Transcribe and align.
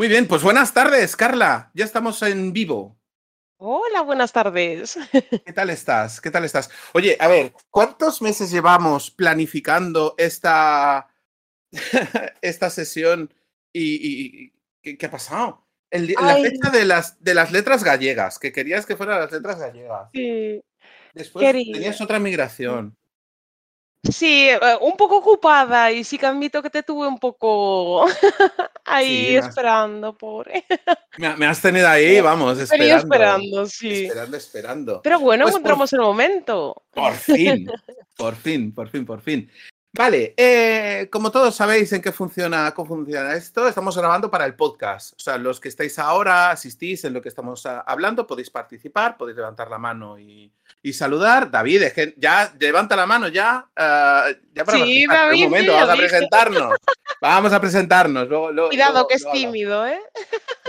Muy 0.00 0.08
bien, 0.08 0.26
pues 0.26 0.42
buenas 0.42 0.72
tardes, 0.72 1.14
Carla. 1.14 1.70
Ya 1.74 1.84
estamos 1.84 2.22
en 2.22 2.54
vivo. 2.54 2.98
Hola, 3.58 4.00
buenas 4.00 4.32
tardes. 4.32 4.96
¿Qué 5.44 5.52
tal 5.52 5.68
estás? 5.68 6.22
¿Qué 6.22 6.30
tal 6.30 6.46
estás? 6.46 6.70
Oye, 6.94 7.18
a 7.20 7.28
ver, 7.28 7.52
¿cuántos 7.68 8.22
meses 8.22 8.50
llevamos 8.50 9.10
planificando 9.10 10.14
esta, 10.16 11.06
esta 12.40 12.70
sesión 12.70 13.30
y, 13.74 14.54
¿qué, 14.80 14.96
ha 15.04 15.10
pasado? 15.10 15.68
la 15.90 16.36
fecha 16.36 16.70
de 16.70 16.86
las, 16.86 17.22
de 17.22 17.34
las 17.34 17.52
letras 17.52 17.84
gallegas, 17.84 18.38
que 18.38 18.52
querías 18.52 18.86
que 18.86 18.96
fueran 18.96 19.20
las 19.20 19.32
letras 19.32 19.58
gallegas. 19.58 20.08
Sí. 20.14 20.64
Después 21.12 21.44
tenías 21.52 22.00
otra 22.00 22.18
migración. 22.18 22.96
Sí, 24.02 24.48
eh, 24.48 24.58
un 24.80 24.96
poco 24.96 25.18
ocupada 25.18 25.92
y 25.92 26.04
sí 26.04 26.16
que 26.16 26.24
admito 26.24 26.62
que 26.62 26.70
te 26.70 26.82
tuve 26.82 27.06
un 27.06 27.18
poco 27.18 28.06
ahí 28.86 29.36
esperando, 29.36 30.16
pobre. 30.16 30.64
Me, 31.18 31.46
has 31.46 31.60
tenido 31.60 31.86
ahí, 31.86 32.20
vamos, 32.20 32.58
esperando. 32.58 32.96
esperando, 32.96 33.66
sí. 33.66 34.04
Esperando, 34.04 34.36
esperando. 34.38 35.00
Pero 35.02 35.20
bueno, 35.20 35.44
pues 35.44 35.54
encontramos 35.54 35.92
el 35.92 36.00
momento. 36.00 36.82
Por 36.94 37.14
fin, 37.14 37.70
por 38.16 38.34
fin, 38.36 38.74
por 38.74 38.88
fin, 38.88 39.06
por 39.06 39.22
fin. 39.22 39.50
Vale, 39.92 40.34
eh, 40.36 41.08
como 41.10 41.32
todos 41.32 41.56
sabéis 41.56 41.92
en 41.92 42.00
qué 42.00 42.12
funciona, 42.12 42.72
cómo 42.74 42.88
funciona 42.96 43.34
esto, 43.34 43.66
estamos 43.66 43.98
grabando 43.98 44.30
para 44.30 44.46
el 44.46 44.54
podcast. 44.54 45.14
O 45.14 45.18
sea, 45.18 45.36
los 45.36 45.58
que 45.58 45.68
estáis 45.68 45.98
ahora, 45.98 46.52
asistís 46.52 47.04
en 47.04 47.12
lo 47.12 47.20
que 47.20 47.28
estamos 47.28 47.66
ah, 47.66 47.82
hablando, 47.84 48.24
podéis 48.24 48.50
participar, 48.50 49.16
podéis 49.16 49.36
levantar 49.36 49.68
la 49.68 49.78
mano 49.78 50.16
y, 50.16 50.52
saludar. 50.92 51.50
David, 51.50 51.82
es 51.82 51.92
que 51.92 52.14
ya 52.16 52.54
levanta 52.58 52.94
la 52.94 53.06
mano 53.06 53.26
ya, 53.28 53.68
ah, 53.74 54.28
ya 54.54 54.64
para 54.64 54.78
sí, 54.78 55.06
David, 55.06 55.44
Un 55.44 55.50
momento, 55.50 55.72
vamos 55.72 55.90
a 55.90 55.96
presentarnos. 55.96 56.74
Vamos 57.20 57.52
a 57.52 57.60
presentarnos. 57.60 58.28
Cuidado 58.68 59.08
que 59.08 59.14
es 59.14 59.26
tímido, 59.32 59.86
¿eh? 59.86 60.00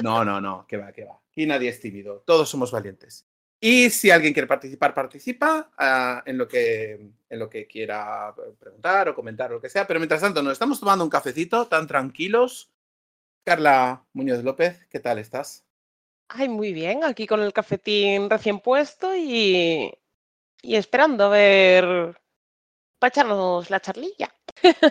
No, 0.01 0.25
no, 0.25 0.41
no, 0.41 0.65
que 0.67 0.77
va, 0.77 0.91
que 0.91 1.05
va. 1.05 1.19
Aquí 1.31 1.45
nadie 1.45 1.69
es 1.69 1.79
tímido. 1.79 2.23
Todos 2.25 2.49
somos 2.49 2.71
valientes. 2.71 3.25
Y 3.63 3.91
si 3.91 4.09
alguien 4.09 4.33
quiere 4.33 4.47
participar, 4.47 4.95
participa 4.95 5.71
ah, 5.77 6.23
en, 6.25 6.35
lo 6.35 6.47
que, 6.47 6.93
en 7.29 7.39
lo 7.39 7.47
que 7.47 7.67
quiera 7.67 8.33
preguntar 8.59 9.09
o 9.09 9.15
comentar 9.15 9.51
o 9.51 9.55
lo 9.55 9.61
que 9.61 9.69
sea. 9.69 9.85
Pero 9.85 9.99
mientras 9.99 10.19
tanto, 10.19 10.41
nos 10.41 10.53
estamos 10.53 10.79
tomando 10.79 11.03
un 11.03 11.11
cafecito 11.11 11.67
tan 11.67 11.85
tranquilos. 11.85 12.71
Carla 13.43 14.03
Muñoz 14.13 14.43
López, 14.43 14.87
¿qué 14.89 14.99
tal 14.99 15.19
estás? 15.19 15.63
Ay, 16.27 16.49
muy 16.49 16.73
bien, 16.73 17.03
aquí 17.03 17.27
con 17.27 17.41
el 17.41 17.53
cafetín 17.53 18.31
recién 18.31 18.61
puesto 18.61 19.15
y, 19.15 19.93
y 20.63 20.75
esperando 20.75 21.25
a 21.25 21.29
ver 21.29 22.19
para 22.97 23.09
echarnos 23.09 23.69
la 23.69 23.79
charlilla. 23.79 24.33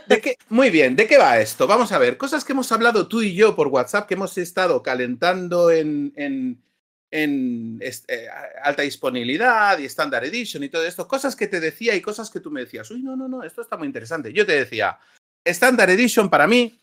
¿De 0.06 0.20
qué? 0.20 0.36
Muy 0.48 0.70
bien, 0.70 0.94
¿de 0.94 1.08
qué 1.08 1.18
va 1.18 1.40
esto? 1.40 1.66
Vamos 1.66 1.90
a 1.90 1.98
ver, 1.98 2.16
cosas 2.16 2.44
que 2.44 2.52
hemos 2.52 2.70
hablado 2.70 3.08
tú 3.08 3.20
y 3.22 3.34
yo 3.34 3.56
por 3.56 3.68
WhatsApp, 3.68 4.06
que 4.06 4.14
hemos 4.14 4.38
estado 4.38 4.82
calentando 4.82 5.70
en, 5.70 6.12
en 6.14 6.62
en 7.10 7.78
este, 7.80 8.28
alta 8.62 8.82
disponibilidad 8.82 9.78
y 9.78 9.84
Standard 9.86 10.24
Edition 10.24 10.62
y 10.62 10.68
todo 10.68 10.84
esto, 10.84 11.08
cosas 11.08 11.34
que 11.34 11.48
te 11.48 11.60
decía 11.60 11.94
y 11.94 12.00
cosas 12.00 12.30
que 12.30 12.40
tú 12.40 12.50
me 12.50 12.60
decías, 12.60 12.90
uy, 12.90 13.02
no, 13.02 13.16
no, 13.16 13.28
no, 13.28 13.42
esto 13.42 13.62
está 13.62 13.76
muy 13.76 13.86
interesante. 13.86 14.32
Yo 14.32 14.46
te 14.46 14.52
decía, 14.52 14.98
Standard 15.44 15.90
Edition 15.90 16.30
para 16.30 16.46
mí 16.46 16.80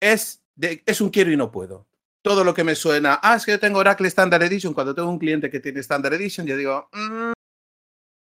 es, 0.00 0.42
es 0.60 1.00
un 1.00 1.10
quiero 1.10 1.32
y 1.32 1.36
no 1.36 1.50
puedo. 1.50 1.86
Todo 2.22 2.44
lo 2.44 2.54
que 2.54 2.64
me 2.64 2.74
suena, 2.74 3.20
ah, 3.22 3.36
es 3.36 3.44
que 3.44 3.52
yo 3.52 3.60
tengo 3.60 3.78
Oracle 3.78 4.08
Standard 4.08 4.42
Edition, 4.42 4.74
cuando 4.74 4.94
tengo 4.94 5.10
un 5.10 5.18
cliente 5.18 5.50
que 5.50 5.60
tiene 5.60 5.80
Standard 5.80 6.14
Edition, 6.14 6.46
yo 6.46 6.56
digo, 6.56 6.88
mm, 6.92 7.32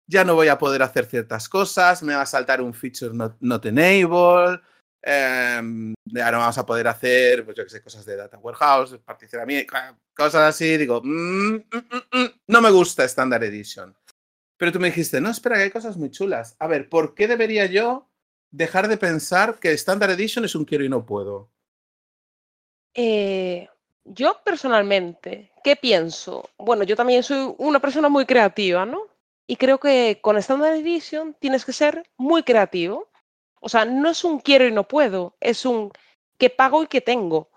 ya 0.08 0.24
no 0.24 0.36
voy 0.36 0.48
a 0.48 0.58
poder 0.58 0.82
hacer 0.84 1.06
ciertas 1.06 1.48
cosas, 1.48 2.04
me 2.04 2.16
va 2.16 2.22
a 2.22 2.26
saltar 2.26 2.62
un 2.62 2.74
feature 2.74 3.14
not, 3.14 3.38
not 3.40 3.66
enable, 3.66 4.60
eh, 5.04 5.94
ya 6.06 6.32
no 6.32 6.38
vamos 6.38 6.58
a 6.58 6.66
poder 6.66 6.88
hacer, 6.88 7.46
pues 7.46 7.82
cosas 7.82 8.06
de 8.06 8.16
data 8.16 8.38
warehouse, 8.38 8.98
particionamiento, 9.04 9.74
cosas 10.16 10.50
así. 10.50 10.78
Digo, 10.78 11.02
mm, 11.04 11.56
mm, 11.56 12.18
mm, 12.18 12.30
no 12.48 12.62
me 12.62 12.72
gusta 12.72 13.04
Standard 13.06 13.44
Edition. 13.44 13.96
Pero 14.58 14.72
tú 14.72 14.80
me 14.80 14.90
dijiste, 14.90 15.20
no, 15.20 15.32
espera, 15.32 15.56
que 15.58 15.64
hay 15.64 15.72
cosas 15.72 15.98
muy 15.98 16.12
chulas. 16.12 16.56
A 16.60 16.68
ver, 16.68 16.88
¿por 16.88 17.16
qué 17.16 17.28
debería 17.28 17.66
yo 17.66 18.10
dejar 18.52 18.88
de 18.88 18.98
pensar 18.98 19.60
que 19.60 19.72
Standard 19.72 20.12
Edition 20.12 20.46
es 20.46 20.54
un 20.54 20.66
quiero 20.66 20.84
y 20.84 20.90
no 20.90 21.06
puedo? 21.06 21.50
Eh, 22.94 23.68
yo 24.04 24.40
personalmente, 24.44 25.52
¿qué 25.64 25.76
pienso? 25.76 26.50
Bueno, 26.58 26.84
yo 26.84 26.96
también 26.96 27.24
soy 27.24 27.56
una 27.58 27.80
persona 27.80 28.10
muy 28.10 28.26
creativa, 28.26 28.86
¿no? 28.86 29.08
Y 29.48 29.56
creo 29.56 29.80
que 29.80 30.20
con 30.22 30.38
Standard 30.38 30.76
Edition 30.76 31.36
tienes 31.40 31.66
que 31.66 31.74
ser 31.74 32.08
muy 32.18 32.44
creativo 32.44 33.11
o 33.62 33.70
sea, 33.70 33.86
no 33.86 34.10
es 34.10 34.24
un 34.24 34.40
quiero 34.40 34.68
y 34.68 34.72
no 34.72 34.88
puedo, 34.88 35.36
es 35.40 35.66
un 35.66 35.92
que 36.38 36.50
pago 36.50 36.84
y 36.84 36.88
que 36.88 37.02
tengo. 37.02 37.50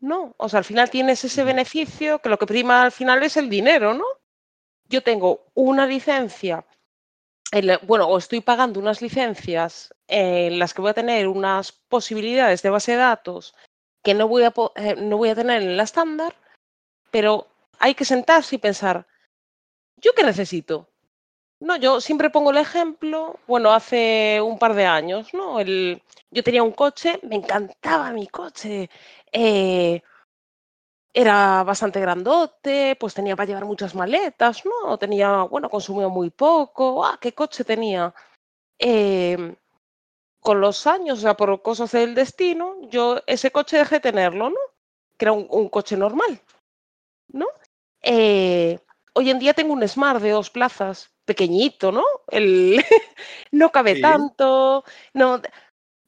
No, 0.00 0.34
o 0.38 0.48
sea, 0.48 0.58
al 0.58 0.64
final 0.64 0.90
tienes 0.90 1.24
ese 1.24 1.44
beneficio 1.44 2.20
que 2.20 2.28
lo 2.28 2.38
que 2.38 2.46
prima 2.46 2.82
al 2.82 2.92
final 2.92 3.22
es 3.22 3.36
el 3.36 3.50
dinero, 3.50 3.94
¿no? 3.94 4.04
Yo 4.88 5.02
tengo 5.02 5.46
una 5.54 5.86
licencia, 5.86 6.64
bueno, 7.82 8.06
o 8.06 8.18
estoy 8.18 8.40
pagando 8.40 8.80
unas 8.80 9.02
licencias 9.02 9.94
en 10.08 10.58
las 10.58 10.74
que 10.74 10.82
voy 10.82 10.90
a 10.90 10.94
tener 10.94 11.28
unas 11.28 11.72
posibilidades 11.72 12.62
de 12.62 12.70
base 12.70 12.92
de 12.92 12.98
datos 12.98 13.54
que 14.02 14.14
no 14.14 14.28
voy 14.28 14.42
a, 14.44 14.52
eh, 14.76 14.96
no 14.96 15.16
voy 15.16 15.30
a 15.30 15.34
tener 15.34 15.62
en 15.62 15.76
la 15.76 15.84
estándar, 15.84 16.34
pero 17.10 17.48
hay 17.78 17.94
que 17.94 18.04
sentarse 18.04 18.56
y 18.56 18.58
pensar, 18.58 19.06
¿yo 19.96 20.12
qué 20.14 20.24
necesito? 20.24 20.91
No, 21.62 21.76
yo 21.76 22.00
siempre 22.00 22.28
pongo 22.28 22.50
el 22.50 22.56
ejemplo, 22.58 23.38
bueno, 23.46 23.72
hace 23.72 24.40
un 24.42 24.58
par 24.58 24.74
de 24.74 24.84
años, 24.84 25.32
¿no? 25.32 25.60
Yo 25.62 26.42
tenía 26.42 26.62
un 26.64 26.72
coche, 26.72 27.20
me 27.22 27.36
encantaba 27.36 28.10
mi 28.10 28.26
coche, 28.26 28.90
eh, 29.30 30.02
era 31.14 31.62
bastante 31.62 32.00
grandote, 32.00 32.96
pues 32.98 33.14
tenía 33.14 33.36
para 33.36 33.46
llevar 33.46 33.64
muchas 33.64 33.94
maletas, 33.94 34.64
¿no? 34.64 34.98
Tenía, 34.98 35.42
bueno, 35.44 35.70
consumía 35.70 36.08
muy 36.08 36.30
poco, 36.30 37.04
¡ah, 37.04 37.18
qué 37.20 37.32
coche 37.32 37.64
tenía! 37.64 38.12
Em, 38.78 39.56
con 40.40 40.60
los 40.60 40.86
años, 40.86 41.18
o 41.20 41.22
sea, 41.22 41.36
por 41.36 41.62
cosas 41.62 41.92
del 41.92 42.14
destino, 42.14 42.76
yo 42.90 43.20
ese 43.26 43.52
coche 43.52 43.78
dejé 43.78 43.96
de 43.96 44.00
tenerlo, 44.00 44.50
¿no? 44.50 44.56
Que 45.18 45.26
era 45.26 45.32
un, 45.32 45.68
coche 45.68 45.96
normal, 45.96 46.40
¿no? 47.28 47.46
Eh, 48.02 48.80
hoy 49.14 49.30
en 49.30 49.38
día 49.38 49.54
tengo 49.54 49.72
un 49.72 49.86
Smart 49.86 50.20
de 50.20 50.30
dos 50.30 50.50
plazas 50.50 51.10
pequeñito, 51.24 51.92
¿no? 51.92 52.04
El, 52.28 52.82
no 53.52 53.70
cabe 53.70 54.00
tanto, 54.00 54.84
no, 55.14 55.40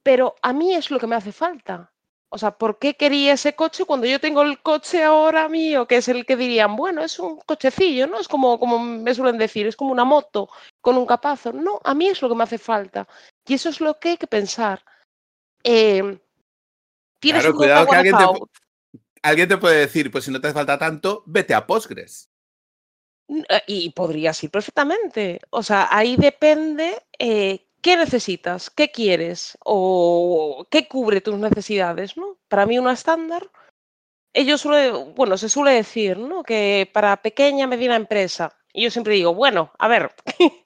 pero 0.02 0.34
a 0.42 0.52
mí 0.52 0.74
es 0.74 0.90
lo 0.90 0.98
que 0.98 1.06
me 1.06 1.16
hace 1.16 1.32
falta. 1.32 1.90
O 2.28 2.38
sea, 2.38 2.50
¿por 2.50 2.80
qué 2.80 2.94
quería 2.94 3.34
ese 3.34 3.54
coche 3.54 3.84
cuando 3.84 4.08
yo 4.08 4.18
tengo 4.18 4.42
el 4.42 4.60
coche 4.60 5.04
ahora 5.04 5.48
mío, 5.48 5.86
que 5.86 5.98
es 5.98 6.08
el 6.08 6.26
que 6.26 6.36
dirían, 6.36 6.74
bueno, 6.74 7.04
es 7.04 7.20
un 7.20 7.36
cochecillo, 7.46 8.08
¿no? 8.08 8.18
Es 8.18 8.26
como, 8.26 8.58
como 8.58 8.80
me 8.80 9.14
suelen 9.14 9.38
decir, 9.38 9.68
es 9.68 9.76
como 9.76 9.92
una 9.92 10.04
moto 10.04 10.48
con 10.80 10.96
un 10.96 11.06
capazo. 11.06 11.52
No, 11.52 11.80
a 11.84 11.94
mí 11.94 12.08
es 12.08 12.20
lo 12.20 12.28
que 12.28 12.34
me 12.34 12.42
hace 12.42 12.58
falta. 12.58 13.06
Y 13.46 13.54
eso 13.54 13.68
es 13.68 13.80
lo 13.80 14.00
que 14.00 14.10
hay 14.10 14.16
que 14.16 14.26
pensar. 14.26 14.84
Eh, 15.62 16.18
claro, 17.20 17.54
cuidado 17.54 17.86
que 17.86 17.96
alguien 17.96 18.16
te, 18.16 18.24
alguien 19.22 19.48
te 19.48 19.58
puede 19.58 19.78
decir, 19.78 20.10
pues 20.10 20.24
si 20.24 20.32
no 20.32 20.40
te 20.40 20.48
hace 20.48 20.54
falta 20.54 20.76
tanto, 20.76 21.22
vete 21.26 21.54
a 21.54 21.64
Postgres. 21.64 22.33
Eh, 23.28 23.62
y 23.66 23.90
podría 23.90 24.32
ser 24.32 24.50
perfectamente. 24.50 25.40
O 25.50 25.62
sea, 25.62 25.88
ahí 25.90 26.16
depende 26.16 27.02
eh, 27.18 27.66
qué 27.80 27.96
necesitas, 27.96 28.70
qué 28.70 28.90
quieres 28.90 29.58
o 29.64 30.66
qué 30.70 30.86
cubre 30.88 31.20
tus 31.20 31.38
necesidades, 31.38 32.16
¿no? 32.16 32.38
Para 32.48 32.66
mí 32.66 32.78
una 32.78 32.92
estándar, 32.92 33.50
ellos 34.32 34.60
suele, 34.60 34.90
bueno, 35.14 35.38
se 35.38 35.48
suele 35.48 35.72
decir, 35.72 36.18
¿no? 36.18 36.42
Que 36.42 36.90
para 36.92 37.16
pequeña, 37.22 37.66
mediana 37.66 37.96
empresa. 37.96 38.56
Y 38.72 38.82
yo 38.82 38.90
siempre 38.90 39.14
digo, 39.14 39.34
bueno, 39.34 39.72
a 39.78 39.88
ver, 39.88 40.12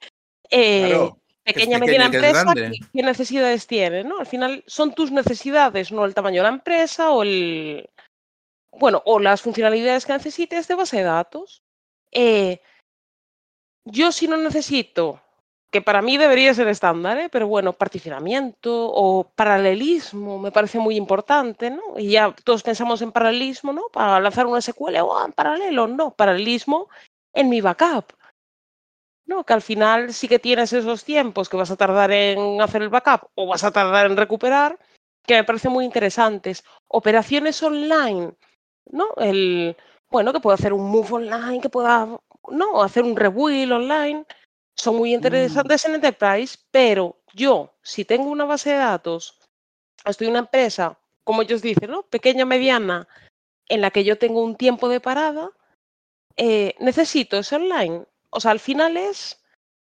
eh, 0.49 1.11
pequeña, 1.43 1.79
mediana 1.79 2.05
empresa, 2.05 2.53
¿qué, 2.55 3.03
necesidades 3.03 3.67
tiene, 3.67 4.03
¿no? 4.03 4.19
Al 4.19 4.25
final 4.25 4.63
son 4.67 4.93
tus 4.93 5.11
necesidades, 5.11 5.91
no 5.91 6.05
el 6.05 6.15
tamaño 6.15 6.41
de 6.41 6.49
la 6.49 6.55
empresa 6.55 7.11
o 7.11 7.23
el, 7.23 7.89
bueno, 8.71 9.01
o 9.05 9.19
las 9.19 9.41
funcionalidades 9.41 10.05
que 10.05 10.13
necesites 10.13 10.67
de 10.67 10.75
base 10.75 10.97
de 10.97 11.03
datos. 11.03 11.63
Eh, 12.11 12.61
yo 13.85 14.11
si 14.11 14.27
no 14.27 14.37
necesito, 14.37 15.21
que 15.71 15.81
para 15.81 16.01
mí 16.01 16.17
debería 16.17 16.53
ser 16.53 16.67
estándar, 16.67 17.17
¿eh? 17.19 17.29
pero 17.29 17.47
bueno, 17.47 17.73
particionamiento 17.73 18.71
o 18.91 19.23
paralelismo 19.23 20.39
me 20.39 20.51
parece 20.51 20.79
muy 20.79 20.95
importante, 20.95 21.69
¿no? 21.69 21.81
Y 21.97 22.11
ya 22.11 22.33
todos 22.43 22.63
pensamos 22.63 23.01
en 23.01 23.11
paralelismo, 23.11 23.71
¿no? 23.71 23.83
Para 23.93 24.19
lanzar 24.19 24.47
una 24.47 24.61
SQL 24.61 24.97
o 25.01 25.25
en 25.25 25.31
paralelo, 25.33 25.87
no, 25.87 26.15
paralelismo 26.15 26.89
en 27.33 27.49
mi 27.49 27.61
backup. 27.61 28.13
¿no? 29.25 29.43
Que 29.43 29.53
al 29.53 29.61
final 29.61 30.11
sí 30.11 30.27
que 30.27 30.39
tienes 30.39 30.73
esos 30.73 31.03
tiempos 31.03 31.49
que 31.49 31.57
vas 31.57 31.69
a 31.69 31.77
tardar 31.77 32.11
en 32.11 32.61
hacer 32.61 32.81
el 32.81 32.89
backup 32.89 33.29
o 33.35 33.45
vas 33.45 33.63
a 33.63 33.71
tardar 33.71 34.07
en 34.07 34.17
recuperar, 34.17 34.79
que 35.23 35.35
me 35.35 35.43
parecen 35.43 35.71
muy 35.71 35.85
interesantes. 35.85 36.63
Operaciones 36.87 37.61
online, 37.61 38.33
¿no? 38.87 39.09
El, 39.17 39.77
bueno, 40.09 40.33
que 40.33 40.39
pueda 40.39 40.55
hacer 40.55 40.73
un 40.73 40.89
move 40.89 41.13
online, 41.13 41.61
que 41.61 41.69
pueda, 41.69 42.07
no, 42.49 42.83
hacer 42.83 43.03
un 43.03 43.15
rebuild 43.15 43.71
online. 43.71 44.25
Son 44.75 44.95
muy 44.95 45.11
mm. 45.11 45.15
interesantes 45.15 45.85
en 45.85 45.95
Enterprise, 45.95 46.57
pero 46.71 47.17
yo, 47.33 47.73
si 47.81 48.05
tengo 48.05 48.29
una 48.29 48.45
base 48.45 48.71
de 48.71 48.77
datos, 48.77 49.39
estoy 50.05 50.27
en 50.27 50.31
una 50.31 50.39
empresa, 50.39 50.97
como 51.23 51.41
ellos 51.41 51.61
dicen, 51.61 51.91
¿no? 51.91 52.03
Pequeña, 52.03 52.45
mediana, 52.45 53.07
en 53.67 53.81
la 53.81 53.91
que 53.91 54.03
yo 54.03 54.17
tengo 54.17 54.43
un 54.43 54.55
tiempo 54.55 54.89
de 54.89 54.99
parada, 54.99 55.51
eh, 56.37 56.73
necesito 56.79 57.37
ese 57.37 57.55
online. 57.55 58.05
O 58.31 58.39
sea, 58.39 58.51
al 58.51 58.59
final 58.59 58.97
es 58.97 59.41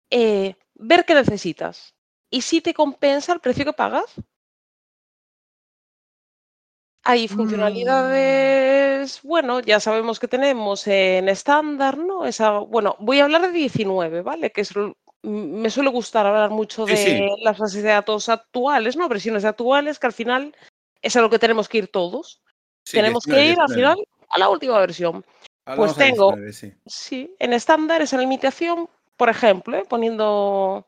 eh, 0.09 0.55
ver 0.75 1.05
qué 1.05 1.13
necesitas 1.13 1.93
y 2.29 2.41
si 2.41 2.61
te 2.61 2.73
compensa 2.73 3.33
el 3.33 3.39
precio 3.39 3.65
que 3.65 3.73
pagas. 3.73 4.13
Hay 7.09 7.25
Mm. 7.25 7.29
funcionalidades, 7.37 9.21
bueno, 9.23 9.61
ya 9.61 9.79
sabemos 9.79 10.19
que 10.19 10.27
tenemos 10.27 10.85
en 10.87 11.29
estándar, 11.29 11.97
¿no? 11.97 12.25
Esa, 12.25 12.59
bueno, 12.59 12.97
voy 12.99 13.21
a 13.21 13.23
hablar 13.23 13.43
de 13.43 13.51
19, 13.51 14.21
¿vale? 14.23 14.51
Que 14.51 14.59
es, 14.59 14.73
me 15.23 15.69
suele 15.69 15.89
gustar 15.89 16.25
hablar 16.25 16.49
mucho 16.49 16.85
Sí, 16.85 16.97
sí. 16.97 17.13
de 17.13 17.29
las 17.43 17.57
bases 17.57 17.81
de 17.81 17.89
datos 17.89 18.27
actuales, 18.27 18.97
¿no? 18.97 19.07
Versiones 19.07 19.45
actuales, 19.45 19.99
que 19.99 20.07
al 20.07 20.11
final 20.11 20.53
es 21.01 21.15
a 21.15 21.21
lo 21.21 21.29
que 21.29 21.39
tenemos 21.39 21.69
que 21.69 21.77
ir 21.77 21.87
todos. 21.87 22.41
Sí, 22.83 22.97
tenemos 22.97 23.23
19, 23.23 23.41
que 23.41 23.51
ir 23.53 23.59
al 23.61 23.67
19. 23.67 23.75
final 23.95 24.07
a 24.29 24.39
la 24.39 24.49
última 24.49 24.77
versión. 24.79 25.23
Hablamos 25.65 25.95
Pues 25.95 26.09
tengo, 26.09 26.31
19, 26.35 26.51
sí. 26.51 26.73
sí, 26.85 27.33
en 27.39 27.53
estándar 27.53 28.01
esa 28.01 28.17
limitación, 28.17 28.89
por 29.15 29.29
ejemplo, 29.29 29.77
¿eh? 29.77 29.85
poniendo 29.87 30.85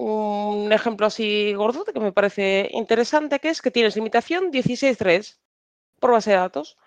un 0.00 0.72
ejemplo 0.72 1.06
así 1.06 1.52
gordote 1.52 1.92
que 1.92 2.00
me 2.00 2.12
parece 2.12 2.70
interesante, 2.72 3.38
que 3.38 3.50
es 3.50 3.60
que 3.60 3.70
tienes 3.70 3.96
limitación 3.96 4.50
16.3 4.50 5.36
por 5.98 6.12
base 6.12 6.30
de 6.30 6.36
datos. 6.36 6.78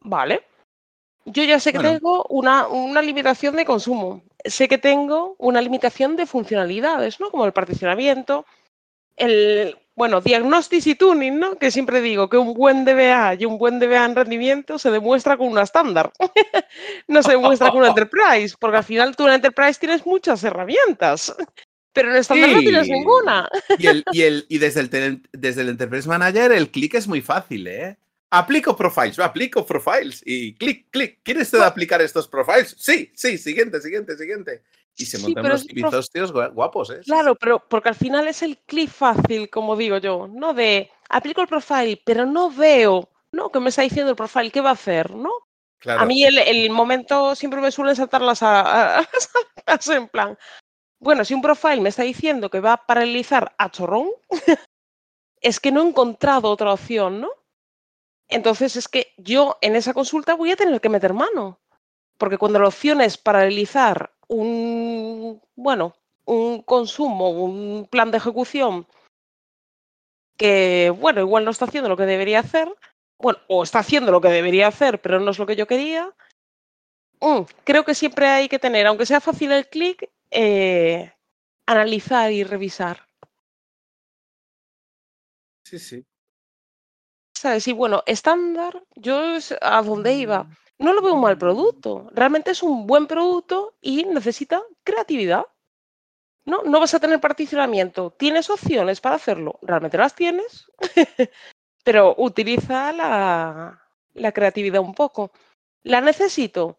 Vale. 0.00 0.42
Yo 1.24 1.44
ya 1.44 1.60
sé 1.60 1.72
que 1.72 1.78
Bueno. 1.78 1.92
tengo 1.92 2.24
una, 2.30 2.66
una 2.66 3.00
limitación 3.02 3.54
de 3.54 3.64
consumo. 3.64 4.22
Sé 4.44 4.66
que 4.66 4.78
tengo 4.78 5.36
una 5.38 5.60
limitación 5.60 6.16
de 6.16 6.26
funcionalidades, 6.26 7.20
¿no? 7.20 7.30
Como 7.30 7.44
el 7.44 7.52
particionamiento, 7.52 8.44
el, 9.16 9.76
bueno, 9.94 10.20
diagnostics 10.20 10.86
y 10.86 10.94
tuning, 10.94 11.38
¿no? 11.38 11.58
Que 11.58 11.70
siempre 11.70 12.00
digo 12.00 12.28
que 12.28 12.38
un 12.38 12.54
buen 12.54 12.84
DBA 12.84 13.34
y 13.34 13.44
un 13.44 13.58
buen 13.58 13.78
DBA 13.78 14.04
en 14.04 14.16
rendimiento 14.16 14.78
se 14.78 14.90
demuestra 14.90 15.36
con 15.36 15.48
una 15.48 15.62
estándar. 15.62 16.12
no 17.08 17.22
se 17.22 17.32
demuestra 17.32 17.70
con 17.70 17.80
una 17.80 17.88
enterprise, 17.94 18.56
porque 18.58 18.78
al 18.78 18.84
final 18.84 19.14
tú 19.14 19.26
en 19.26 19.34
enterprise 19.34 19.78
tienes 19.78 20.06
muchas 20.06 20.42
herramientas, 20.44 21.36
pero 21.98 22.12
en 22.12 22.16
estándar 22.18 22.50
no 22.50 22.60
tienes 22.60 22.86
Sí. 22.86 22.92
ninguna. 22.92 23.48
Y, 23.76 23.86
el, 23.88 24.04
y, 24.12 24.22
el, 24.22 24.46
y 24.48 24.58
desde, 24.58 24.80
el, 24.82 25.22
desde 25.32 25.62
el 25.62 25.68
Enterprise 25.70 26.08
Manager 26.08 26.52
el 26.52 26.70
clic 26.70 26.94
es 26.94 27.08
muy 27.08 27.20
fácil, 27.22 27.66
¿eh? 27.66 27.98
Aplico 28.30 28.76
profiles, 28.76 29.18
aplico 29.18 29.66
profiles 29.66 30.22
y 30.24 30.54
clic, 30.54 30.86
clic. 30.90 31.18
¿Quiere 31.24 31.42
usted 31.42 31.60
aplicar 31.60 32.00
estos 32.00 32.28
profiles? 32.28 32.76
Sí, 32.78 33.10
sí, 33.16 33.36
siguiente, 33.38 33.80
siguiente, 33.80 34.16
siguiente. 34.16 34.62
Y 34.96 35.06
se 35.06 35.16
Sí, 35.16 35.22
montan 35.24 35.42
pero 35.42 35.54
unos 35.54 36.32
gua- 36.32 36.52
guapos, 36.52 36.90
¿eh? 36.90 36.96
Sí, 36.98 37.04
sí. 37.04 37.10
Claro, 37.10 37.34
pero 37.34 37.58
porque 37.68 37.88
al 37.88 37.94
final 37.96 38.28
es 38.28 38.42
el 38.42 38.58
clic 38.58 38.90
fácil, 38.90 39.50
como 39.50 39.74
digo 39.76 39.98
yo, 39.98 40.28
¿no? 40.32 40.54
De 40.54 40.88
aplico 41.08 41.40
el 41.40 41.48
profile, 41.48 42.00
pero 42.04 42.26
no 42.26 42.50
veo, 42.52 43.08
¿no? 43.32 43.50
¿Qué 43.50 43.58
me 43.60 43.70
está 43.70 43.82
diciendo 43.82 44.10
el 44.10 44.16
profile? 44.16 44.50
¿Qué 44.52 44.60
va 44.60 44.70
a 44.70 44.74
hacer, 44.74 45.10
no? 45.14 45.30
Claro. 45.80 46.00
A 46.02 46.04
mí 46.04 46.24
el, 46.24 46.38
el 46.38 46.70
momento 46.70 47.34
siempre 47.36 47.60
me 47.60 47.70
suelen 47.70 47.94
saltar 47.96 48.20
las 48.22 48.42
a- 48.42 48.98
a- 48.98 49.08
las 49.66 49.88
en 49.88 50.08
plan. 50.08 50.36
Bueno, 51.00 51.24
si 51.24 51.34
un 51.34 51.42
profile 51.42 51.80
me 51.80 51.90
está 51.90 52.02
diciendo 52.02 52.50
que 52.50 52.60
va 52.60 52.72
a 52.72 52.86
paralelizar 52.86 53.54
a 53.58 53.70
chorrón, 53.70 54.08
es 55.40 55.60
que 55.60 55.70
no 55.70 55.82
he 55.82 55.88
encontrado 55.88 56.50
otra 56.50 56.72
opción, 56.72 57.20
¿no? 57.20 57.30
Entonces 58.28 58.76
es 58.76 58.88
que 58.88 59.14
yo 59.16 59.56
en 59.60 59.76
esa 59.76 59.94
consulta 59.94 60.34
voy 60.34 60.50
a 60.52 60.56
tener 60.56 60.80
que 60.80 60.88
meter 60.88 61.14
mano. 61.14 61.60
Porque 62.18 62.36
cuando 62.36 62.58
la 62.58 62.68
opción 62.68 63.00
es 63.00 63.16
paralelizar 63.16 64.12
un, 64.26 65.40
bueno, 65.54 65.94
un 66.24 66.62
consumo, 66.62 67.30
un 67.30 67.86
plan 67.88 68.10
de 68.10 68.18
ejecución 68.18 68.86
que, 70.36 70.92
bueno, 70.98 71.20
igual 71.20 71.44
no 71.44 71.50
está 71.50 71.64
haciendo 71.64 71.88
lo 71.88 71.96
que 71.96 72.06
debería 72.06 72.40
hacer, 72.40 72.72
bueno, 73.18 73.38
o 73.48 73.62
está 73.62 73.80
haciendo 73.80 74.12
lo 74.12 74.20
que 74.20 74.28
debería 74.28 74.68
hacer, 74.68 75.00
pero 75.00 75.20
no 75.20 75.30
es 75.30 75.38
lo 75.38 75.46
que 75.46 75.56
yo 75.56 75.66
quería, 75.66 76.12
mm, 77.20 77.42
creo 77.64 77.84
que 77.84 77.94
siempre 77.94 78.28
hay 78.28 78.48
que 78.48 78.58
tener, 78.58 78.86
aunque 78.86 79.06
sea 79.06 79.20
fácil 79.20 79.52
el 79.52 79.68
clic, 79.68 80.08
eh, 80.30 81.12
analizar 81.66 82.32
y 82.32 82.44
revisar. 82.44 83.06
Sí, 85.64 85.78
sí. 85.78 86.04
¿Sabes? 87.34 87.68
Y 87.68 87.72
bueno, 87.72 88.02
estándar, 88.06 88.82
yo 88.96 89.34
es 89.36 89.54
a 89.62 89.82
donde 89.82 90.14
iba. 90.14 90.46
No 90.78 90.92
lo 90.92 91.02
veo 91.02 91.14
un 91.14 91.20
mal 91.22 91.38
producto. 91.38 92.08
Realmente 92.12 92.50
es 92.50 92.62
un 92.62 92.86
buen 92.86 93.06
producto 93.06 93.74
y 93.80 94.04
necesita 94.04 94.62
creatividad. 94.84 95.44
¿No? 96.44 96.62
No 96.64 96.80
vas 96.80 96.94
a 96.94 97.00
tener 97.00 97.20
particionamiento. 97.20 98.10
¿Tienes 98.10 98.48
opciones 98.50 99.00
para 99.00 99.16
hacerlo? 99.16 99.58
Realmente 99.62 99.98
las 99.98 100.14
tienes. 100.14 100.70
Pero 101.84 102.14
utiliza 102.18 102.92
la, 102.92 103.82
la 104.14 104.32
creatividad 104.32 104.80
un 104.82 104.94
poco. 104.94 105.32
¿La 105.84 106.00
necesito? 106.00 106.78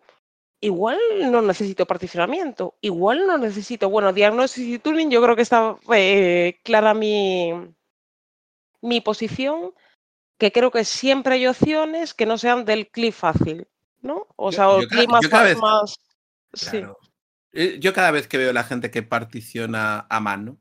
Igual 0.62 0.98
no 1.32 1.42
necesito 1.42 1.86
particionamiento. 1.86 2.76
Igual 2.82 3.26
no 3.26 3.38
necesito. 3.38 3.90
Bueno, 3.90 4.12
diagnosis 4.12 4.68
y 4.68 4.80
tuning, 4.80 5.10
yo 5.10 5.22
creo 5.22 5.36
que 5.36 5.42
está 5.42 5.78
eh, 5.94 6.60
clara 6.64 6.94
mi, 6.94 7.54
mi 8.82 9.02
posición 9.02 9.74
que 10.38 10.52
creo 10.52 10.72
que 10.72 10.86
siempre 10.86 11.36
hay 11.36 11.48
opciones 11.48 12.14
que 12.14 12.26
no 12.26 12.38
sean 12.38 12.66
del 12.66 12.88
clic 12.88 13.14
fácil, 13.14 13.68
¿no? 14.02 14.28
O 14.36 14.52
Yo- 14.52 14.56
sea, 14.56 14.70
o 14.70 14.82
clic 14.88 15.10
más, 15.10 15.22
vez- 15.30 15.58
más- 15.58 16.00
sí. 16.54 16.70
Claro. 16.72 16.98
Eh, 17.52 17.78
Yo 17.80 17.94
cada 17.94 18.12
vez 18.12 18.28
que 18.28 18.38
veo 18.38 18.52
a 18.52 18.54
la 18.54 18.64
gente 18.64 18.92
que 18.92 19.02
particiona 19.04 20.06
a 20.10 20.20
mano, 20.20 20.58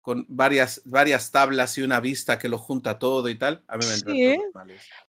con 0.00 0.24
varias, 0.28 0.80
varias 0.84 1.30
tablas 1.32 1.76
y 1.76 1.82
una 1.82 2.00
vista 2.00 2.38
que 2.38 2.48
lo 2.48 2.56
junta 2.56 2.98
todo 2.98 3.28
y 3.28 3.36
tal, 3.36 3.62
a 3.68 3.76
mí 3.76 3.84
me 3.84 3.96
Sí, 3.96 4.36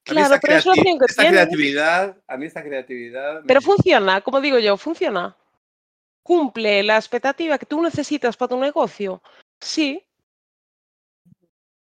claro, 0.04 0.36
pero 0.40 0.56
es 0.56 0.66
opción 0.66 0.98
que 0.98 1.04
esta 1.06 1.26
creatividad, 1.28 2.16
a 2.26 2.36
mí 2.36 2.46
esta 2.46 2.62
creatividad. 2.62 3.40
me- 3.40 3.46
Pero 3.46 3.60
funciona, 3.60 4.20
como 4.20 4.40
digo 4.40 4.58
yo, 4.58 4.76
funciona. 4.76 5.36
Cumple 6.22 6.82
la 6.82 6.96
expectativa 6.96 7.58
que 7.58 7.66
tú 7.66 7.82
necesitas 7.82 8.36
para 8.36 8.48
tu 8.50 8.58
negocio. 8.58 9.22
Sí. 9.60 10.02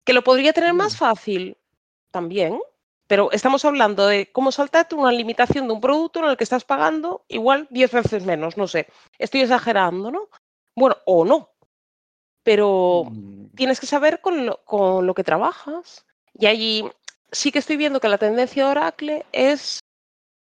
Que 0.04 0.12
lo 0.12 0.22
podría 0.22 0.52
tener 0.52 0.72
más 0.74 0.98
Bueno. 0.98 1.14
fácil 1.14 1.56
también. 2.10 2.58
Pero 3.08 3.30
estamos 3.32 3.64
hablando 3.64 4.06
de 4.06 4.30
cómo 4.32 4.50
saltarte 4.52 4.94
una 4.94 5.12
limitación 5.12 5.66
de 5.66 5.74
un 5.74 5.80
producto 5.82 6.20
en 6.20 6.26
el 6.30 6.36
que 6.36 6.44
estás 6.44 6.64
pagando 6.64 7.24
igual 7.28 7.66
10 7.70 7.92
veces 7.92 8.24
menos, 8.24 8.56
no 8.56 8.66
sé. 8.66 8.86
Estoy 9.18 9.42
exagerando, 9.42 10.10
¿no? 10.10 10.28
Bueno, 10.74 10.96
o 11.04 11.24
no. 11.26 11.50
Pero 12.42 13.04
Mm, 13.10 13.48
tienes 13.54 13.80
que 13.80 13.86
saber 13.86 14.20
con 14.22 14.46
lo, 14.46 14.64
con 14.64 15.06
lo 15.06 15.12
que 15.14 15.24
trabajas. 15.24 16.06
Y 16.32 16.46
allí 16.46 16.84
sí 17.32 17.50
que 17.50 17.58
estoy 17.58 17.76
viendo 17.76 18.00
que 18.00 18.08
la 18.08 18.18
tendencia 18.18 18.64
de 18.64 18.70
Oracle 18.70 19.26
es 19.32 19.80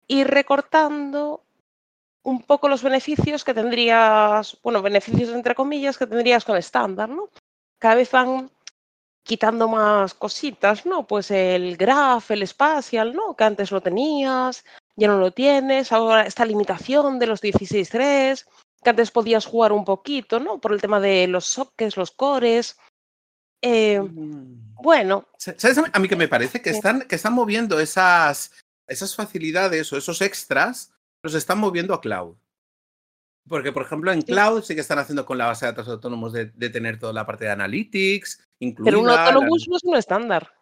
ir 0.08 0.28
recortando 0.28 1.42
un 2.24 2.42
poco 2.42 2.68
los 2.68 2.84
beneficios 2.84 3.44
que 3.44 3.54
tendrías, 3.54 4.58
bueno, 4.64 4.82
beneficios 4.82 5.30
entre 5.30 5.56
comillas 5.56 5.98
que 5.98 6.08
tendrías 6.08 6.46
con 6.46 6.58
estándar, 6.58 7.10
¿no? 7.10 7.30
Cada 7.80 7.96
vez 7.96 8.12
van 8.12 8.50
quitando 9.24 9.68
más 9.68 10.14
cositas, 10.14 10.86
¿no? 10.86 11.06
Pues 11.06 11.32
el 11.32 11.78
graph, 11.78 12.32
el 12.32 12.48
spatial, 12.48 13.14
¿no? 13.14 13.36
Que 13.36 13.44
antes 13.44 13.72
lo 13.72 13.82
tenías, 13.82 14.66
ya 14.96 15.08
no 15.08 15.18
lo 15.18 15.32
tienes, 15.32 15.92
ahora 15.92 16.26
esta 16.26 16.46
limitación 16.46 17.20
de 17.20 17.28
los 17.28 17.42
16.3, 17.42 18.46
que 18.84 18.90
antes 18.90 19.12
podías 19.12 19.46
jugar 19.46 19.72
un 19.72 19.86
poquito, 19.86 20.40
¿no? 20.40 20.60
Por 20.60 20.74
el 20.74 20.82
tema 20.82 21.00
de 21.00 21.28
los 21.28 21.46
sockets, 21.46 21.98
los 21.98 22.12
cores. 22.12 22.78
Eh. 23.62 24.02
Bueno, 24.84 25.28
¿Sabes 25.38 25.78
a 25.92 26.00
mí- 26.00 26.08
que 26.08 26.16
me 26.16 26.28
parece? 26.28 26.62
Que 26.62 26.70
están, 26.70 27.02
que 27.08 27.16
están 27.16 27.34
moviendo 27.34 27.80
esas, 27.80 28.52
esas 28.88 29.16
facilidades 29.16 29.92
o 29.92 29.98
esos 29.98 30.22
extras, 30.22 30.94
los 31.24 31.34
están 31.34 31.58
moviendo 31.58 31.94
a 31.94 32.02
cloud. 32.02 32.36
Porque, 33.48 33.72
por 33.72 33.84
ejemplo, 33.84 34.12
en 34.12 34.22
cloud 34.22 34.64
sí 34.64 34.76
que 34.76 34.82
están 34.82 35.00
haciendo 35.00 35.26
con 35.26 35.38
la 35.38 35.48
base 35.48 35.66
de 35.66 35.72
datos 35.72 35.88
autónomos 35.90 36.32
de, 36.32 36.46
de 36.54 36.70
tener 36.70 36.98
toda 37.00 37.12
la 37.14 37.26
parte 37.26 37.46
de 37.46 37.52
analytics, 37.52 38.46
incluida. 38.60 38.90
pero 38.92 39.00
un 39.02 39.08
la- 39.08 39.26
autobús 39.26 39.68
no 39.68 39.76
es 39.78 39.84
un 39.84 39.96
estándar. 39.96 40.54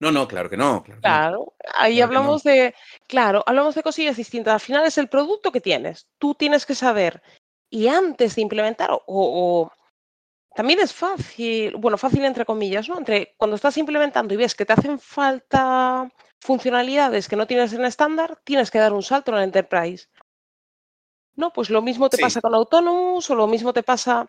No, 0.00 0.12
no, 0.12 0.28
claro 0.28 0.48
que 0.50 0.56
no. 0.58 0.82
Claro 0.82 0.84
que 0.84 0.92
no. 0.92 1.00
Claro, 1.00 1.54
ahí 1.74 1.96
Claro 1.96 2.10
que 2.10 2.14
no. 2.14 2.20
hablamos 2.20 2.42
de, 2.42 2.74
claro, 3.08 3.42
hablamos 3.46 3.74
de 3.74 3.82
cosillas 3.82 4.16
distintas. 4.16 4.54
Al 4.54 4.60
final 4.60 4.84
es 4.86 4.98
el 4.98 5.08
producto 5.08 5.50
que 5.52 5.60
tienes. 5.62 6.06
Tú 6.18 6.34
tienes 6.34 6.66
que 6.66 6.74
saber. 6.74 7.22
Y 7.70 7.88
antes 7.88 8.36
de 8.36 8.42
implementar, 8.42 8.90
o, 8.92 9.02
o- 9.06 9.72
también 10.56 10.80
es 10.80 10.92
fácil, 10.92 11.76
bueno, 11.76 11.98
fácil 11.98 12.24
entre 12.24 12.44
comillas, 12.44 12.88
¿no? 12.88 12.98
Entre 12.98 13.34
cuando 13.36 13.56
estás 13.56 13.76
implementando 13.78 14.34
y 14.34 14.38
ves 14.38 14.54
que 14.54 14.64
te 14.64 14.72
hacen 14.72 14.98
falta 14.98 16.10
funcionalidades 16.40 17.28
que 17.28 17.36
no 17.36 17.46
tienes 17.46 17.72
en 17.74 17.84
estándar, 17.84 18.38
tienes 18.42 18.70
que 18.70 18.78
dar 18.78 18.92
un 18.92 19.02
salto 19.02 19.30
en 19.30 19.38
el 19.38 19.44
enterprise. 19.44 20.08
No, 21.36 21.52
pues 21.52 21.68
lo 21.70 21.82
mismo 21.82 22.08
te 22.08 22.16
Sí. 22.16 22.22
pasa 22.22 22.40
con 22.40 22.54
Autonomous 22.54 23.28
o 23.30 23.34
lo 23.34 23.46
mismo 23.46 23.72
te 23.72 23.82
pasa, 23.82 24.26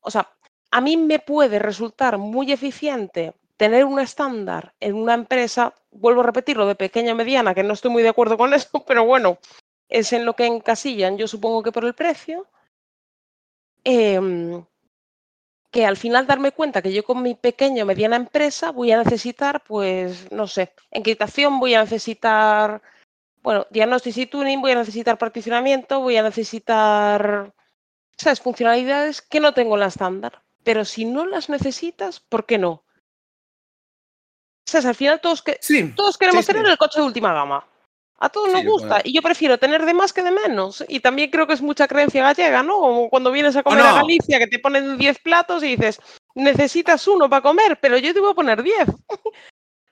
o 0.00 0.10
sea, 0.10 0.28
a 0.70 0.80
mí 0.80 0.96
me 0.96 1.20
puede 1.20 1.58
resultar 1.58 2.18
muy 2.18 2.50
eficiente 2.52 3.32
tener 3.56 3.84
un 3.84 4.00
estándar 4.00 4.74
en 4.80 4.94
una 4.94 5.14
empresa, 5.14 5.74
vuelvo 5.90 6.20
a 6.22 6.24
repetirlo, 6.26 6.66
de 6.66 6.74
pequeña 6.74 7.12
a 7.12 7.14
mediana, 7.14 7.54
que 7.54 7.62
no 7.62 7.74
estoy 7.74 7.90
muy 7.90 8.02
de 8.02 8.08
acuerdo 8.10 8.36
con 8.36 8.52
eso, 8.54 8.84
pero 8.86 9.04
bueno, 9.04 9.38
es 9.88 10.12
en 10.12 10.24
lo 10.24 10.34
que 10.34 10.46
encasillan, 10.46 11.16
yo 11.18 11.28
supongo 11.28 11.62
que 11.62 11.72
por 11.72 11.84
el 11.84 11.94
precio. 11.94 12.46
Em, 13.84 14.64
que 15.70 15.84
al 15.84 15.96
final 15.96 16.26
darme 16.26 16.52
cuenta 16.52 16.82
que 16.82 16.92
yo 16.92 17.04
con 17.04 17.22
mi 17.22 17.34
pequeña 17.34 17.82
o 17.82 17.86
mediana 17.86 18.16
empresa 18.16 18.70
voy 18.70 18.92
a 18.92 19.02
necesitar, 19.02 19.62
pues, 19.64 20.30
no 20.32 20.46
sé, 20.46 20.72
encriptación, 20.90 21.60
voy 21.60 21.74
a 21.74 21.82
necesitar, 21.82 22.80
bueno, 23.42 23.66
diagnóstico 23.70 24.20
y 24.20 24.26
tuning, 24.26 24.60
voy 24.60 24.72
a 24.72 24.76
necesitar 24.76 25.18
particionamiento, 25.18 26.00
voy 26.00 26.16
a 26.16 26.22
necesitar, 26.22 27.52
¿sabes? 28.16 28.40
Funcionalidades 28.40 29.20
que 29.20 29.40
no 29.40 29.52
tengo 29.52 29.74
en 29.74 29.80
la 29.80 29.86
estándar. 29.86 30.42
Pero 30.64 30.84
si 30.84 31.04
no 31.04 31.26
las 31.26 31.48
necesitas, 31.48 32.20
¿por 32.20 32.46
qué 32.46 32.58
no? 32.58 32.84
¿Sabes? 34.66 34.86
Al 34.86 34.94
final 34.94 35.20
todos, 35.20 35.42
que, 35.42 35.58
Sí, 35.60 35.92
todos 35.94 36.18
queremos 36.18 36.44
sí, 36.44 36.52
tener 36.52 36.66
sí. 36.66 36.72
el 36.72 36.78
coche 36.78 37.00
de 37.00 37.06
última 37.06 37.32
gama. 37.32 37.66
A 38.20 38.28
todos 38.28 38.48
Sí, 38.48 38.54
nos 38.54 38.64
gusta. 38.64 38.88
bueno. 38.88 39.02
Y 39.04 39.12
yo 39.14 39.22
prefiero 39.22 39.58
tener 39.58 39.84
de 39.86 39.94
más 39.94 40.12
que 40.12 40.22
de 40.22 40.32
menos. 40.32 40.84
Y 40.88 41.00
también 41.00 41.30
creo 41.30 41.46
que 41.46 41.52
es 41.52 41.62
mucha 41.62 41.86
creencia 41.86 42.22
gallega, 42.24 42.62
¿no? 42.64 42.74
Como 42.78 43.08
cuando 43.10 43.30
vienes 43.30 43.54
a 43.56 43.62
comer 43.62 43.80
a 43.84 43.90
no? 43.90 43.94
Galicia, 43.96 44.38
que 44.38 44.48
te 44.48 44.58
ponen 44.58 44.98
10 44.98 45.18
platos 45.20 45.62
y 45.62 45.76
dices, 45.76 46.00
necesitas 46.34 47.06
uno 47.06 47.30
para 47.30 47.42
comer, 47.42 47.78
pero 47.80 47.96
yo 47.96 48.12
te 48.12 48.18
voy 48.20 48.32
a 48.32 48.34
poner 48.34 48.62
10. 48.62 48.88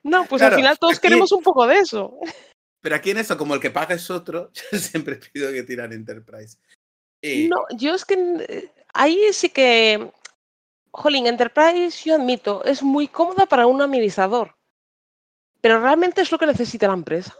no, 0.03 0.25
pues 0.25 0.41
Claro, 0.41 0.55
al 0.55 0.61
final 0.61 0.77
todos 0.79 0.97
aquí- 0.97 1.07
queremos 1.07 1.31
un 1.31 1.43
poco 1.43 1.65
de 1.67 1.79
eso. 1.79 2.17
Pero 2.79 2.95
aquí 2.95 3.09
en 3.09 3.17
eso, 3.17 3.37
como 3.37 3.55
el 3.55 3.59
que 3.59 3.71
paga 3.71 3.95
es 3.95 4.09
otro, 4.11 4.51
yo 4.71 4.77
siempre 4.77 5.15
pido 5.33 5.51
que 5.51 5.63
tiran 5.63 5.91
Enterprise. 5.91 6.57
Y, 7.21 7.47
No, 7.47 7.65
yo 7.75 7.95
es 7.95 8.05
que 8.05 8.13
eh, 8.47 8.71
ahí 8.93 9.19
sí 9.33 9.49
que, 9.49 10.11
jolín, 10.91 11.25
Enterprise, 11.27 12.03
yo 12.07 12.15
admito, 12.15 12.63
es 12.65 12.83
muy 12.83 13.07
cómoda 13.07 13.45
para 13.47 13.65
un 13.67 13.81
administrador. 13.81 14.55
Pero 15.59 15.81
realmente 15.81 16.21
es 16.21 16.31
lo 16.31 16.37
que 16.37 16.45
necesita 16.45 16.87
la 16.87 16.93
empresa. 16.93 17.35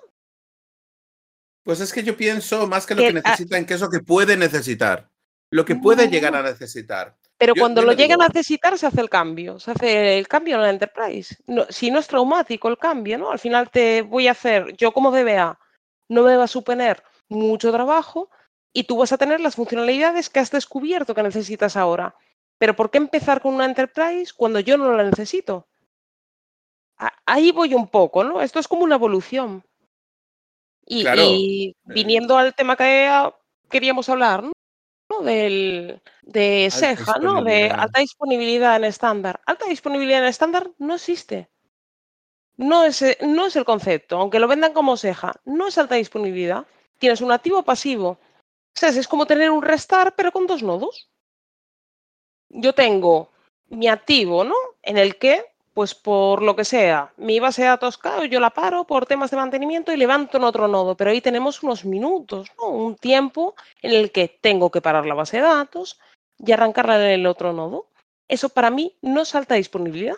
Pues 1.68 1.82
es 1.82 1.92
que 1.92 2.02
yo 2.02 2.16
pienso 2.16 2.66
más 2.66 2.86
que 2.86 2.96
lo 2.96 3.02
Que, 3.02 3.08
que 3.08 3.14
necesitan, 3.16 3.66
que 3.66 3.74
es 3.74 3.82
lo 3.82 3.90
que 3.90 4.00
puede 4.00 4.38
necesitar. 4.38 5.10
Lo 5.52 5.66
que 5.66 5.76
puede 5.76 6.08
llegar 6.08 6.34
a 6.34 6.42
necesitar. 6.42 7.18
Pero 7.38 7.56
Yo- 7.56 7.62
cuando 7.62 7.82
lo 7.82 7.92
llegan 7.92 8.22
a 8.22 8.30
necesitar, 8.30 8.78
se 8.78 8.88
hace 8.88 9.02
el 9.02 9.10
cambio. 9.10 9.60
Se 9.60 9.72
hace 9.72 10.18
el 10.18 10.30
cambio 10.30 10.56
en 10.56 10.62
la 10.62 10.70
Enterprise. 10.70 11.36
No, 11.46 11.66
si 11.68 11.92
no 11.92 12.00
es 12.00 12.08
traumático 12.08 12.70
el 12.70 12.78
cambio, 12.78 13.18
¿no? 13.18 13.32
Al 13.32 13.40
final 13.40 13.70
te 13.70 14.02
voy 14.02 14.30
a 14.30 14.32
hacer, 14.32 14.78
yo 14.78 14.94
como 14.94 15.12
DBA, 15.12 15.60
no 16.08 16.24
me 16.24 16.38
va 16.38 16.46
a 16.46 16.48
suponer 16.48 17.04
mucho 17.28 17.70
trabajo 17.74 18.30
y 18.72 18.86
tú 18.86 18.96
vas 19.00 19.12
a 19.12 19.18
tener 19.18 19.42
las 19.42 19.56
funcionalidades 19.56 20.30
que 20.30 20.40
has 20.40 20.52
descubierto 20.52 21.14
que 21.14 21.22
necesitas 21.24 21.76
ahora. 21.76 22.16
Pero 22.58 22.78
¿por 22.78 22.90
qué 22.92 22.98
empezar 22.98 23.42
con 23.42 23.56
una 23.56 23.66
Enterprise 23.66 24.32
cuando 24.34 24.62
yo 24.62 24.78
no 24.78 24.94
la 24.96 25.04
necesito? 25.04 25.68
Ahí 27.26 27.52
voy 27.52 27.74
un 27.74 27.90
poco, 27.90 28.24
¿no? 28.24 28.42
Esto 28.42 28.58
es 28.58 28.70
como 28.70 28.86
una 28.86 28.96
evolución. 28.96 29.66
Y, 30.90 31.02
Claro, 31.02 31.22
y 31.26 31.76
viniendo 31.84 32.38
al 32.38 32.56
tema 32.56 32.78
que 32.78 33.30
queríamos 33.70 34.08
hablar, 34.08 34.44
¿no? 34.44 34.54
¿no? 35.10 35.22
Del, 35.22 36.02
de 36.22 36.70
SEJA, 36.72 37.20
¿no? 37.20 37.44
De 37.44 37.70
alta 37.70 38.00
disponibilidad 38.00 38.76
en 38.78 38.86
estándar. 38.86 39.42
Alta 39.46 39.66
disponibilidad 39.66 40.20
en 40.20 40.28
estándar 40.28 40.72
no 40.78 40.96
existe. 40.96 41.50
No 42.58 42.84
es, 42.84 43.02
eh, 43.02 43.18
no 43.22 43.46
es 43.46 43.56
el 43.56 43.66
concepto, 43.66 44.18
aunque 44.18 44.40
lo 44.40 44.48
vendan 44.48 44.74
como 44.74 44.98
SEJA, 44.98 45.34
no 45.46 45.68
es 45.68 45.78
alta 45.78 45.96
disponibilidad. 45.96 46.66
Tienes 46.98 47.22
un 47.22 47.32
activo 47.32 47.64
pasivo. 47.64 48.10
O 48.10 48.80
sea, 48.80 48.90
es 48.90 49.08
como 49.08 49.26
tener 49.26 49.52
un 49.52 49.62
restar, 49.62 50.16
pero 50.16 50.32
con 50.32 50.48
dos 50.48 50.64
nodos. 50.64 51.10
Yo 52.50 52.74
tengo 52.74 53.32
mi 53.70 53.88
activo, 53.88 54.44
¿no? 54.44 54.56
En 54.82 54.98
el 54.98 55.18
que, 55.18 55.44
pues 55.78 55.94
por 55.94 56.42
lo 56.42 56.56
que 56.56 56.66
sea, 56.66 57.14
mi 57.18 57.40
base 57.40 57.62
de 57.62 57.68
datos 57.68 58.00
cae, 58.00 58.30
yo 58.30 58.40
la 58.40 58.50
paro 58.50 58.86
por 58.86 59.06
temas 59.06 59.30
de 59.30 59.38
mantenimiento 59.38 59.94
y 59.94 59.98
levanto 59.98 60.38
en 60.38 60.44
otro 60.44 60.68
nodo, 60.68 60.98
pero 60.98 61.12
ahí 61.12 61.22
tenemos 61.22 61.62
unos 61.62 61.86
minutos, 61.86 62.50
¿no? 62.58 62.70
Un 62.70 62.96
tiempo 62.96 63.54
en 63.84 63.92
el 63.92 64.12
que 64.12 64.28
tengo 64.28 64.72
que 64.72 64.82
parar 64.82 65.06
la 65.06 65.14
base 65.14 65.38
de 65.38 65.44
datos 65.44 66.00
y 66.40 66.52
arrancarla 66.52 66.96
en 66.96 67.20
el 67.20 67.28
otro 67.28 67.54
nodo. 67.54 67.92
Eso 68.28 68.50
para 68.50 68.72
mí 68.72 68.98
no 69.04 69.22
es 69.22 69.36
alta 69.36 69.54
disponibilidad. 69.54 70.16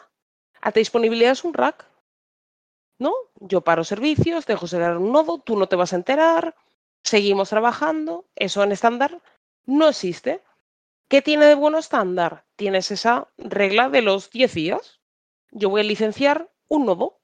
Alta 0.62 0.80
disponibilidad 0.80 1.34
es 1.34 1.44
un 1.44 1.54
rack, 1.54 1.86
¿no? 2.98 3.14
Yo 3.42 3.60
paro 3.60 3.84
servicios, 3.84 4.46
dejo 4.46 4.66
cerrar 4.66 4.96
un 4.96 5.12
nodo, 5.12 5.40
tú 5.40 5.58
no 5.58 5.68
te 5.68 5.76
vas 5.76 5.92
a 5.92 5.98
enterar, 5.98 6.56
seguimos 7.04 7.50
trabajando, 7.50 8.24
eso 8.38 8.64
en 8.64 8.72
estándar 8.72 9.22
no 9.66 9.90
existe. 9.90 10.42
¿Qué 11.10 11.22
tiene 11.22 11.48
de 11.48 11.56
bueno 11.56 11.80
estándar? 11.80 12.46
Tienes 12.56 12.92
esa 12.92 13.28
regla 13.38 13.90
de 13.90 14.02
los 14.04 14.30
10 14.30 14.54
días. 14.54 14.99
Yo 15.52 15.70
voy 15.70 15.82
a 15.82 15.84
licenciar 15.84 16.50
un 16.68 16.86
nodo. 16.86 17.20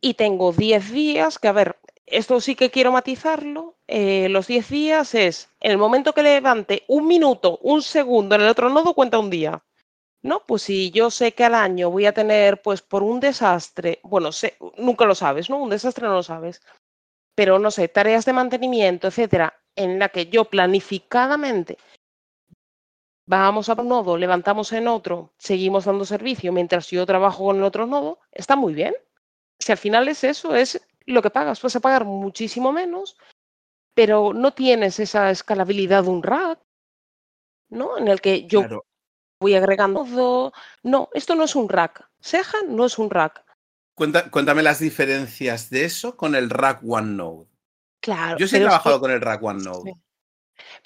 Y 0.00 0.14
tengo 0.14 0.52
10 0.52 0.90
días, 0.92 1.38
que 1.38 1.48
a 1.48 1.52
ver, 1.52 1.78
esto 2.06 2.40
sí 2.40 2.54
que 2.54 2.70
quiero 2.70 2.92
matizarlo. 2.92 3.76
eh, 3.86 4.28
los 4.30 4.46
10 4.46 4.68
días 4.70 5.14
es, 5.14 5.50
en 5.60 5.72
el 5.72 5.78
momento 5.78 6.12
que 6.14 6.22
levante 6.22 6.84
un 6.88 7.06
minuto, 7.06 7.58
un 7.62 7.82
segundo 7.82 8.34
en 8.34 8.42
el 8.42 8.48
otro 8.48 8.68
nodo, 8.70 8.94
cuenta 8.94 9.18
un 9.18 9.30
día. 9.30 9.62
¿No? 10.22 10.40
Pues 10.46 10.62
si 10.62 10.90
yo 10.90 11.10
sé 11.10 11.32
que 11.32 11.44
al 11.44 11.54
año 11.54 11.90
voy 11.90 12.06
a 12.06 12.14
tener, 12.14 12.62
pues 12.62 12.80
por 12.82 13.02
un 13.02 13.20
desastre, 13.20 14.00
bueno, 14.02 14.32
sé, 14.32 14.56
nunca 14.78 15.04
lo 15.04 15.14
sabes, 15.14 15.50
¿no? 15.50 15.58
Un 15.58 15.70
desastre 15.70 16.06
no 16.06 16.14
lo 16.14 16.22
sabes. 16.22 16.62
Pero 17.34 17.58
no 17.58 17.70
sé, 17.70 17.88
tareas 17.88 18.24
de 18.24 18.32
mantenimiento, 18.32 19.08
etcétera, 19.08 19.54
en 19.76 19.98
la 19.98 20.08
que 20.08 20.26
yo 20.26 20.46
planificadamente 20.46 21.78
vamos 23.26 23.68
a 23.68 23.74
un 23.74 23.88
nodo, 23.88 24.16
levantamos 24.16 24.72
en 24.72 24.88
otro, 24.88 25.32
seguimos 25.38 25.84
dando 25.86 26.04
servicio 26.04 26.52
mientras 26.52 26.88
yo 26.90 27.06
trabajo 27.06 27.44
con 27.44 27.56
el 27.56 27.62
otro 27.64 27.86
nodo, 27.86 28.20
está 28.32 28.56
muy 28.56 28.74
bien. 28.74 28.94
Si 29.58 29.72
al 29.72 29.78
final 29.78 30.08
es 30.08 30.24
eso, 30.24 30.54
es 30.54 30.80
lo 31.06 31.22
que 31.22 31.30
pagas, 31.30 31.62
vas 31.62 31.76
a 31.76 31.80
pagar 31.80 32.04
muchísimo 32.04 32.72
menos, 32.72 33.16
pero 33.94 34.32
no 34.34 34.52
tienes 34.52 34.98
esa 35.00 35.30
escalabilidad 35.30 36.02
de 36.04 36.10
un 36.10 36.22
rack, 36.22 36.58
¿no? 37.70 37.96
En 37.98 38.08
el 38.08 38.20
que 38.20 38.46
yo 38.46 38.60
Claro. 38.60 38.84
voy 39.40 39.54
agregando 39.54 40.04
todo. 40.04 40.52
No, 40.82 41.08
esto 41.14 41.34
no 41.34 41.44
es 41.44 41.54
un 41.54 41.68
rack. 41.68 42.08
Seja 42.20 42.58
no 42.66 42.84
es 42.84 42.98
un 42.98 43.10
rack. 43.10 43.44
Cuenta- 43.96 44.28
cuéntame 44.30 44.62
las 44.62 44.80
diferencias 44.80 45.70
de 45.70 45.84
eso 45.84 46.16
con 46.16 46.34
el 46.34 46.50
Rack 46.50 46.80
OneNode. 46.84 47.46
Claro. 48.00 48.36
Yo 48.38 48.48
sí 48.48 48.56
he 48.56 48.58
pero 48.58 48.68
es 48.70 48.74
que- 48.74 48.80
trabajado 48.80 49.00
con 49.00 49.10
el 49.12 49.20
Rack 49.20 49.42
OneNode. 49.42 49.92
Sí. 49.92 50.00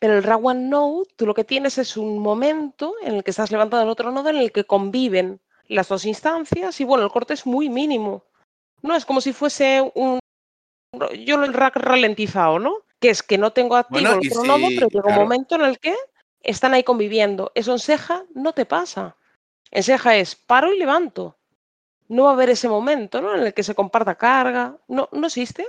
Pero 0.01 0.15
el 0.17 0.23
rack 0.23 0.45
OneNode, 0.45 1.09
tú 1.17 1.27
lo 1.27 1.35
que 1.35 1.45
tienes 1.45 1.79
es 1.79 1.97
un 1.97 2.19
momento 2.19 2.95
en 3.03 3.15
el 3.17 3.25
que 3.25 3.31
estás 3.31 3.51
levantando 3.51 3.85
el 3.85 3.91
otro 3.91 4.11
nodo 4.11 4.31
en 4.31 4.37
el 4.37 4.53
que 4.53 4.65
conviven 4.65 5.41
las 5.67 5.89
dos 5.89 6.05
instancias 6.07 6.81
y 6.81 6.85
bueno, 6.85 7.05
el 7.05 7.11
corte 7.11 7.35
es 7.35 7.45
muy 7.47 7.69
mínimo. 7.69 8.25
No 8.83 8.95
es 8.95 9.05
como 9.05 9.21
si 9.21 9.33
fuese 9.33 9.91
un 9.95 10.19
yo 11.25 11.43
el 11.45 11.53
rack 11.53 11.77
ralentizado, 11.77 12.59
¿no? 12.59 12.77
Que 12.99 13.11
es 13.11 13.23
que 13.23 13.37
no 13.39 13.53
tengo 13.53 13.77
activo 13.77 14.01
Bueno, 14.01 14.21
el 14.21 14.27
otro 14.27 14.45
nodo, 14.45 14.69
si- 14.69 14.75
pero 14.77 14.89
llega 14.89 15.03
claro. 15.03 15.21
un 15.21 15.23
momento 15.29 15.55
en 15.57 15.61
el 15.63 15.79
que 15.79 15.95
están 16.41 16.73
ahí 16.75 16.83
conviviendo. 16.83 17.53
Eso 17.55 17.73
en 17.73 17.79
Seja 17.79 18.25
no 18.35 18.53
te 18.55 18.65
pasa. 18.65 19.17
En 19.71 19.83
Seja 19.83 20.17
es 20.17 20.35
paro 20.35 20.73
y 20.73 20.79
levanto. 20.79 21.37
No 22.09 22.25
va 22.25 22.31
a 22.31 22.33
haber 22.33 22.49
ese 22.51 22.69
momento, 22.71 23.21
¿no? 23.21 23.35
En 23.35 23.43
el 23.43 23.53
que 23.53 23.63
se 23.63 23.75
comparta 23.75 24.15
carga. 24.15 24.79
No, 24.89 25.09
no 25.13 25.27
existe. 25.27 25.67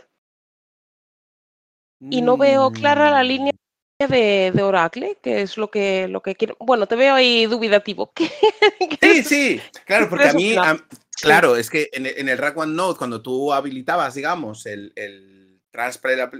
Y 1.99 2.21
no 2.21 2.37
veo 2.37 2.71
clara 2.71 3.11
la 3.11 3.23
línea 3.23 3.51
Mm. 3.53 3.58
De, 4.07 4.51
de 4.53 4.63
Oracle, 4.63 5.17
que 5.21 5.41
es 5.41 5.57
lo 5.57 5.69
que, 5.69 6.07
lo 6.07 6.21
que 6.21 6.35
quiero. 6.35 6.55
Bueno, 6.59 6.87
te 6.87 6.95
veo 6.95 7.15
ahí 7.15 7.45
dubitativo. 7.47 8.11
¿Qué- 8.13 8.31
qué 8.99 9.13
Sí, 9.13 9.19
es- 9.19 9.27
sí, 9.27 9.61
claro, 9.85 10.05
¿qué 10.05 10.09
porque 10.09 10.29
a 10.29 10.33
mí, 10.33 10.55
a- 10.55 10.77
claro, 11.21 11.55
es 11.57 11.69
que 11.69 11.89
en, 11.91 12.05
en 12.05 12.29
el 12.29 12.37
Rack 12.37 12.57
OneNode, 12.57 12.97
cuando 12.97 13.21
tú 13.21 13.51
habilitabas, 13.51 14.13
digamos, 14.15 14.65
el, 14.65 14.93
el 14.95 15.59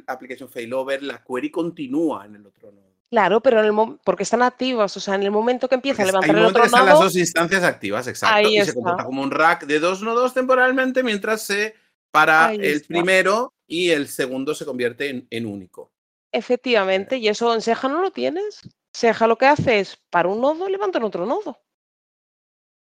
Application 0.08 0.50
Failover, 0.50 1.04
la 1.04 1.24
query 1.24 1.51
continúa 1.51 2.25
en 2.25 2.36
el 2.36 2.46
otro 2.46 2.72
nodo. 2.72 2.88
Claro, 3.10 3.42
pero 3.42 3.60
en 3.60 3.66
el 3.66 3.98
porque 4.04 4.24
están 4.24 4.44
activas, 4.44 4.96
o 4.96 5.00
sea, 5.00 5.16
en 5.16 5.24
el 5.24 5.32
momento 5.32 5.68
que 5.68 5.75
empieza 5.75 6.04
Porque 6.04 6.10
a 6.10 6.22
levantar 6.22 6.38
el 6.38 6.46
otro 6.46 6.62
que 6.62 6.68
están 6.68 6.86
las 6.86 7.00
dos 7.00 7.16
instancias 7.16 7.63
activas, 7.63 8.08
exacto, 8.08 8.36
Ahí 8.48 8.54
y 8.54 8.58
se 8.58 8.62
está. 8.62 8.74
comporta 8.75 9.04
como 9.04 9.24
un 9.24 9.32
rack 9.32 9.66
de 9.66 9.80
dos 9.80 10.01
nodos 10.04 10.34
temporalmente 10.34 11.01
mientras 11.04 11.42
se 11.42 11.74
para 12.12 12.48
Ahí 12.48 12.58
el 12.58 12.66
está. 12.66 12.88
primero 12.88 13.54
y 13.68 13.89
el 13.89 14.08
segundo 14.08 14.54
se 14.54 14.63
convierte 14.66 15.10
en, 15.10 15.28
en 15.32 15.46
único. 15.48 15.92
Efectivamente, 16.32 17.18
y 17.18 17.28
eso 17.28 17.54
en 17.54 17.62
Seja 17.62 17.88
no 17.88 18.02
lo 18.02 18.12
tienes. 18.12 18.62
Seja 18.94 19.28
lo 19.28 19.38
que 19.38 19.46
hace 19.46 19.80
es 19.80 19.98
para 20.10 20.30
un 20.30 20.42
nodo, 20.42 20.68
levanta 20.70 20.98
en 20.98 21.04
otro 21.06 21.26
nodo. 21.26 21.60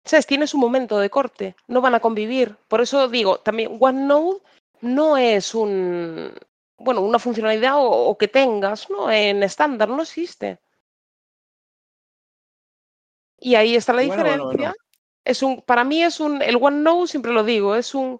¿Sabes? 0.05 0.25
Tienes 0.25 0.53
un 0.53 0.61
momento 0.61 0.99
de 0.99 1.09
corte, 1.09 1.55
no 1.67 1.81
van 1.81 1.95
a 1.95 1.99
convivir. 1.99 2.55
Por 2.67 2.81
eso 2.81 3.07
digo, 3.09 3.39
también 3.39 3.77
OneNode 3.79 4.41
no 4.81 5.17
es 5.17 5.53
un, 5.53 6.33
bueno, 6.77 7.01
una 7.01 7.19
funcionalidad 7.19 7.77
o, 7.77 7.89
o 7.89 8.17
que 8.17 8.27
tengas, 8.27 8.89
¿no? 8.89 9.11
En 9.11 9.43
estándar 9.43 9.89
no 9.89 10.01
existe. 10.01 10.59
Y 13.39 13.55
ahí 13.55 13.75
está 13.75 13.93
la 13.93 14.01
diferencia. 14.01 14.43
bueno, 14.43 14.57
bueno. 14.57 14.73
Es 15.25 15.43
un, 15.43 15.61
para 15.61 15.83
mí 15.83 16.03
es 16.03 16.19
un, 16.19 16.41
el 16.41 16.55
OneNode 16.55 17.07
siempre 17.07 17.33
lo 17.33 17.43
digo, 17.43 17.75
es 17.75 17.93
un 17.93 18.19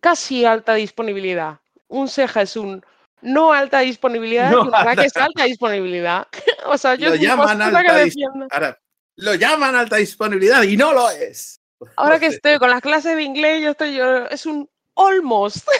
casi 0.00 0.44
alta 0.44 0.74
disponibilidad. 0.74 1.60
Un 1.88 2.08
Seja 2.08 2.42
es 2.42 2.56
un 2.56 2.84
no 3.22 3.52
alta 3.52 3.80
disponibilidad 3.80 4.50
No 4.50 4.62
alta. 4.72 5.04
es 5.04 5.16
alta 5.16 5.44
disponibilidad. 5.44 6.26
o 6.66 6.76
sea, 6.78 6.94
yo 6.94 7.10
Lo 7.10 7.14
llaman 7.16 7.58
que 7.58 7.64
alta 7.64 7.80
dis- 8.00 8.04
defiendo. 8.04 8.46
Ahora, 8.50 8.78
lo 9.16 9.34
llaman 9.34 9.76
alta 9.76 9.96
disponibilidad 9.96 10.62
y 10.62 10.76
no 10.76 10.92
lo 10.92 11.08
es. 11.10 11.60
Ahora 11.96 12.18
que 12.18 12.26
estoy 12.26 12.58
con 12.58 12.70
las 12.70 12.80
clases 12.80 13.16
de 13.16 13.22
inglés, 13.22 13.62
yo 13.62 13.70
estoy, 13.70 13.94
yo, 13.96 14.26
es 14.26 14.46
un 14.46 14.68
almost. 14.96 15.66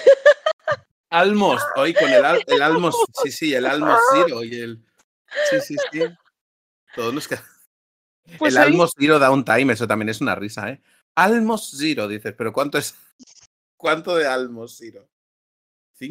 Almost, 1.11 1.65
hoy 1.77 1.95
con 1.95 2.11
el, 2.11 2.25
al- 2.25 2.43
el 2.47 2.61
Almost, 2.63 2.99
sí, 3.23 3.31
sí, 3.31 3.55
el 3.55 3.67
Almost 3.67 4.03
Zero 4.13 4.43
y 4.43 4.59
el. 4.61 4.85
Sí, 5.49 5.61
sí, 5.61 5.77
sí. 5.93 6.01
Todos 6.95 7.15
nos 7.15 7.29
quedamos. 7.29 7.49
Pues 8.39 8.55
el 8.55 8.61
ahí- 8.61 8.69
Almos 8.73 8.93
Zero 8.99 9.19
Downtime, 9.21 9.73
eso 9.75 9.87
también 9.87 10.09
es 10.09 10.21
una 10.21 10.35
risa, 10.35 10.71
¿eh? 10.71 10.81
Almos 11.15 11.73
Zero, 11.79 12.09
dices, 12.09 12.35
pero 12.37 12.53
¿cuánto 12.53 12.79
es? 12.79 12.97
¿Cuánto 13.77 14.17
de 14.17 14.27
Almos 14.27 14.77
Zero? 14.77 15.09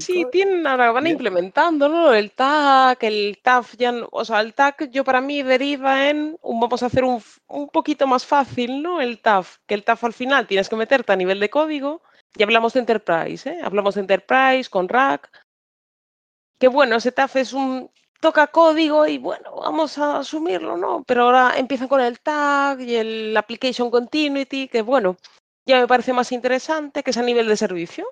Sí, 0.02 0.26
tienen, 0.32 0.66
ahora 0.68 0.92
van 0.92 1.08
implementando, 1.08 1.90
¿no? 1.90 2.14
El 2.14 2.32
TAC, 2.32 3.04
el 3.04 3.40
TAF, 3.42 3.76
ya, 3.78 3.92
no- 3.92 4.08
o 4.12 4.24
sea, 4.26 4.42
el 4.42 4.54
TAC 4.54 4.90
yo 4.92 5.04
para 5.04 5.22
mí 5.22 5.44
deriva 5.44 6.10
en 6.10 6.38
un, 6.42 6.60
vamos 6.60 6.84
a 6.84 6.88
hacer 6.88 7.04
un, 7.04 7.22
un 7.48 7.70
poquito 7.70 8.08
más 8.08 8.26
fácil, 8.26 8.82
¿no? 8.82 9.02
El 9.02 9.20
TAF, 9.22 9.58
que 9.68 9.74
el 9.76 9.84
TAF 9.84 10.04
al 10.04 10.14
final 10.14 10.48
tienes 10.48 10.70
que 10.70 10.76
meterte 10.76 11.12
a 11.12 11.16
nivel 11.16 11.40
de 11.40 11.50
código, 11.50 12.02
y 12.36 12.44
hablamos 12.44 12.74
de 12.74 12.80
Enterprise, 12.80 13.50
¿eh? 13.50 13.60
Hablamos 13.64 13.96
de 13.96 14.02
Enterprise 14.02 14.70
con 14.70 14.90
Rack, 14.90 15.30
que 16.60 16.68
bueno, 16.68 16.96
ese 16.96 17.12
TAF 17.12 17.36
es 17.36 17.54
un, 17.54 17.92
toca 18.20 18.48
código 18.48 19.06
y 19.06 19.18
bueno, 19.18 19.56
vamos 19.58 19.98
a 19.98 20.20
asumirlo, 20.20 20.78
¿no? 20.78 21.04
Pero 21.06 21.24
ahora 21.24 21.54
empiezan 21.58 21.88
con 21.90 22.00
el 22.02 22.20
TAG 22.22 22.82
y 22.82 22.96
el 22.96 23.36
Application 23.38 23.92
Continuity, 23.92 24.68
que 24.70 24.82
bueno, 24.82 25.18
ya 25.68 25.80
me 25.80 25.88
parece 25.88 26.14
más 26.14 26.32
interesante, 26.32 27.04
que 27.04 27.12
es 27.12 27.18
a 27.18 27.22
nivel 27.22 27.48
de 27.48 27.58
servicio. 27.58 28.08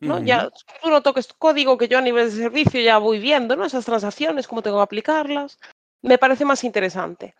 ¿No? 0.00 0.22
Ya 0.22 0.50
tú 0.82 0.90
no 0.90 1.02
toques 1.02 1.28
tu 1.28 1.34
código, 1.36 1.76
que 1.76 1.88
yo 1.88 1.98
a 1.98 2.02
nivel 2.02 2.30
de 2.30 2.36
servicio 2.36 2.80
ya 2.80 2.98
voy 2.98 3.18
viendo, 3.18 3.54
¿no? 3.54 3.64
Esas 3.64 3.84
transacciones, 3.84 4.48
cómo 4.48 4.62
tengo 4.62 4.78
que 4.78 4.82
aplicarlas. 4.82 5.58
Me 6.02 6.18
parece 6.18 6.44
más 6.44 6.64
interesante. 6.64 7.34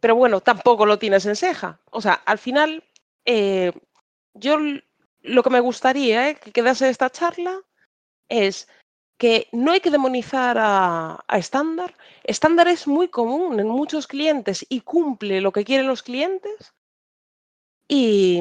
Pero 0.00 0.14
bueno, 0.14 0.40
tampoco 0.40 0.86
lo 0.86 0.98
tienes 0.98 1.26
en 1.26 1.36
ceja. 1.36 1.80
O 1.90 2.00
sea, 2.00 2.14
al 2.14 2.38
final, 2.38 2.84
eh, 3.24 3.72
yo 4.34 4.58
lo 5.22 5.42
que 5.42 5.50
me 5.50 5.60
gustaría 5.60 6.30
eh, 6.30 6.34
que 6.36 6.52
quedase 6.52 6.86
de 6.86 6.90
esta 6.90 7.10
charla 7.10 7.60
es 8.28 8.68
que 9.18 9.48
no 9.52 9.72
hay 9.72 9.80
que 9.80 9.90
demonizar 9.90 10.56
a, 10.58 11.24
a 11.26 11.38
estándar. 11.38 11.96
Estándar 12.24 12.68
es 12.68 12.86
muy 12.86 13.08
común 13.08 13.60
en 13.60 13.68
muchos 13.68 14.06
clientes 14.06 14.64
y 14.68 14.80
cumple 14.80 15.40
lo 15.40 15.52
que 15.52 15.64
quieren 15.64 15.86
los 15.86 16.02
clientes. 16.02 16.74
Y 17.88 18.40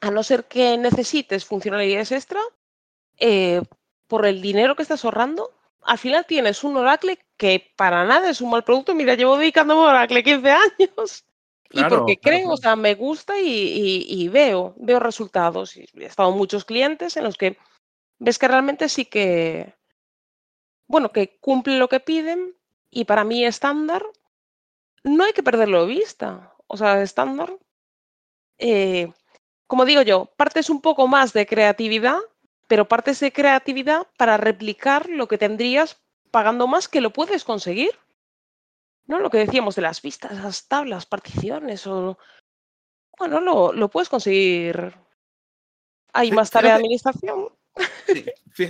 a 0.00 0.10
no 0.10 0.22
ser 0.22 0.44
que 0.44 0.76
necesites 0.78 1.44
funcionalidades 1.44 2.12
extra, 2.12 2.40
eh, 3.18 3.62
por 4.08 4.26
el 4.26 4.40
dinero 4.42 4.76
que 4.76 4.82
estás 4.82 5.04
ahorrando, 5.04 5.50
al 5.82 5.98
final 5.98 6.26
tienes 6.26 6.64
un 6.64 6.76
Oracle 6.76 7.18
que 7.36 7.72
para 7.76 8.04
nada 8.04 8.30
es 8.30 8.40
un 8.40 8.50
mal 8.50 8.64
producto. 8.64 8.94
Mira, 8.94 9.14
llevo 9.14 9.36
dedicándome 9.38 9.82
a 9.82 9.90
Oracle 9.90 10.22
15 10.24 10.50
años. 10.52 11.24
Y 11.70 11.80
Claro, 11.80 11.98
porque 11.98 12.18
claro, 12.18 12.38
creo, 12.38 12.50
o 12.50 12.56
sea, 12.56 12.76
me 12.76 12.94
gusta 12.94 13.38
y, 13.38 13.46
y- 13.48 14.06
y 14.24 14.28
veo, 14.28 14.74
veo 14.78 15.00
resultados. 15.00 15.76
Y 15.76 15.86
he 15.96 16.06
estado 16.06 16.30
en 16.30 16.38
muchos 16.38 16.64
clientes 16.64 17.16
en 17.16 17.24
los 17.24 17.36
que 17.36 17.58
ves 18.18 18.38
que 18.38 18.48
realmente 18.48 18.88
sí 18.88 19.04
que, 19.06 19.74
bueno, 20.86 21.12
que 21.12 21.38
cumplen 21.40 21.78
lo 21.78 21.88
que 21.88 22.00
piden 22.00 22.54
y 22.90 23.04
para 23.04 23.24
mí 23.24 23.44
estándar 23.44 24.04
no 25.04 25.24
hay 25.24 25.32
que 25.32 25.42
perderlo 25.42 25.82
de 25.86 25.94
vista. 25.94 26.54
O 26.66 26.76
sea, 26.76 27.02
estándar, 27.02 27.56
eh, 28.58 29.12
como 29.68 29.84
digo 29.84 30.02
yo, 30.02 30.26
partes 30.36 30.68
un 30.70 30.80
poco 30.80 31.06
más 31.06 31.32
de 31.32 31.46
creatividad, 31.46 32.18
pero 32.66 32.88
partes 32.88 33.20
de 33.20 33.32
creatividad 33.32 34.08
para 34.16 34.36
replicar 34.36 35.08
lo 35.08 35.28
que 35.28 35.38
tendrías 35.38 35.96
pagando 36.32 36.66
más 36.66 36.88
que 36.88 37.00
lo 37.00 37.12
puedes 37.12 37.44
conseguir. 37.44 37.90
¿No? 39.06 39.20
Lo 39.20 39.30
que 39.30 39.38
decíamos 39.38 39.74
de 39.74 39.82
las 39.82 40.02
vistas, 40.02 40.32
las 40.42 40.66
tablas, 40.68 41.06
particiones 41.06 41.86
o... 41.86 42.18
Bueno, 43.18 43.40
lo, 43.40 43.72
lo 43.72 43.88
puedes 43.88 44.08
conseguir. 44.10 44.92
Hay 46.12 46.30
más 46.32 46.50
tarea 46.50 46.72
de 46.72 46.76
administración. 46.82 47.48
Sí, 48.06 48.24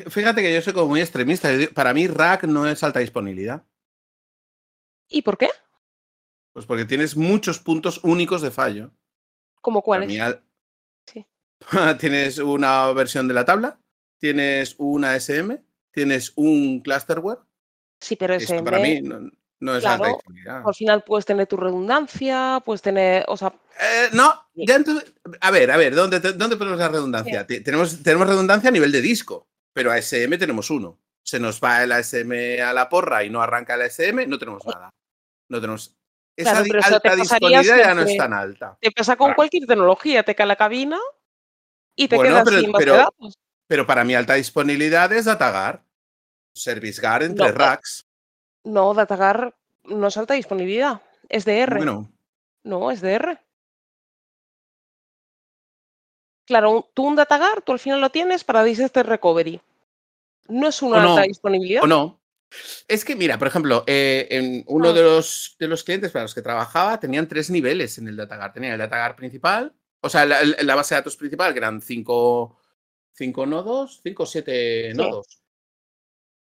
Fíjate 0.08 0.42
que 0.42 0.54
yo 0.54 0.62
soy 0.62 0.72
como 0.74 0.88
muy 0.88 1.00
extremista. 1.00 1.48
Para 1.74 1.92
mí, 1.94 2.06
Rack 2.06 2.44
no 2.44 2.68
es 2.68 2.84
alta 2.84 3.00
disponibilidad. 3.00 3.64
¿Y 5.08 5.22
por 5.22 5.38
qué? 5.38 5.48
Pues 6.52 6.66
porque 6.66 6.84
tienes 6.84 7.16
muchos 7.16 7.58
puntos 7.58 7.98
únicos 8.04 8.40
de 8.42 8.50
fallo. 8.50 8.90
¿Como 9.60 9.80
Para 9.80 9.84
cuáles? 9.84 10.08
mí, 10.08 10.18
al- 10.20 10.42
Sí. 11.12 11.26
tienes 12.00 12.38
una 12.38 12.90
versión 12.92 13.28
de 13.28 13.34
la 13.34 13.44
tabla, 13.44 13.78
tienes 14.18 14.74
una 14.78 15.16
SM, 15.16 15.62
tienes 15.92 16.32
un 16.36 16.80
clusterware. 16.80 17.38
Sí, 18.00 18.16
pero 18.16 18.34
Esto 18.34 18.54
SM, 18.54 18.64
para 18.64 18.78
mí 18.78 19.00
no, 19.02 19.20
no 19.60 19.76
es 19.76 19.82
claro, 19.82 20.04
disponibilidad. 20.04 20.62
al 20.64 20.74
final 20.74 21.02
puedes 21.04 21.24
tener 21.26 21.46
tu 21.46 21.56
redundancia, 21.56 22.62
puedes 22.64 22.82
tener, 22.82 23.24
o 23.28 23.36
sea, 23.36 23.52
Eh, 23.80 24.08
no, 24.12 24.32
ya 24.54 24.76
entonces- 24.76 25.12
a 25.40 25.50
ver, 25.50 25.70
a 25.70 25.76
ver, 25.76 25.94
¿dónde, 25.94 26.20
dónde 26.20 26.56
ponemos 26.56 26.78
la 26.78 26.88
redundancia? 26.88 27.46
Te- 27.46 27.60
Tenemos, 27.60 28.02
tenemos 28.02 28.28
redundancia 28.28 28.68
a 28.68 28.72
nivel 28.72 28.92
de 28.92 29.00
disco, 29.00 29.48
pero 29.72 29.90
a 29.90 29.98
SM 29.98 30.36
tenemos 30.38 30.70
uno. 30.70 31.00
Se 31.24 31.38
nos 31.40 31.60
va 31.60 31.82
el 31.82 31.92
ASM 31.92 32.60
a 32.62 32.72
la 32.72 32.88
porra 32.88 33.22
y 33.24 33.30
no 33.30 33.42
arranca 33.42 33.74
el 33.74 33.82
ASM, 33.82 34.26
no 34.28 34.38
tenemos 34.38 34.64
nada. 34.64 34.90
No 35.50 35.60
tenemos. 35.60 35.97
Esa 36.38 36.52
Claro, 36.62 36.66
pero 36.70 36.82
alta 36.84 37.16
disponibilidad 37.16 37.76
ya 37.78 37.94
no 37.94 38.02
es 38.02 38.16
tan 38.16 38.32
alta. 38.32 38.78
te 38.80 38.92
pasa 38.92 39.16
con 39.16 39.26
Claro. 39.26 39.36
cualquier 39.36 39.66
tecnología, 39.66 40.22
te 40.22 40.36
cae 40.36 40.46
la 40.46 40.54
cabina 40.54 40.98
y 41.96 42.06
te 42.06 42.14
Bueno, 42.14 42.30
quedas 42.30 42.44
pero- 42.44 42.60
sin 42.60 42.72
pero- 42.72 42.94
datos. 42.94 43.38
Pero 43.66 43.86
para 43.86 44.04
mí 44.04 44.14
alta 44.14 44.34
disponibilidad 44.34 45.12
es 45.12 45.24
DataGuard, 45.24 45.80
ServiceGuard 46.54 47.24
entre 47.24 47.46
No, 47.48 47.52
racks. 47.52 48.06
No, 48.64 48.94
DataGuard 48.94 49.52
no 49.84 50.06
es 50.06 50.16
alta 50.16 50.34
disponibilidad, 50.34 51.02
es 51.28 51.44
DR. 51.44 51.76
Bueno, 51.76 52.08
No, 52.62 52.90
es 52.92 53.00
DR. 53.00 53.38
Claro, 56.46 56.88
tú 56.94 57.04
un 57.06 57.16
DataGuard, 57.16 57.62
tú 57.62 57.72
al 57.72 57.78
final 57.78 58.00
lo 58.00 58.10
tienes 58.10 58.44
para 58.44 58.62
Disaster 58.64 59.06
Recovery. 59.06 59.60
No 60.48 60.68
es 60.68 60.80
una 60.82 60.98
O 60.98 61.02
no, 61.02 61.10
alta 61.10 61.22
disponibilidad. 61.22 61.82
o 61.82 61.86
no. 61.86 62.17
Es 62.88 63.04
que, 63.04 63.14
mira, 63.16 63.38
por 63.38 63.48
ejemplo, 63.48 63.84
eh, 63.86 64.26
en 64.30 64.64
uno 64.66 64.88
Ah. 64.90 64.92
de, 64.92 65.02
los, 65.02 65.56
de 65.58 65.68
los 65.68 65.84
clientes 65.84 66.10
para 66.10 66.24
los 66.24 66.34
que 66.34 66.42
trabajaba 66.42 66.98
tenían 66.98 67.28
tres 67.28 67.50
niveles 67.50 67.98
en 67.98 68.08
el 68.08 68.16
DataGuard. 68.16 68.52
Tenían 68.52 68.72
el 68.72 68.78
DataGuard 68.78 69.16
principal, 69.16 69.74
o 70.00 70.08
sea, 70.08 70.24
la, 70.24 70.42
la 70.42 70.74
base 70.74 70.94
de 70.94 71.00
datos 71.00 71.16
principal, 71.16 71.52
que 71.52 71.58
eran 71.58 71.80
cinco, 71.82 72.58
cinco 73.12 73.44
nodos, 73.46 74.00
cinco 74.02 74.22
o 74.22 74.26
siete 74.26 74.90
Sí. 74.92 74.96
nodos. 74.96 75.42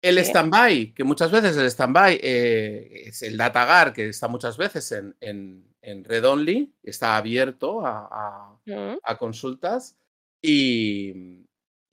El 0.02 0.18
Sí. 0.18 0.24
standby, 0.30 0.92
que 0.94 1.04
muchas 1.04 1.30
veces 1.30 1.56
el 1.56 1.70
standby 1.70 2.18
eh, 2.20 3.02
es 3.06 3.22
el 3.22 3.36
DataGuard, 3.36 3.92
que 3.92 4.08
está 4.08 4.26
muchas 4.26 4.56
veces 4.56 4.90
en, 4.90 5.14
en, 5.20 5.64
en 5.80 6.02
Red 6.02 6.24
Only, 6.24 6.74
está 6.82 7.16
abierto 7.16 7.86
a, 7.86 8.08
a- 8.10 8.48
Mm, 8.64 8.98
a 9.02 9.18
consultas 9.18 9.96
y, 10.40 11.44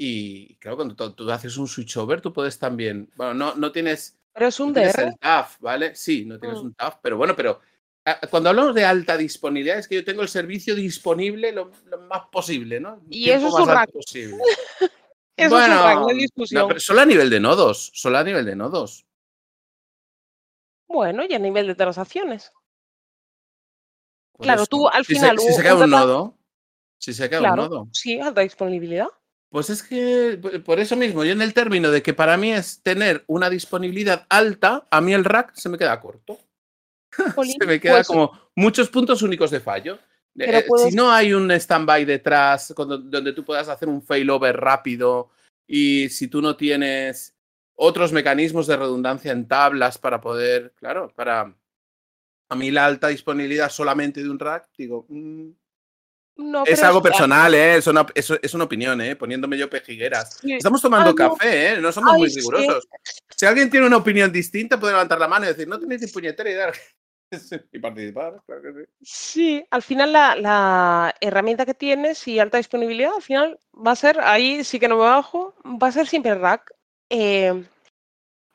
y 0.01 0.55
claro, 0.55 0.77
cuando 0.77 0.95
tú, 0.95 1.11
tú 1.13 1.29
haces 1.31 1.57
un 1.57 1.67
switchover, 1.67 2.21
tú 2.21 2.31
puedes 2.31 2.57
también, 2.57 3.09
bueno, 3.17 3.33
no, 3.33 3.55
no 3.55 3.71
tienes, 3.71 4.17
Pero 4.33 4.47
es 4.47 4.59
no 4.59 4.67
un 4.67 4.73
tienes 4.73 4.93
DR. 4.95 5.07
el 5.09 5.19
TAF, 5.19 5.59
¿vale? 5.59 5.93
Sí, 5.95 6.23
no 6.25 6.39
tienes 6.39 6.59
Mm. 6.59 6.65
un 6.67 6.73
TAF, 6.73 6.95
pero 7.01 7.17
bueno, 7.17 7.35
pero 7.35 7.59
ah, 8.05 8.19
cuando 8.29 8.49
hablamos 8.49 8.73
de 8.75 8.85
alta 8.85 9.17
disponibilidad 9.17 9.77
es 9.77 9.87
que 9.89 9.95
yo 9.95 10.05
tengo 10.05 10.21
el 10.21 10.29
servicio 10.29 10.73
disponible 10.73 11.51
lo, 11.51 11.71
lo 11.85 11.97
más 12.01 12.23
posible, 12.31 12.79
¿no? 12.79 13.01
Y 13.09 13.25
tiempo 13.25 13.47
eso 13.47 13.59
es 13.59 13.67
un 13.67 13.93
posible. 13.93 14.37
Eso 15.37 15.57
es 15.57 15.67
un 15.69 15.73
rack, 15.73 15.95
no 15.99 16.07
no, 16.07 16.13
discusión. 16.13 16.67
pero 16.67 16.79
solo 16.81 16.99
a 17.01 17.05
nivel 17.05 17.29
de 17.29 17.39
nodos, 17.39 17.91
solo 17.93 18.17
a 18.17 18.23
nivel 18.25 18.45
de 18.45 18.55
nodos. 18.57 19.05
Bueno, 20.87 21.23
y 21.29 21.33
a 21.33 21.39
nivel 21.39 21.67
de 21.67 21.75
transacciones. 21.75 22.51
Claro, 24.37 24.63
eso. 24.63 24.69
tú 24.69 24.87
al 24.89 25.05
Si 25.05 25.13
se- 25.15 25.19
final. 25.21 25.39
Si 25.39 25.53
se, 25.53 25.63
cae 25.63 25.73
un 25.75 25.89
nodo, 25.89 26.37
si 26.97 27.13
se 27.13 27.29
cae 27.29 27.39
un 27.39 27.55
nodo. 27.55 27.87
sí, 27.93 28.19
alta 28.19 28.41
disponibilidad. 28.41 29.07
Pues 29.49 29.69
es 29.71 29.81
que 29.81 30.39
por 30.63 30.79
eso 30.79 30.95
mismo, 30.95 31.23
yo 31.23 31.31
en 31.31 31.41
el 31.41 31.53
término 31.55 31.89
de 31.89 32.03
que 32.03 32.13
para 32.13 32.37
mí 32.37 32.51
es 32.53 32.83
tener 32.83 33.23
una 33.27 33.49
disponibilidad 33.49 34.27
alta, 34.29 34.87
a 34.91 35.01
mí 35.01 35.13
el 35.13 35.25
rack 35.25 35.53
se 35.55 35.69
me 35.69 35.77
queda 35.77 35.99
corto. 35.99 36.37
Se 37.59 37.65
me 37.65 37.79
queda 37.79 37.95
pues, 37.95 38.07
como 38.07 38.31
muchos 38.55 38.89
puntos 38.89 39.23
únicos 39.23 39.49
de 39.49 39.59
fallo. 39.59 39.95
Eh, 40.37 40.59
eh, 40.59 40.65
puedes- 40.67 40.91
Si 40.91 40.95
no 40.95 41.11
hay 41.11 41.33
un 41.33 41.49
stand-by 41.49 42.05
detrás 42.05 42.71
donde 42.75 43.33
tú 43.33 43.43
puedas 43.43 43.67
hacer 43.67 43.89
un 43.89 44.03
failover 44.03 44.55
rápido 44.55 45.31
y 45.67 46.07
si 46.09 46.27
tú 46.27 46.39
no 46.41 46.55
tienes 46.55 47.35
otros 47.75 48.11
mecanismos 48.11 48.67
de 48.67 48.77
redundancia 48.77 49.31
en 49.31 49.47
tablas 49.47 49.97
para 49.97 50.21
poder, 50.21 50.73
claro, 50.75 51.11
para 51.15 51.51
a 52.49 52.55
mí 52.55 52.71
la 52.71 52.85
alta 52.85 53.07
disponibilidad 53.07 53.69
solamente 53.69 54.21
de 54.21 54.29
un 54.29 54.39
rack, 54.39 54.69
digo, 54.77 55.05
mm, 55.09 55.49
no, 56.39 56.63
es 56.65 56.81
algo 56.83 57.01
personal, 57.01 57.53
¿eh? 57.53 57.75
es, 57.77 57.87
una, 57.87 58.05
es, 58.15 58.29
es 58.41 58.53
una 58.53 58.63
opinión, 58.63 58.99
¿eh? 59.01 59.15
poniéndome 59.15 59.57
yo 59.57 59.69
pejigueras. 59.69 60.39
Estamos 60.43 60.81
tomando 60.81 61.09
Ah, 61.09 61.11
no. 61.11 61.15
café, 61.15 61.73
¿eh? 61.73 61.81
no 61.81 61.91
somos 61.91 62.13
Ay, 62.13 62.19
muy 62.19 62.29
sí. 62.29 62.39
rigurosos. 62.39 62.87
Si 63.35 63.45
alguien 63.45 63.69
tiene 63.69 63.85
una 63.87 63.97
opinión 63.97 64.31
distinta, 64.31 64.79
puede 64.79 64.93
levantar 64.93 65.19
la 65.19 65.27
mano 65.27 65.45
y 65.45 65.49
decir, 65.49 65.67
no 65.67 65.77
tenéis 65.79 66.01
ni 66.01 66.07
puñetera 66.07 66.49
idea. 66.49 66.71
y 67.73 67.79
participar, 67.79 68.41
claro 68.45 68.61
que 68.61 68.71
sí. 68.73 68.89
Sí, 69.01 69.65
al 69.69 69.81
final 69.81 70.13
la, 70.13 70.35
la 70.35 71.13
herramienta 71.21 71.65
que 71.65 71.73
tienes 71.73 72.27
y 72.27 72.39
alta 72.39 72.57
disponibilidad, 72.57 73.11
al 73.15 73.21
final 73.21 73.59
va 73.85 73.91
a 73.91 73.95
ser, 73.95 74.19
ahí 74.21 74.63
sí 74.63 74.79
que 74.79 74.87
no 74.87 74.95
me 74.95 75.03
bajo, 75.03 75.53
va 75.65 75.87
a 75.89 75.91
ser 75.91 76.07
siempre 76.07 76.35
rack. 76.35 76.71
Eh, 77.09 77.63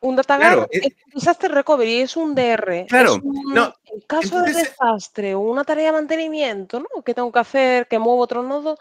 un 0.04 0.16
DataGuard 0.16 0.52
Claro, 0.52 0.68
es 0.70 0.82
eh, 0.86 0.96
un 1.06 1.12
disaster 1.14 1.50
recovery, 1.50 2.00
es 2.02 2.16
un 2.16 2.34
DR. 2.34 2.80
es 2.80 2.88
Claro, 2.88 3.14
un- 3.22 3.42
no, 3.54 3.74
en 3.86 4.00
caso 4.02 4.36
entonces, 4.38 4.54
de 4.56 4.62
desastre 4.62 5.34
o 5.34 5.40
una 5.40 5.64
tarea 5.64 5.86
de 5.86 5.92
mantenimiento, 5.92 6.80
¿no? 6.80 7.02
Que 7.02 7.14
tengo 7.14 7.32
que 7.32 7.38
hacer, 7.38 7.88
que 7.88 7.98
muevo 7.98 8.20
otro 8.20 8.42
nodo, 8.42 8.76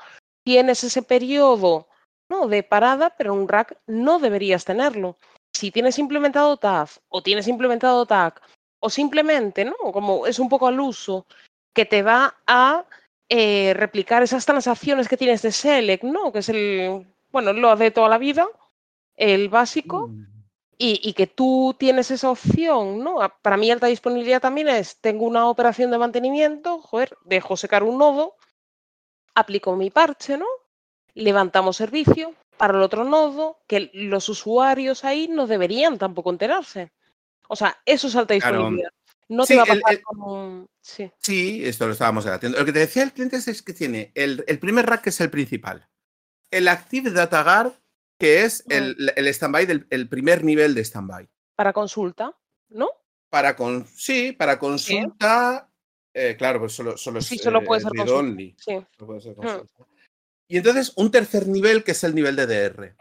tienes 0.45 0.83
ese 0.83 1.01
periodo 1.01 1.87
¿no? 2.29 2.47
de 2.47 2.63
parada, 2.63 3.11
pero 3.17 3.33
un 3.33 3.47
rack 3.47 3.77
no 3.87 4.19
deberías 4.19 4.65
tenerlo. 4.65 5.17
Si 5.55 5.71
tienes 5.71 5.99
implementado 5.99 6.57
TAF 6.57 6.97
o 7.09 7.21
tienes 7.21 7.47
implementado 7.47 8.05
TAC 8.05 8.41
o 8.79 8.89
simplemente, 8.89 9.63
¿no? 9.65 9.75
Como 9.93 10.25
es 10.27 10.39
un 10.39 10.49
poco 10.49 10.67
al 10.67 10.79
uso, 10.79 11.25
que 11.73 11.85
te 11.85 12.01
va 12.01 12.35
a 12.47 12.85
eh, 13.29 13.73
replicar 13.75 14.23
esas 14.23 14.45
transacciones 14.45 15.07
que 15.07 15.17
tienes 15.17 15.41
de 15.41 15.51
Select, 15.51 16.03
¿no? 16.03 16.31
Que 16.31 16.39
es 16.39 16.49
el, 16.49 17.05
bueno, 17.31 17.53
lo 17.53 17.75
de 17.75 17.91
toda 17.91 18.09
la 18.09 18.17
vida, 18.17 18.47
el 19.15 19.47
básico. 19.49 20.07
Mm. 20.07 20.32
Y, 20.77 20.99
y, 21.03 21.13
que 21.13 21.27
tú 21.27 21.75
tienes 21.77 22.09
esa 22.09 22.31
opción, 22.31 23.03
¿no? 23.03 23.19
Para 23.41 23.57
mí 23.57 23.69
alta 23.69 23.87
disponibilidad 23.87 24.41
también 24.41 24.67
es, 24.69 24.97
tengo 24.99 25.25
una 25.25 25.47
operación 25.47 25.91
de 25.91 25.99
mantenimiento, 25.99 26.79
joder, 26.79 27.15
dejo 27.25 27.55
secar 27.57 27.83
un 27.83 27.99
nodo, 27.99 28.35
aplico 29.35 29.75
mi 29.75 29.91
parche, 29.91 30.37
¿no? 30.37 30.47
Levantamos 31.13 31.77
servicio 31.77 32.33
para 32.57 32.75
el 32.75 32.83
otro 32.83 33.03
nodo, 33.03 33.59
que 33.67 33.91
los 33.93 34.29
usuarios 34.29 35.05
ahí 35.05 35.27
no 35.27 35.47
deberían 35.47 35.97
tampoco 35.97 36.31
enterarse. 36.31 36.91
O 37.47 37.55
sea, 37.55 37.77
eso 37.85 38.07
es 38.07 38.15
alta 38.15 38.33
disponibilidad. 38.33 38.89
Claro. 38.89 39.03
No 39.29 39.45
sí, 39.45 39.53
te 39.53 39.57
va 39.57 39.63
a 39.63 39.65
pasar 39.65 39.91
el, 39.91 39.97
el, 39.97 40.03
como... 40.03 40.67
Sí. 40.81 41.11
sí. 41.19 41.65
esto 41.65 41.87
lo 41.87 41.93
estábamos 41.93 42.25
debatiendo. 42.25 42.57
Lo 42.57 42.65
que 42.65 42.73
te 42.73 42.79
decía 42.79 43.03
el 43.03 43.13
cliente 43.13 43.37
es 43.37 43.61
que 43.61 43.73
tiene 43.73 44.11
el, 44.15 44.43
el 44.47 44.59
primer 44.59 44.85
rack 44.85 45.03
que 45.03 45.09
es 45.09 45.21
el 45.21 45.29
principal. 45.29 45.87
El 46.51 46.67
Active 46.67 47.11
Data 47.11 47.41
Guard, 47.41 47.73
que 48.23 48.45
es 48.45 48.63
el, 48.69 49.11
el 49.17 49.33
standby 49.33 49.65
del 49.65 49.85
el 49.89 50.07
primer 50.07 50.45
nivel 50.45 50.73
de 50.73 50.85
standby. 50.85 51.27
Para 51.57 51.73
consulta, 51.73 52.33
¿no? 52.69 52.89
Para 53.29 53.53
con, 53.53 53.85
sí, 53.85 54.31
para 54.31 54.57
consulta. 54.57 55.69
Eh, 56.13 56.37
claro, 56.37 56.61
pues 56.61 56.71
solo, 56.71 56.95
solo 56.95 57.19
Sí, 57.19 57.35
es 57.35 57.41
solo 57.41 57.61
puede 57.65 57.81
eh, 57.81 57.83
ser 57.83 58.09
only. 58.09 58.55
Sí. 58.57 58.79
Solo 58.97 59.07
puede 59.07 59.19
ser 59.19 59.33
Hmm. 59.33 59.41
consulta. 59.41 59.85
Y 60.47 60.55
entonces 60.55 60.93
un 60.95 61.11
tercer 61.11 61.49
nivel 61.49 61.83
que 61.83 61.91
es 61.91 62.01
el 62.05 62.15
nivel 62.15 62.37
de 62.37 62.47
DR. 62.47 62.95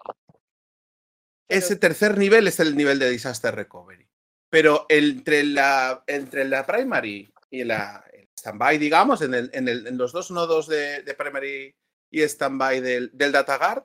Ese 1.48 1.76
tercer 1.76 2.18
nivel 2.18 2.48
es 2.48 2.58
el 2.58 2.76
nivel 2.76 2.98
de 2.98 3.08
disaster 3.08 3.54
recovery. 3.54 4.08
Pero 4.50 4.87
entre 4.88 5.44
la, 5.44 6.02
entre 6.08 6.46
la 6.46 6.66
primary 6.66 7.32
y 7.48 7.62
la 7.62 8.04
standby, 8.37 8.76
digamos, 8.76 9.22
en, 9.22 9.35
el, 9.35 9.50
en, 9.52 9.68
el, 9.68 9.87
en, 9.87 9.96
los 9.96 10.11
dos 10.11 10.32
nodos 10.32 10.66
de, 10.66 11.02
de 11.02 11.14
primary 11.14 11.76
y 12.11 12.22
standby 12.22 12.80
del, 12.80 13.11
del 13.12 13.30
DataGuard, 13.30 13.85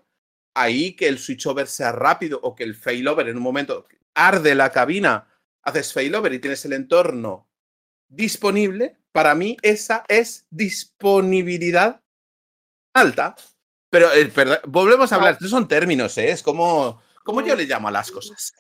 ahí 0.60 0.96
que 0.96 1.08
el 1.08 1.20
switchover 1.20 1.68
sea 1.68 1.92
rápido 1.92 2.40
o 2.44 2.56
que 2.56 2.64
el 2.64 2.76
failover 2.76 3.28
en 3.30 3.38
un 3.38 3.44
momento 3.44 3.86
arde 4.14 4.56
la 4.56 4.72
cabina, 4.72 5.28
haces 5.64 5.94
failover 5.94 6.34
y 6.34 6.40
tienes 6.40 6.66
el 6.66 6.74
entorno 6.74 7.48
disponible, 8.08 8.98
para 9.12 9.36
mí 9.36 9.58
esa 9.62 10.04
es 10.08 10.46
disponibilidad 10.50 12.02
alta. 12.94 13.36
Pero 13.90 14.12
eh, 14.14 14.26
perdón, 14.28 14.60
volvemos 14.68 15.12
a 15.12 15.16
hablar, 15.16 15.34
estos 15.34 15.50
son 15.50 15.68
términos, 15.68 16.18
¿eh? 16.18 16.32
es 16.32 16.44
como, 16.44 17.02
como 17.24 17.42
yo 17.42 17.56
le 17.56 17.66
llamo 17.66 17.88
a 17.88 17.92
las 17.92 18.12
cosas. 18.12 18.54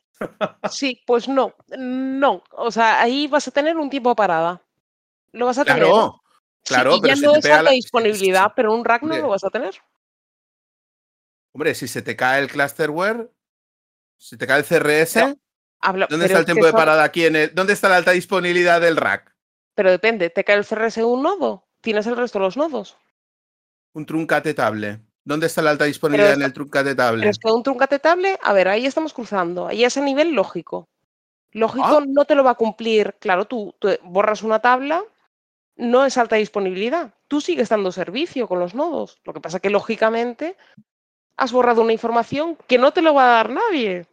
Sí, 0.72 1.02
pues 1.06 1.28
no, 1.28 1.54
no. 1.78 2.44
O 2.52 2.72
sea, 2.72 3.02
ahí 3.02 3.28
vas 3.28 3.48
a 3.48 3.52
tener 3.52 3.78
un 3.78 3.90
tiempo 3.90 4.16
parada. 4.16 4.62
Lo 5.32 5.46
vas 5.46 5.58
a 5.60 5.66
tener. 5.66 5.84
Claro, 5.84 6.22
claro, 6.64 6.94
sí, 6.94 7.00
pero 7.02 7.14
ya 7.14 7.16
si 7.16 7.22
no 7.26 7.36
es 7.36 7.46
alta 7.46 7.64
la- 7.64 7.72
disponibilidad, 7.72 8.52
pero 8.56 8.74
un 8.74 8.86
rack 8.86 9.04
no 9.04 9.18
lo 9.18 9.30
vas 9.30 9.44
a 9.44 9.50
tener. 9.50 9.76
Hombre, 11.58 11.74
si 11.74 11.88
se 11.88 12.04
te 12.04 12.15
cae 12.15 12.39
el 12.39 12.52
clusterware, 12.52 13.32
si 14.15 14.38
te 14.38 14.46
cae 14.46 14.60
el 14.60 14.63
CRS, 14.63 15.15
¿dónde 16.08 16.26
está 16.28 16.36
el 16.36 16.41
es 16.41 16.46
tiempo 16.46 16.67
de 16.67 16.72
parada 16.72 17.04
aquí 17.04 17.26
en 17.26 17.36
el, 17.36 17.56
¿Dónde 17.56 17.74
está 17.74 17.89
la 17.89 17.96
alta 17.96 18.12
disponibilidad 18.12 18.80
del 18.80 18.96
rack? 18.96 19.36
Pero 19.74 19.89
depende, 19.89 20.30
te 20.30 20.43
cae 20.43 20.58
el 20.58 20.67
CRS 20.67 20.98
un 21.04 21.24
nodo, 21.24 21.67
tienes 21.82 22.06
el 22.06 22.15
resto 22.15 22.38
de 22.38 22.46
los 22.46 22.58
nodos. 22.58 23.00
Un 23.93 24.06
truncatetable. 24.06 25.00
¿Dónde 25.24 25.48
está 25.48 25.63
la 25.63 25.72
alta 25.72 25.86
disponibilidad 25.86 26.36
en 26.36 26.43
el 26.43 26.54
truncatetable? 26.54 27.22
Pero 27.22 27.32
es 27.32 27.39
que 27.39 27.52
un 27.52 27.63
truncatetable, 27.63 28.38
a 28.43 28.54
ver, 28.54 28.67
ahí 28.67 28.86
estamos 28.86 29.12
cruzando, 29.12 29.65
ahí 29.65 29.84
es 29.84 29.98
a 29.98 30.02
nivel 30.02 30.34
lógico. 30.34 30.88
Lógico 31.54 31.88
Ah. 31.88 32.06
no 32.08 32.26
te 32.26 32.36
lo 32.36 32.43
va 32.43 32.52
a 32.52 32.56
cumplir, 32.56 33.15
claro, 33.20 33.46
tú, 33.46 33.74
tú 33.80 33.89
borras 34.04 34.43
una 34.43 34.60
tabla, 34.60 35.04
no 35.76 36.06
es 36.06 36.20
alta 36.20 36.36
disponibilidad, 36.36 37.15
tú 37.28 37.41
sigues 37.41 37.70
dando 37.70 37.91
servicio 37.91 38.48
con 38.48 38.60
los 38.60 38.76
nodos. 38.76 39.20
Lo 39.24 39.34
que 39.34 39.41
pasa 39.41 39.60
que 39.60 39.72
lógicamente 39.72 40.56
has 41.38 41.52
borrado 41.52 41.82
una 41.82 41.93
información 41.93 42.58
que 42.67 42.78
no 42.78 42.91
te 42.91 43.02
lo 43.02 43.13
va 43.13 43.26
a 43.26 43.36
dar 43.38 43.50
nadie. 43.50 44.06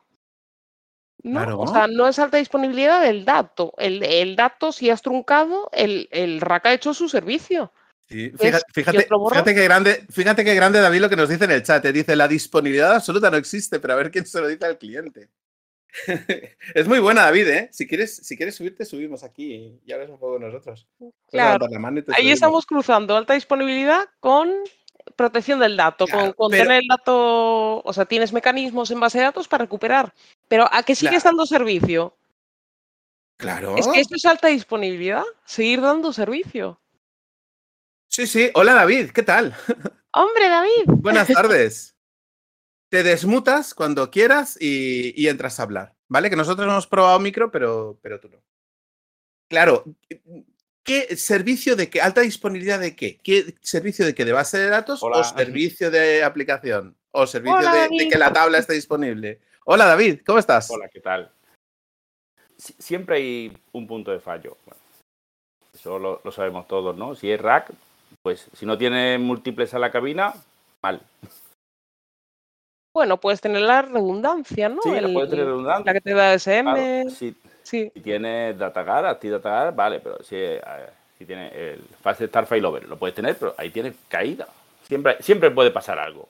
¿no? 1.22 1.40
Claro. 1.40 1.60
O 1.60 1.66
sea, 1.66 1.87
no 1.87 2.06
es 2.06 2.18
alta 2.18 2.37
disponibilidad 2.37 3.00
del 3.00 3.24
dato. 3.24 3.72
El, 3.78 4.02
el 4.02 4.37
dato, 4.37 4.72
si 4.72 4.90
has 4.90 5.00
truncado, 5.00 5.70
el, 5.72 6.06
el 6.10 6.40
rack 6.40 6.66
ha 6.66 6.72
hecho 6.74 6.92
su 6.92 7.08
servicio. 7.08 7.72
Fíjate, 8.06 8.18
¿Y 8.18 8.30
fíjate, 8.72 9.06
fíjate 9.14 9.54
qué 9.54 9.64
grande, 9.64 10.06
fíjate 10.10 10.44
qué 10.44 10.54
grande 10.54 10.80
David 10.80 11.00
lo 11.00 11.08
que 11.08 11.16
nos 11.16 11.28
dice 11.30 11.44
en 11.46 11.52
el 11.52 11.62
chat. 11.62 11.82
eh, 11.87 11.92
Dice 11.92 12.14
la 12.14 12.28
disponibilidad 12.28 12.94
absoluta 12.96 13.30
no 13.30 13.38
existe, 13.38 13.80
pero 13.80 13.94
a 13.94 13.96
ver 13.96 14.10
quién 14.10 14.26
se 14.26 14.40
lo 14.42 14.46
dice 14.46 14.66
al 14.66 14.76
cliente. 14.76 15.30
es 16.74 16.87
muy 16.87 16.98
buena, 16.98 17.22
David, 17.22 17.48
¿eh? 17.48 17.68
Si 17.72 17.87
quieres, 17.87 18.14
si 18.16 18.37
quieres 18.37 18.56
subirte, 18.56 18.84
subimos 18.84 19.24
aquí 19.24 19.80
y 19.87 19.92
hablas 19.92 20.10
un 20.10 20.18
poco 20.18 20.34
con 20.34 20.42
nosotros. 20.42 20.87
Puedes 20.98 21.14
Claro. 21.30 21.46
levantar 21.52 21.70
la 21.70 21.78
mano 21.78 21.98
y 22.00 22.02
te 22.02 22.12
Ahí 22.12 22.16
subimos. 22.18 22.34
estamos 22.34 22.66
cruzando 22.66 23.16
alta 23.16 23.32
disponibilidad 23.32 24.04
con 24.20 24.52
protección 25.17 25.61
del 25.61 25.77
dato, 25.77 26.07
Claro, 26.07 26.23
con, 26.27 26.33
con 26.35 26.51
pero- 26.51 26.64
tener 26.64 26.83
el 26.83 26.88
dato, 26.88 27.81
o 27.83 27.93
sea, 27.93 28.05
tienes 28.07 28.33
mecanismos 28.33 28.90
en 28.90 29.01
base 29.01 29.19
de 29.19 29.25
datos 29.25 29.49
para 29.49 29.64
recuperar. 29.64 30.12
Pero 30.49 30.69
¿a 30.73 30.83
qué 30.83 30.95
sigues 30.95 31.23
Claro. 31.23 31.37
dando 31.37 31.47
servicio? 31.47 32.17
Claro. 33.37 33.77
Es 33.77 33.87
que 33.88 34.01
esto 34.01 34.14
es 34.17 34.25
alta 34.25 34.49
disponibilidad, 34.49 35.25
seguir 35.45 35.81
dando 35.81 36.12
servicio. 36.12 36.81
Sí, 38.09 38.27
sí. 38.27 38.51
Hola, 38.55 38.75
David, 38.75 39.11
¿qué 39.11 39.23
tal? 39.23 39.55
Hombre, 40.12 40.49
David. 40.49 40.85
Buenas 40.87 41.29
tardes. 41.29 41.97
Te 42.90 43.03
desmutas 43.03 43.75
cuando 43.75 44.09
quieras 44.11 44.57
y, 44.61 45.21
y 45.21 45.27
entras 45.29 45.59
a 45.59 45.64
hablar, 45.64 45.97
¿vale? 46.09 46.31
Que 46.31 46.37
nosotros 46.37 46.69
hemos 46.69 46.87
probado 46.87 47.19
micro, 47.19 47.51
pero, 47.51 47.99
pero 48.01 48.21
tú 48.21 48.29
no. 48.29 48.40
Claro. 49.49 49.85
¿Qué 50.85 51.16
servicio 51.16 51.77
de 51.77 51.88
qué? 51.88 52.01
¿Alta 52.03 52.20
disponibilidad 52.20 52.79
de 52.79 52.94
qué? 52.94 53.16
¿Qué 53.23 53.55
servicio 53.62 54.05
de 54.05 54.14
qué? 54.14 54.25
¿De 54.27 54.33
base 54.33 54.59
de 54.59 54.68
datos 54.68 55.03
Hola. 55.03 55.18
o 55.18 55.25
servicio 55.38 55.90
de 55.90 56.23
aplicación? 56.23 56.94
¿O 57.11 57.27
servicio 57.27 57.57
Hola, 57.57 57.88
de, 57.88 58.09
que 58.09 58.18
la 58.18 58.33
tabla 58.33 58.59
esté 58.59 58.75
disponible? 58.75 59.40
Hola, 59.64 59.87
David, 59.87 60.20
¿cómo 60.27 60.38
estás? 60.38 60.70
Hola, 60.70 60.88
¿qué 60.92 61.01
tal? 61.01 61.31
Si- 62.59 62.75
Siempre 62.79 63.16
hay 63.16 63.57
un 63.73 63.87
punto 63.87 64.11
de 64.11 64.20
fallo. 64.20 64.59
Bueno, 64.66 64.81
eso 65.73 65.99
lo, 65.99 66.20
lo 66.23 66.33
sabemos 66.33 66.68
todos, 66.68 66.94
¿no? 66.97 67.14
Si 67.14 67.31
es 67.31 67.40
rack, 67.40 67.70
pues 68.23 68.49
si 68.55 68.66
no 68.66 68.77
tiene 68.77 69.16
múltiples 69.18 69.73
a 69.73 69.79
la 69.79 69.90
cabina, 69.90 70.35
mal. 70.83 71.01
Bueno, 72.92 73.18
puedes 73.18 73.40
tener 73.40 73.62
la 73.62 73.83
redundancia, 73.83 74.68
¿no? 74.68 74.83
Sí, 74.83 74.90
la 74.90 74.99
El- 74.99 75.14
puedes 75.14 75.31
tener 75.31 75.47
redundante. 75.47 75.85
La 75.87 75.92
que 75.94 76.01
te 76.01 76.12
da 76.14 76.35
SM. 76.35 76.62
Claro, 76.73 77.11
si, 77.11 77.35
Sí. 77.64 77.90
si 77.92 78.00
tienes 78.00 78.57
DataGuard, 78.57 79.07
Active 79.07 79.33
DataGuard, 79.38 79.74
vale, 79.74 80.00
pero 80.00 80.22
si, 80.22 80.37
eh, 80.37 80.61
si 81.18 81.24
tienes 81.27 81.53
el 81.53 81.81
Fast 82.03 82.22
Start 82.22 82.46
Failover, 82.46 82.87
lo 82.88 82.96
puedes 82.96 83.14
tener, 83.16 83.37
pero 83.37 83.55
ahí 83.59 83.70
tienes 83.70 83.94
caída. 84.09 84.46
Siempre, 84.83 85.16
siempre 85.20 85.50
puede 85.50 85.70
pasar 85.72 85.98
algo. 85.98 86.29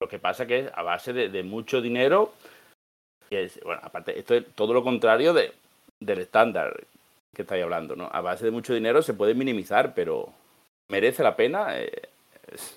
Lo 0.00 0.08
que 0.08 0.18
pasa 0.18 0.46
que 0.46 0.58
es 0.60 0.70
a 0.74 0.82
base 0.82 1.12
de, 1.12 1.28
de 1.28 1.42
mucho 1.42 1.80
dinero. 1.80 2.32
Y 3.30 3.36
es, 3.36 3.60
bueno, 3.62 3.80
aparte, 3.84 4.18
esto 4.18 4.34
es 4.34 4.44
todo 4.54 4.74
lo 4.74 4.82
contrario 4.82 5.32
de, 5.32 5.52
del 6.00 6.18
estándar 6.18 6.74
que 7.34 7.42
estáis 7.42 7.62
hablando, 7.62 7.94
¿no? 7.94 8.08
A 8.12 8.20
base 8.20 8.44
de 8.44 8.50
mucho 8.50 8.74
dinero 8.74 9.02
se 9.02 9.14
puede 9.14 9.34
minimizar, 9.34 9.94
pero 9.94 10.28
merece 10.90 11.22
la 11.22 11.36
pena. 11.36 11.78
Eh, 11.78 11.92
es- 12.52 12.76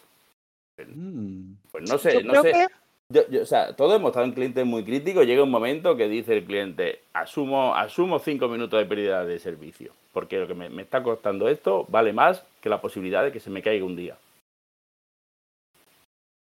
Mm. 0.85 1.53
pues 1.71 1.87
no 1.89 1.97
sé, 1.99 2.13
Yo 2.23 2.33
no 2.33 2.41
sé. 2.41 2.51
que 2.51 2.67
Yo- 3.13 3.27
yo- 3.29 3.43
o 3.43 3.45
sea, 3.45 3.75
todos 3.75 3.95
hemos 3.95 4.09
estado 4.09 4.25
en 4.25 4.31
clientes 4.33 4.65
muy 4.65 4.83
críticos. 4.83 5.25
Llega 5.25 5.43
un 5.43 5.51
momento 5.51 5.95
que 5.95 6.07
dice 6.07 6.33
el 6.37 6.45
cliente, 6.45 7.01
asumo, 7.13 7.75
asumo 7.75 8.17
cinco 8.19 8.47
minutos 8.47 8.79
de 8.79 8.85
pérdida 8.87 9.23
de 9.23 9.37
servicio, 9.39 9.93
porque 10.11 10.39
lo 10.39 10.47
que 10.47 10.55
me, 10.55 10.69
me 10.69 10.81
está 10.81 11.03
costando 11.03 11.47
esto 11.47 11.85
vale 11.89 12.11
más 12.11 12.43
que 12.59 12.69
la 12.69 12.81
posibilidad 12.81 13.23
de 13.23 13.31
que 13.31 13.39
se 13.39 13.49
me 13.51 13.61
caiga 13.61 13.85
un 13.85 13.95
día. 13.95 14.17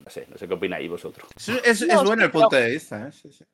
No 0.03 0.09
sé, 0.09 0.27
no 0.29 0.37
sé 0.37 0.47
qué 0.47 0.53
opináis 0.53 0.89
vosotros. 0.89 1.29
Es, 1.35 1.47
es- 1.49 1.81
es 1.81 1.87
No, 1.87 2.03
bueno 2.03 2.23
el 2.25 2.31
punto 2.31 2.55
de 2.55 2.71
vista. 2.71 3.07
¿eh? 3.07 3.11
Sí, 3.11 3.31
sí. 3.31 3.45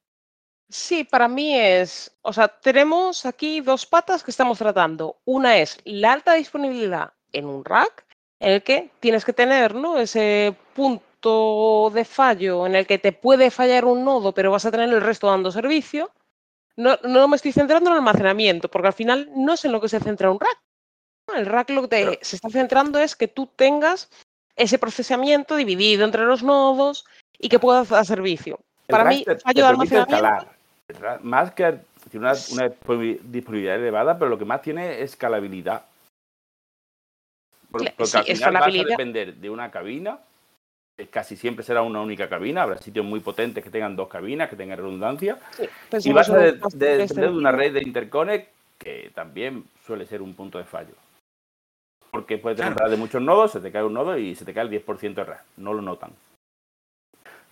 Sí, 0.68 1.04
para 1.04 1.28
mí 1.28 1.56
es, 1.60 2.12
o 2.24 2.34
sea, 2.34 2.48
tenemos 2.48 3.26
aquí 3.28 3.62
dos 3.62 3.86
patas 3.86 4.24
que 4.24 4.32
estamos 4.32 4.58
tratando. 4.58 5.18
Una 5.26 5.58
es 5.60 5.78
la 5.86 6.14
alta 6.14 6.34
disponibilidad 6.34 7.14
en 7.34 7.46
un 7.46 7.64
rack, 7.64 8.04
en 8.40 8.52
el 8.54 8.64
que 8.64 8.90
tienes 9.00 9.24
que 9.26 9.34
tener, 9.34 9.76
¿no? 9.76 9.98
Ese 10.00 10.56
punto 10.74 11.04
de 11.22 12.06
fallo 12.06 12.66
en 12.68 12.76
el 12.76 12.86
que 12.86 13.00
te 13.00 13.12
puede 13.12 13.50
fallar 13.50 13.86
un 13.86 14.04
nodo, 14.04 14.34
pero 14.34 14.52
vas 14.52 14.66
a 14.66 14.72
tener 14.72 14.90
el 14.90 15.02
resto 15.02 15.28
dando 15.28 15.52
servicio. 15.52 16.12
No, 16.78 16.98
no 17.04 17.28
me 17.28 17.36
estoy 17.38 17.52
centrando 17.52 17.90
en 17.90 17.94
el 17.94 18.00
almacenamiento, 18.00 18.70
porque 18.70 18.88
al 18.88 18.94
final 18.94 19.30
no 19.36 19.54
es 19.54 19.66
en 19.66 19.72
lo 19.72 19.82
que 19.82 19.90
se 19.90 20.00
centra 20.00 20.30
un 20.30 20.40
rack. 20.40 20.60
El 21.36 21.46
rack 21.48 21.70
lo 21.72 21.82
que 21.84 21.88
te- 21.88 22.06
Pero- 22.06 22.20
se 22.22 22.36
está 22.36 22.50
centrando 22.50 23.00
es 23.00 23.16
que 23.16 23.28
tú 23.28 23.48
tengas 23.56 24.10
ese 24.56 24.78
procesamiento 24.78 25.56
dividido 25.56 26.06
entre 26.06 26.26
los 26.26 26.44
nodos 26.44 27.06
y 27.40 27.50
que 27.50 27.60
puedas 27.60 27.90
dar 27.90 28.06
servicio. 28.06 28.60
El 28.88 28.92
Para 28.92 29.06
mí, 29.06 29.24
te- 29.24 29.36
te 29.36 29.42
fallo 29.42 29.62
de 29.64 29.68
almacenamiento. 29.68 30.16
escalar. 30.90 31.22
Más 31.24 31.52
que 31.54 31.80
tiene 32.12 32.28
una, 32.28 32.36
una 32.52 32.70
disponibilidad 33.24 33.76
elevada, 33.78 34.18
pero 34.20 34.30
lo 34.30 34.38
que 34.38 34.46
más 34.46 34.62
tiene 34.62 35.02
es 35.02 35.12
escalabilidad. 35.12 35.84
Porque 37.72 37.94
sí, 38.06 38.18
al 38.18 38.24
final 38.26 38.54
vas 38.54 38.68
a 38.68 38.84
depender 38.84 39.34
de 39.36 39.50
una 39.50 39.72
cabina. 39.72 40.20
Casi 41.12 41.36
siempre 41.36 41.64
será 41.66 41.82
una 41.82 42.02
única 42.02 42.30
cabina. 42.30 42.64
Habrá 42.64 42.78
sitios 42.78 43.06
muy 43.06 43.20
potentes 43.20 43.62
que 43.64 43.70
tengan 43.70 43.96
dos 43.98 44.08
cabinas, 44.08 44.50
que 44.50 44.56
tengan 44.56 44.78
redundancia. 44.78 45.38
Sí, 45.58 45.68
pues 45.90 46.06
Y 46.06 46.14
vas 46.14 46.30
a 46.30 46.38
de- 46.38 46.54
de- 46.54 46.98
depender 46.98 47.32
de 47.32 47.38
una 47.38 47.52
red 47.52 47.74
de 47.74 47.82
interconnect 47.82 48.50
que 48.78 49.12
también 49.14 49.66
suele 49.86 50.06
ser 50.06 50.22
un 50.22 50.34
punto 50.36 50.58
de 50.58 50.64
fallo. 50.64 50.94
Porque 52.12 52.38
puedes 52.38 52.58
tener 52.58 52.74
de 52.76 52.96
muchos 52.96 53.22
nodos, 53.22 53.52
se 53.52 53.60
te 53.60 53.74
cae 53.74 53.84
un 53.84 53.94
nodo 53.94 54.18
y 54.18 54.36
se 54.36 54.46
te 54.46 54.54
cae 54.54 54.64
el 54.64 54.70
10% 54.70 55.16
de 55.16 55.24
RAM. 55.26 55.40
No 55.58 55.74
lo 55.74 55.82
notan. 55.82 56.12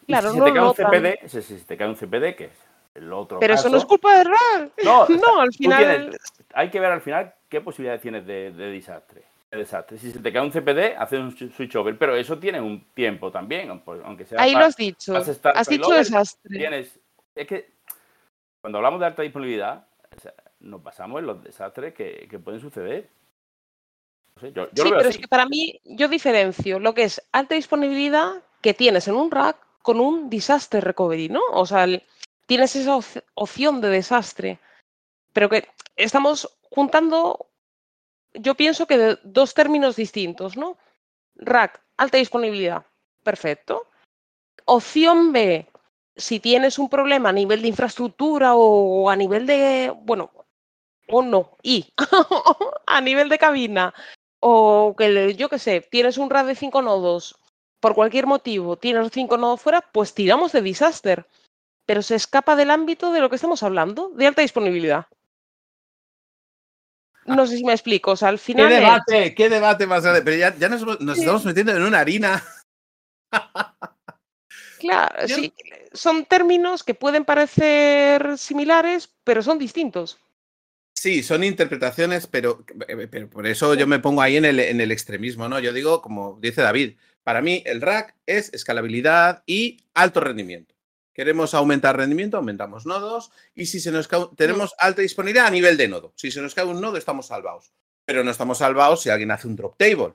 Claro, 0.07 0.31
si 0.31 0.37
no 0.39 0.45
se 0.45 0.51
te 0.51 0.53
cae 0.55 0.61
lo 0.63 0.71
un 0.71 0.77
notan. 0.77 0.91
CPD, 0.91 1.29
si 1.29 1.41
si 1.41 1.59
se 1.59 1.65
te 1.65 1.75
cae 1.77 1.87
un 1.89 1.95
CPD, 1.97 2.35
que 2.37 2.45
es 2.45 2.57
el 2.95 3.11
otro 3.11 3.39
Pero 3.41 3.53
eso 3.55 3.67
no 3.69 3.77
es 3.77 3.85
culpa 3.85 4.17
de 4.19 4.23
RAM. 4.23 4.69
No, 4.85 5.05
No, 5.21 5.41
al 5.41 5.51
final. 5.51 5.83
tienes- 6.09 6.21
hay 6.53 6.69
que 6.69 6.79
ver 6.79 6.91
al 6.93 7.01
final 7.01 7.33
qué 7.49 7.59
posibilidades 7.59 8.01
tienes 8.01 8.25
de, 8.25 8.51
de 8.51 8.71
desastre. 8.71 9.23
De 9.53 9.59
desastre. 9.59 9.97
Si 9.97 10.11
se 10.11 10.19
te 10.19 10.33
cae 10.33 10.41
un 10.41 10.51
CPD, 10.51 10.95
haces 10.97 11.19
un 11.19 11.35
swi- 11.35 11.51
switch 11.51 11.75
over, 11.75 11.97
pero 11.97 12.15
eso 12.15 12.37
tiene 12.39 12.59
un 12.59 12.83
tiempo 12.93 13.31
también, 13.31 13.69
aunque 14.05 14.25
sea 14.25 14.41
Ahí 14.41 14.53
lo 14.53 14.65
has 14.65 14.75
dicho. 14.75 15.15
Has 15.15 15.67
dicho 15.67 15.89
desastre. 15.89 16.57
tienes 16.57 16.99
es 17.35 17.47
que 17.47 17.73
cuando 18.61 18.77
hablamos 18.79 18.99
de 18.99 19.05
alta 19.07 19.21
disponibilidad 19.23 19.87
o 20.15 20.19
sea, 20.19 20.33
nos 20.59 20.81
basamos 20.83 21.19
en 21.19 21.25
los 21.25 21.43
desastres 21.43 21.93
que, 21.93 22.27
que 22.29 22.39
pueden 22.39 22.59
suceder. 22.61 23.09
No 24.35 24.41
sé, 24.41 24.53
yo, 24.53 24.69
yo 24.71 24.83
sí, 24.83 24.89
lo 24.89 24.95
veo 24.95 24.97
pero 24.99 25.09
así. 25.09 25.17
es 25.17 25.21
que 25.21 25.27
para 25.27 25.45
mí 25.45 25.79
yo 25.83 26.07
diferencio 26.07 26.79
lo 26.79 26.93
que 26.93 27.03
es 27.03 27.21
alta 27.31 27.55
disponibilidad 27.55 28.43
que 28.61 28.73
tienes 28.73 29.07
en 29.07 29.15
un 29.15 29.31
rack 29.31 29.57
con 29.81 29.99
un 29.99 30.29
disaster 30.29 30.83
recovery, 30.83 31.29
¿no? 31.29 31.41
O 31.51 31.65
sea, 31.65 31.83
el- 31.83 32.03
tienes 32.45 32.75
esa 32.75 32.95
op- 32.95 33.23
opción 33.35 33.81
de 33.81 33.89
desastre, 33.89 34.59
pero 35.33 35.49
que 35.49 35.67
estamos 35.95 36.55
juntando, 36.69 37.47
yo 38.33 38.55
pienso 38.55 38.87
que 38.87 38.97
de 38.97 39.19
dos 39.23 39.53
términos 39.53 39.95
distintos, 39.95 40.57
¿no? 40.57 40.77
Rack, 41.35 41.81
alta 41.97 42.17
disponibilidad, 42.17 42.85
perfecto. 43.23 43.87
Opción 44.65 45.31
B, 45.31 45.67
si 46.15 46.39
tienes 46.39 46.79
un 46.79 46.89
problema 46.89 47.29
a 47.29 47.33
nivel 47.33 47.61
de 47.61 47.67
infraestructura 47.69 48.55
o 48.55 49.09
a 49.09 49.15
nivel 49.15 49.45
de, 49.45 49.93
bueno, 50.03 50.31
o 51.09 51.21
no, 51.21 51.57
y 51.61 51.93
a 52.87 53.01
nivel 53.01 53.29
de 53.29 53.37
cabina, 53.37 53.93
o 54.39 54.95
que 54.97 55.35
yo 55.35 55.49
qué 55.49 55.59
sé, 55.59 55.81
tienes 55.81 56.17
un 56.17 56.29
RAD 56.29 56.47
de 56.47 56.55
cinco 56.55 56.81
nodos, 56.81 57.37
por 57.79 57.95
cualquier 57.95 58.27
motivo, 58.27 58.77
tienes 58.77 59.11
cinco 59.11 59.37
nodos 59.37 59.61
fuera, 59.61 59.81
pues 59.81 60.13
tiramos 60.13 60.51
de 60.53 60.61
disaster. 60.61 61.27
Pero 61.85 62.01
se 62.01 62.15
escapa 62.15 62.55
del 62.55 62.71
ámbito 62.71 63.11
de 63.11 63.19
lo 63.19 63.29
que 63.29 63.35
estamos 63.35 63.61
hablando, 63.61 64.09
de 64.09 64.25
alta 64.25 64.41
disponibilidad. 64.41 65.07
No 67.25 67.47
sé 67.47 67.57
si 67.57 67.63
me 67.63 67.73
explico, 67.73 68.11
o 68.11 68.15
sea, 68.15 68.29
al 68.29 68.37
¿Qué 68.37 68.43
final 68.45 68.71
es- 68.71 68.79
debate? 68.79 69.35
¿Qué 69.35 69.49
debate 69.49 69.87
más 69.87 70.03
grande? 70.03 70.21
Pero 70.21 70.37
ya, 70.37 70.55
ya 70.57 70.69
nos, 70.69 70.81
estamos 71.17 71.45
metiendo 71.45 71.75
en 71.75 71.83
una 71.83 71.99
harina. 71.99 72.43
claro, 74.79 75.25
Yo- 75.27 75.35
sí, 75.35 75.53
son 75.93 76.25
términos 76.25 76.83
que 76.83 76.93
pueden 76.93 77.25
parecer 77.25 78.37
similares, 78.37 79.09
pero 79.23 79.41
son 79.41 79.57
distintos. 79.59 80.19
Sí, 80.95 81.23
son 81.23 81.43
interpretaciones, 81.43 82.27
pero, 82.27 82.63
eh, 82.87 83.07
pero 83.09 83.29
por 83.29 83.45
eso 83.47 83.73
yo 83.73 83.87
me 83.87 83.99
pongo 83.99 84.21
ahí 84.21 84.37
en 84.37 84.45
el, 84.45 84.59
en 84.59 84.79
el 84.79 84.91
extremismo, 84.91 85.49
¿no? 85.49 85.59
Yo 85.59 85.73
digo, 85.73 86.01
como 86.01 86.37
dice 86.39 86.61
David, 86.61 86.97
para 87.23 87.41
mí 87.41 87.61
el 87.65 87.81
rack 87.81 88.15
es 88.25 88.53
escalabilidad 88.53 89.43
y 89.45 89.77
alto 89.93 90.19
rendimiento. 90.21 90.72
Queremos 91.13 91.53
aumentar 91.53 91.95
rendimiento, 91.95 92.37
aumentamos 92.37 92.85
nodos 92.85 93.31
y 93.53 93.67
si 93.67 93.79
se 93.79 93.91
nos 93.91 94.07
cae, 94.07 94.25
tenemos 94.35 94.73
alta 94.79 95.01
disponibilidad 95.01 95.45
a 95.47 95.51
nivel 95.51 95.77
de 95.77 95.87
nodo. 95.87 96.11
Si 96.15 96.31
se 96.31 96.41
nos 96.41 96.55
cae 96.55 96.65
un 96.65 96.81
nodo, 96.81 96.97
estamos 96.97 97.27
salvados. 97.27 97.71
Pero 98.05 98.23
no 98.23 98.31
estamos 98.31 98.57
salvados 98.57 99.01
si 99.01 99.09
alguien 99.09 99.31
hace 99.31 99.47
un 99.47 99.55
drop 99.55 99.77
table. 99.77 100.13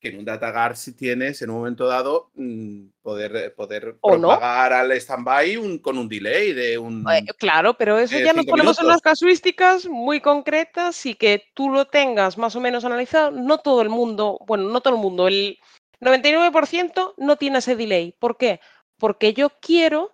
Que 0.00 0.08
en 0.08 0.18
un 0.18 0.24
DataGuard 0.24 0.76
si 0.76 0.92
tienes 0.96 1.42
en 1.42 1.50
un 1.50 1.56
momento 1.58 1.86
dado 1.86 2.30
mm, 2.34 2.86
poder, 3.02 3.54
poder 3.54 3.96
O 4.00 4.16
no. 4.16 4.28
propagar 4.28 4.72
al 4.72 4.98
standby 4.98 5.58
un- 5.58 5.78
con 5.78 5.98
un 5.98 6.08
delay 6.08 6.54
de 6.54 6.78
un... 6.78 7.04
Eh, 7.12 7.22
claro, 7.38 7.74
pero 7.74 7.98
eso 7.98 8.16
eh, 8.16 8.24
ya 8.24 8.32
nos 8.32 8.46
ponemos 8.46 8.78
en 8.80 8.86
unas 8.86 9.02
casuísticas 9.02 9.84
muy 9.86 10.20
concretas 10.22 11.04
y 11.04 11.14
que 11.16 11.44
tú 11.52 11.68
lo 11.68 11.84
tengas 11.84 12.38
más 12.38 12.56
o 12.56 12.60
menos 12.60 12.86
analizado. 12.86 13.30
No 13.30 13.58
todo 13.58 13.82
el 13.82 13.90
mundo, 13.90 14.38
bueno, 14.46 14.64
no 14.70 14.80
todo 14.80 14.94
el 14.94 15.00
mundo, 15.00 15.28
el 15.28 15.58
99% 16.00 17.14
no 17.18 17.36
tiene 17.36 17.58
ese 17.58 17.76
delay. 17.76 18.14
¿Por 18.18 18.36
qué? 18.36 18.60
Porque 18.98 19.34
yo 19.34 19.50
quiero 19.60 20.12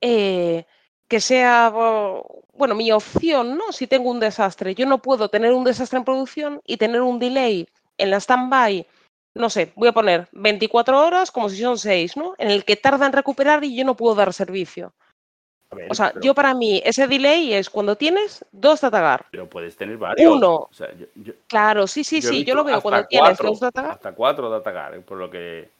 eh, 0.00 0.64
que 1.08 1.20
sea, 1.20 1.72
oh, 1.74 2.42
bueno, 2.52 2.74
mi 2.74 2.92
opción, 2.92 3.56
¿no? 3.56 3.72
Si 3.72 3.86
tengo 3.86 4.10
un 4.10 4.20
desastre, 4.20 4.74
yo 4.74 4.86
no 4.86 4.98
puedo 4.98 5.28
tener 5.28 5.52
un 5.52 5.64
desastre 5.64 5.98
en 5.98 6.04
producción 6.04 6.60
y 6.66 6.76
tener 6.76 7.00
un 7.00 7.18
delay 7.18 7.66
en 7.96 8.10
la 8.10 8.20
standby, 8.20 8.86
no 9.34 9.48
sé, 9.50 9.72
voy 9.76 9.88
a 9.88 9.92
poner 9.92 10.28
24 10.32 11.04
horas 11.06 11.30
como 11.30 11.48
si 11.48 11.58
son 11.60 11.78
6, 11.78 12.16
¿no? 12.16 12.34
En 12.38 12.50
el 12.50 12.64
que 12.64 12.76
tarda 12.76 13.06
en 13.06 13.12
recuperar 13.12 13.64
y 13.64 13.74
yo 13.74 13.84
no 13.84 13.96
puedo 13.96 14.14
dar 14.14 14.32
servicio. 14.32 14.92
Ver, 15.70 15.90
O 15.90 15.94
sea, 15.94 16.10
pero- 16.12 16.22
yo 16.22 16.34
para 16.34 16.54
mí, 16.54 16.80
ese 16.84 17.06
delay 17.06 17.52
es 17.52 17.68
cuando 17.70 17.94
tienes 17.96 18.44
dos 18.52 18.80
datagar. 18.80 19.26
pero 19.30 19.48
puedes 19.48 19.76
tener 19.76 19.96
varios. 19.98 20.30
Uno. 20.36 20.54
O 20.54 20.68
sea, 20.72 20.94
yo- 20.96 21.06
yo- 21.14 21.34
Claro, 21.46 21.86
sí, 21.86 22.04
sí, 22.04 22.20
yo 22.20 22.28
sí, 22.30 22.44
yo 22.44 22.54
lo 22.54 22.64
veo 22.64 22.80
cuando 22.80 23.06
tienes 23.06 23.36
dos 23.38 23.60
datagar. 23.60 23.92
Hasta 23.92 24.14
cuatro 24.14 24.48
datagar, 24.50 24.98
por 25.02 25.18
lo 25.18 25.28
que, 25.30 25.70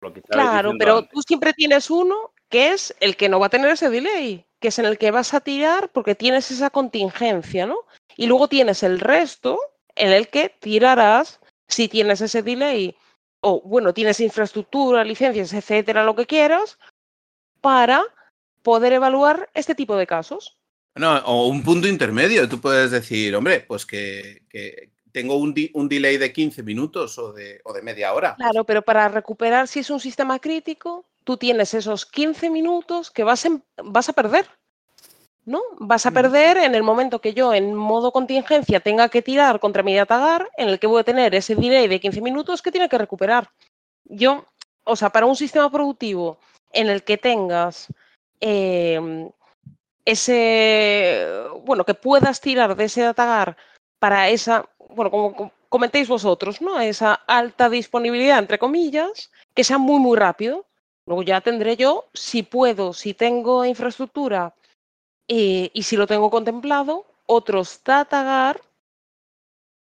por 0.00 0.10
lo 0.10 0.14
que 0.14 0.22
Claro, 0.22 0.72
pero 0.78 0.98
antes. 0.98 1.10
tú 1.12 1.20
siempre 1.22 1.52
tienes 1.52 1.90
uno 1.90 2.30
que 2.54 2.68
es 2.72 2.94
el 3.00 3.16
que 3.16 3.28
no 3.28 3.40
va 3.40 3.46
a 3.46 3.50
tener 3.50 3.68
ese 3.68 3.90
delay, 3.90 4.46
que 4.60 4.68
es 4.68 4.78
en 4.78 4.84
el 4.84 4.96
que 4.96 5.10
vas 5.10 5.34
a 5.34 5.40
tirar 5.40 5.88
porque 5.88 6.14
tienes 6.14 6.52
esa 6.52 6.70
contingencia, 6.70 7.66
¿no? 7.66 7.78
Y 8.16 8.28
luego 8.28 8.46
tienes 8.46 8.84
el 8.84 9.00
resto 9.00 9.58
en 9.96 10.12
el 10.12 10.28
que 10.28 10.50
tirarás 10.60 11.40
si 11.66 11.88
tienes 11.88 12.20
ese 12.20 12.44
delay 12.44 12.94
o, 13.40 13.60
bueno, 13.62 13.92
tienes 13.92 14.20
infraestructura, 14.20 15.02
licencias, 15.02 15.52
etcétera, 15.52 16.04
lo 16.04 16.14
que 16.14 16.26
quieras, 16.26 16.78
para 17.60 18.04
poder 18.62 18.92
evaluar 18.92 19.50
este 19.52 19.74
tipo 19.74 19.96
de 19.96 20.06
casos. 20.06 20.56
No, 20.94 21.18
o 21.26 21.48
un 21.48 21.64
punto 21.64 21.88
intermedio. 21.88 22.48
Tú 22.48 22.60
puedes 22.60 22.92
decir, 22.92 23.34
hombre, 23.34 23.64
pues 23.66 23.84
que, 23.84 24.44
que 24.48 24.90
tengo 25.10 25.38
un, 25.38 25.52
di- 25.54 25.72
un 25.74 25.88
delay 25.88 26.18
de 26.18 26.32
15 26.32 26.62
minutos 26.62 27.18
o 27.18 27.32
de, 27.32 27.60
o 27.64 27.72
de 27.72 27.82
media 27.82 28.12
hora. 28.14 28.36
Claro, 28.36 28.62
pero 28.62 28.82
para 28.82 29.08
recuperar 29.08 29.66
si 29.66 29.80
es 29.80 29.90
un 29.90 29.98
sistema 29.98 30.38
crítico, 30.38 31.04
tú 31.24 31.36
tienes 31.36 31.74
esos 31.74 32.06
15 32.06 32.50
minutos 32.50 33.10
que 33.10 33.24
vas, 33.24 33.44
en- 33.44 33.64
vas 33.82 34.08
a 34.08 34.12
perder. 34.12 34.46
¿No? 35.46 35.60
Vas 35.78 36.06
a 36.06 36.10
perder 36.10 36.56
en 36.56 36.74
el 36.74 36.82
momento 36.82 37.20
que 37.20 37.34
yo 37.34 37.52
en 37.52 37.74
modo 37.74 38.12
contingencia 38.12 38.80
tenga 38.80 39.10
que 39.10 39.20
tirar 39.20 39.60
contra 39.60 39.82
mi 39.82 39.94
datagar, 39.94 40.48
en 40.56 40.70
el 40.70 40.78
que 40.78 40.86
voy 40.86 41.00
a 41.00 41.04
tener 41.04 41.34
ese 41.34 41.54
delay 41.54 41.86
de 41.86 42.00
15 42.00 42.22
minutos 42.22 42.62
que 42.62 42.72
tiene 42.72 42.88
que 42.88 42.96
recuperar. 42.96 43.50
Yo, 44.06 44.46
o 44.84 44.96
sea, 44.96 45.10
para 45.10 45.26
un 45.26 45.36
sistema 45.36 45.70
productivo 45.70 46.38
en 46.72 46.88
el 46.88 47.02
que 47.04 47.18
tengas 47.18 47.88
em, 48.40 49.28
ese, 50.06 51.26
bueno, 51.64 51.84
que 51.84 51.94
puedas 51.94 52.40
tirar 52.40 52.74
de 52.76 52.84
ese 52.84 53.02
datagar 53.02 53.56
para 53.98 54.28
esa, 54.28 54.66
bueno, 54.90 55.10
como 55.10 55.34
com- 55.34 55.50
comentéis 55.68 56.08
vosotros, 56.08 56.60
¿no? 56.62 56.80
Esa 56.80 57.14
alta 57.26 57.68
disponibilidad, 57.68 58.38
entre 58.38 58.58
comillas, 58.58 59.30
que 59.54 59.64
sea 59.64 59.76
muy, 59.78 59.98
muy 59.98 60.16
rápido. 60.18 60.64
Luego 61.06 61.22
ya 61.22 61.40
tendré 61.40 61.76
yo, 61.76 62.06
si 62.14 62.42
puedo, 62.42 62.92
si 62.92 63.12
tengo 63.14 63.64
infraestructura 63.64 64.54
eh, 65.28 65.70
y 65.72 65.82
si 65.82 65.96
lo 65.96 66.06
tengo 66.06 66.30
contemplado, 66.30 67.04
otros 67.26 67.80
datagar 67.84 68.60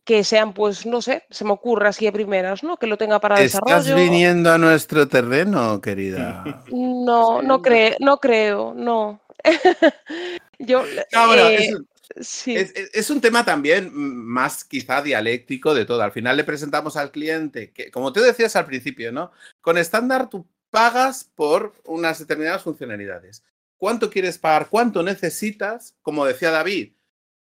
que 0.05 0.25
sean, 0.25 0.55
pues, 0.55 0.87
no 0.87 1.03
sé, 1.03 1.25
se 1.31 1.45
me 1.45 1.53
ocurre 1.53 1.89
así 1.89 2.05
de 2.05 2.13
primeras, 2.13 2.63
¿no? 2.65 2.77
Que 2.77 2.87
lo 2.87 2.97
tenga 2.97 3.21
para 3.21 3.39
¿Estás 3.41 3.85
desarrollo. 3.87 3.97
viniendo 3.97 4.51
a 4.53 4.59
nuestro 4.59 5.07
terreno, 5.09 5.81
querida? 5.81 6.43
No, 6.73 7.43
no, 7.43 7.61
creo, 7.63 7.97
no 8.01 8.19
creo, 8.19 8.73
no. 8.77 9.21
Yo, 10.59 10.85
No, 11.13 11.27
bueno, 11.27 11.49
eh, 11.49 11.71
es, 12.17 12.27
sí. 12.27 12.57
es- 12.57 12.73
es- 12.75 12.91
es 12.93 13.11
un 13.11 13.21
tema 13.21 13.45
también 13.45 13.87
mm, 13.93 14.25
más 14.25 14.65
quizá 14.65 15.03
dialéctico 15.03 15.75
de 15.75 15.85
todo. 15.85 16.03
Al 16.03 16.13
final 16.13 16.37
le 16.37 16.45
presentamos 16.45 16.97
al 16.97 17.11
cliente 17.11 17.73
que, 17.73 17.91
como 17.91 18.13
tú 18.13 18.21
decías 18.21 18.55
al 18.57 18.67
principio, 18.67 19.13
¿no? 19.13 19.31
Con 19.61 19.79
estándar 19.79 20.29
tú 20.29 20.47
pagas 20.71 21.25
por 21.35 21.75
unas 21.85 22.19
determinadas 22.19 22.63
funcionalidades. 22.63 23.45
¿Cuánto 23.77 24.11
quieres 24.11 24.39
pagar? 24.39 24.69
¿Cuánto 24.69 25.03
necesitas? 25.03 25.97
Como 26.03 26.25
decía 26.27 26.51
David, 26.51 26.93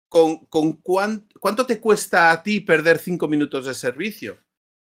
¿con, 0.08 0.46
con 0.46 0.74
cuán- 0.74 1.28
cuánto 1.40 1.66
te 1.66 1.80
cuesta 1.80 2.30
a 2.30 2.42
ti 2.42 2.60
perder 2.60 2.98
cinco 2.98 3.28
minutos 3.28 3.66
de 3.66 3.74
servicio? 3.74 4.38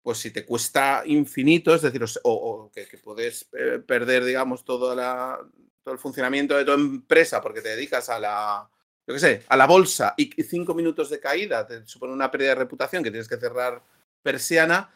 Pues 0.04 0.17
si 0.17 0.32
te 0.32 0.46
cuesta 0.46 1.04
infinito, 1.06 1.76
es 1.76 1.82
decir, 1.84 2.04
o, 2.24 2.72
que, 2.74 2.88
puedes 2.98 3.48
eh, 3.58 3.80
perder, 3.86 4.24
digamos, 4.26 4.63
toda 4.65 4.96
la- 4.96 5.39
todo 5.84 5.94
el 5.94 6.00
funcionamiento 6.00 6.56
de 6.58 6.65
tu 6.65 6.72
empresa 6.74 7.41
porque 7.41 7.62
te 7.62 7.70
dedicas 7.70 8.10
a 8.10 8.20
la, 8.20 8.70
yo 9.08 9.13
qué 9.15 9.20
sé, 9.20 9.44
a 9.48 9.58
la 9.58 9.65
bolsa 9.67 10.13
y 10.17 10.30
cinco 10.44 10.74
minutos 10.76 11.10
de 11.10 11.20
caída 11.20 11.65
te 11.65 11.86
supone 11.88 12.13
una 12.13 12.30
pérdida 12.30 12.50
de 12.50 12.56
reputación 12.56 13.04
que 13.04 13.10
tienes 13.12 13.28
que 13.28 13.38
cerrar 13.38 13.84
persiana, 14.22 14.94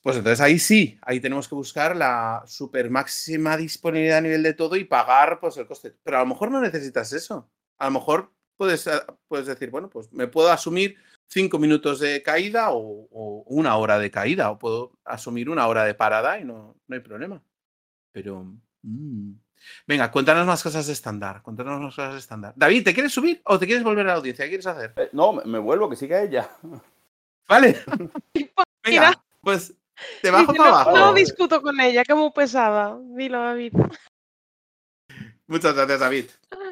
pues 0.00 0.16
entonces 0.16 0.40
ahí 0.40 0.58
sí, 0.58 0.98
ahí 1.02 1.20
tenemos 1.20 1.48
que 1.48 1.54
buscar 1.54 1.96
la 1.96 2.42
super 2.46 2.88
máxima 2.90 3.56
disponibilidad 3.56 4.18
a 4.18 4.22
nivel 4.22 4.42
de 4.42 4.54
todo 4.54 4.76
y 4.76 4.84
pagar 4.84 5.40
pues 5.40 5.56
el 5.56 5.66
coste. 5.66 5.94
Pero 6.02 6.18
a 6.18 6.20
lo 6.20 6.26
mejor 6.26 6.50
no 6.50 6.60
necesitas 6.60 7.12
eso. 7.12 7.50
A 7.78 7.86
lo 7.86 7.92
mejor 7.92 8.32
puedes, 8.56 8.86
eh, 8.86 8.92
puedes 9.28 9.46
decir, 9.46 9.70
bueno, 9.70 9.90
pues 9.90 10.12
me 10.12 10.28
puedo 10.28 10.50
asumir 10.50 10.96
cinco 11.26 11.58
minutos 11.58 11.98
de 11.98 12.22
caída 12.22 12.70
o, 12.70 13.08
o 13.10 13.44
una 13.48 13.76
hora 13.76 13.98
de 13.98 14.10
caída 14.10 14.50
o 14.50 14.58
puedo 14.58 14.92
asumir 15.04 15.50
una 15.50 15.66
hora 15.66 15.84
de 15.84 15.94
parada 15.94 16.38
y 16.38 16.44
no, 16.44 16.76
no 16.86 16.94
hay 16.94 17.00
problema. 17.00 17.42
Pero... 18.12 18.44
mm, 18.82 19.32
Venga, 19.86 20.10
cuéntanos 20.10 20.46
más 20.46 20.62
cosas 20.62 20.86
de 20.86 20.92
estándar. 20.92 21.42
Cuéntanos 21.42 21.80
más 21.80 21.94
cosas 21.94 22.12
de 22.12 22.18
estándar. 22.20 22.52
David, 22.56 22.84
¿te 22.84 22.94
quieres 22.94 23.12
subir 23.12 23.40
o 23.44 23.58
te 23.58 23.66
quieres 23.66 23.84
volver 23.84 24.06
a 24.06 24.10
la 24.10 24.14
audiencia? 24.18 24.44
¿Qué 24.44 24.50
quieres 24.50 24.66
hacer? 24.66 24.92
Eh, 24.96 25.08
no, 25.12 25.32
me 25.32 25.58
vuelvo, 25.58 25.88
que 25.88 25.96
siga 25.96 26.22
ella. 26.22 26.48
Vale. 27.48 27.76
Venga, 28.84 29.24
pues 29.46 29.72
te 30.22 30.28
bajo 30.32 30.52
para 30.52 30.70
abajo. 30.70 30.98
No 30.98 31.14
discuto 31.14 31.62
con 31.62 31.80
ella, 31.80 32.02
que 32.02 32.14
muy 32.14 32.32
pesada. 32.32 32.98
Dilo, 33.00 33.40
David. 33.40 33.74
Muchas 35.46 35.72
gracias, 35.76 36.00
David. 36.00 36.24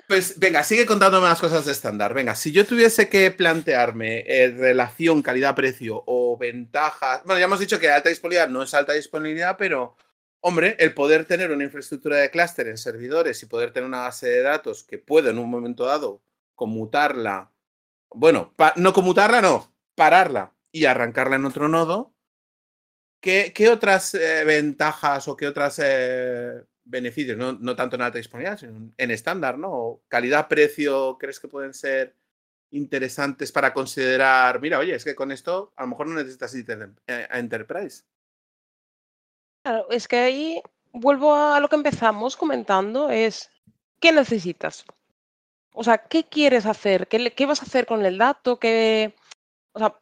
Pues 0.09 0.37
venga, 0.41 0.65
sigue 0.65 0.85
contándome 0.85 1.29
las 1.29 1.41
cosas 1.41 1.65
de 1.65 1.71
estándar. 1.71 2.13
Venga, 2.13 2.35
si 2.35 2.51
yo 2.51 2.67
tuviese 2.67 3.09
que 3.09 3.31
plantearme 3.31 4.25
eh, 4.27 4.51
relación 4.51 5.23
calidad-precio 5.23 6.03
o 6.05 6.37
ventajas. 6.37 7.23
Bueno, 7.25 7.39
ya 7.39 7.45
hemos 7.45 7.61
dicho 7.61 7.79
que 7.79 7.93
alta 7.93 8.09
disponibilidad 8.09 8.49
no 8.49 8.65
es 8.65 8.75
alta 8.75 8.93
disponibilidad, 8.93 9.57
pero 9.57 9.97
hombre, 10.41 10.75
el 10.81 10.95
poder 10.95 11.27
tener 11.27 11.53
una 11.53 11.63
infraestructura 11.63 12.17
de 12.17 12.31
clúster 12.31 12.67
en 12.67 12.77
servidores 12.77 13.41
y 13.41 13.47
poder 13.47 13.73
tener 13.73 13.87
una 13.87 14.01
base 14.01 14.29
de 14.29 14.43
datos 14.43 14.83
que 14.83 14.99
puedo 14.99 15.31
en 15.31 15.39
un 15.39 15.49
momento 15.49 15.85
dado 15.85 16.23
conmutarla. 16.57 17.53
Bueno, 18.11 18.53
no 18.75 18.93
conmutarla, 18.93 19.41
no, 19.41 19.73
pararla 19.95 20.53
y 20.73 20.87
arrancarla 20.87 21.37
en 21.37 21.45
otro 21.45 21.69
nodo. 21.69 22.14
¿Qué, 23.25 23.71
otras 23.71 24.13
eh, 24.13 24.45
ventajas 24.45 25.29
o 25.29 25.35
qué 25.35 25.47
otras 25.47 25.81
eh, 25.83 26.63
beneficios, 26.85 27.39
no, 27.39 27.75
tanto 27.75 27.97
en 27.97 28.03
alta 28.03 28.19
disponibilidad, 28.19 28.59
sino 28.59 28.93
en 28.95 29.11
estándar, 29.11 29.57
¿no? 29.57 30.03
Calidad-precio, 30.09 31.17
¿crees 31.19 31.41
que 31.41 31.49
pueden 31.49 31.73
ser 31.73 32.15
interesantes 32.73 33.51
para 33.51 33.73
considerar? 33.73 34.61
Mira, 34.61 34.79
oye, 34.79 34.95
es 34.95 35.05
que 35.05 35.15
con 35.15 35.33
esto 35.33 35.73
a 35.75 35.85
lo 35.85 35.89
mejor 35.89 36.07
no 36.07 36.17
necesitas 36.17 36.55
eh, 36.55 37.29
Enterprise. 37.31 38.05
Claro, 39.63 39.87
es 39.89 40.07
que 40.07 40.19
ahí 40.19 40.63
vuelvo 40.93 41.35
a 41.35 41.59
lo 41.61 41.71
que 41.71 41.77
empezamos 41.77 42.37
comentando, 42.37 43.09
es 43.09 43.51
¿qué 44.01 44.13
necesitas? 44.13 44.85
O 45.73 45.83
sea, 45.83 45.97
¿qué 45.97 46.25
quieres 46.25 46.67
hacer? 46.67 47.09
¿Qué, 47.09 47.33
qué 47.33 47.47
vas 47.47 47.63
a 47.63 47.65
hacer 47.65 47.87
con 47.87 48.05
el 48.05 48.19
dato? 48.19 48.59
¿Qué, 48.59 49.15
o 49.73 49.79
sea, 49.79 49.99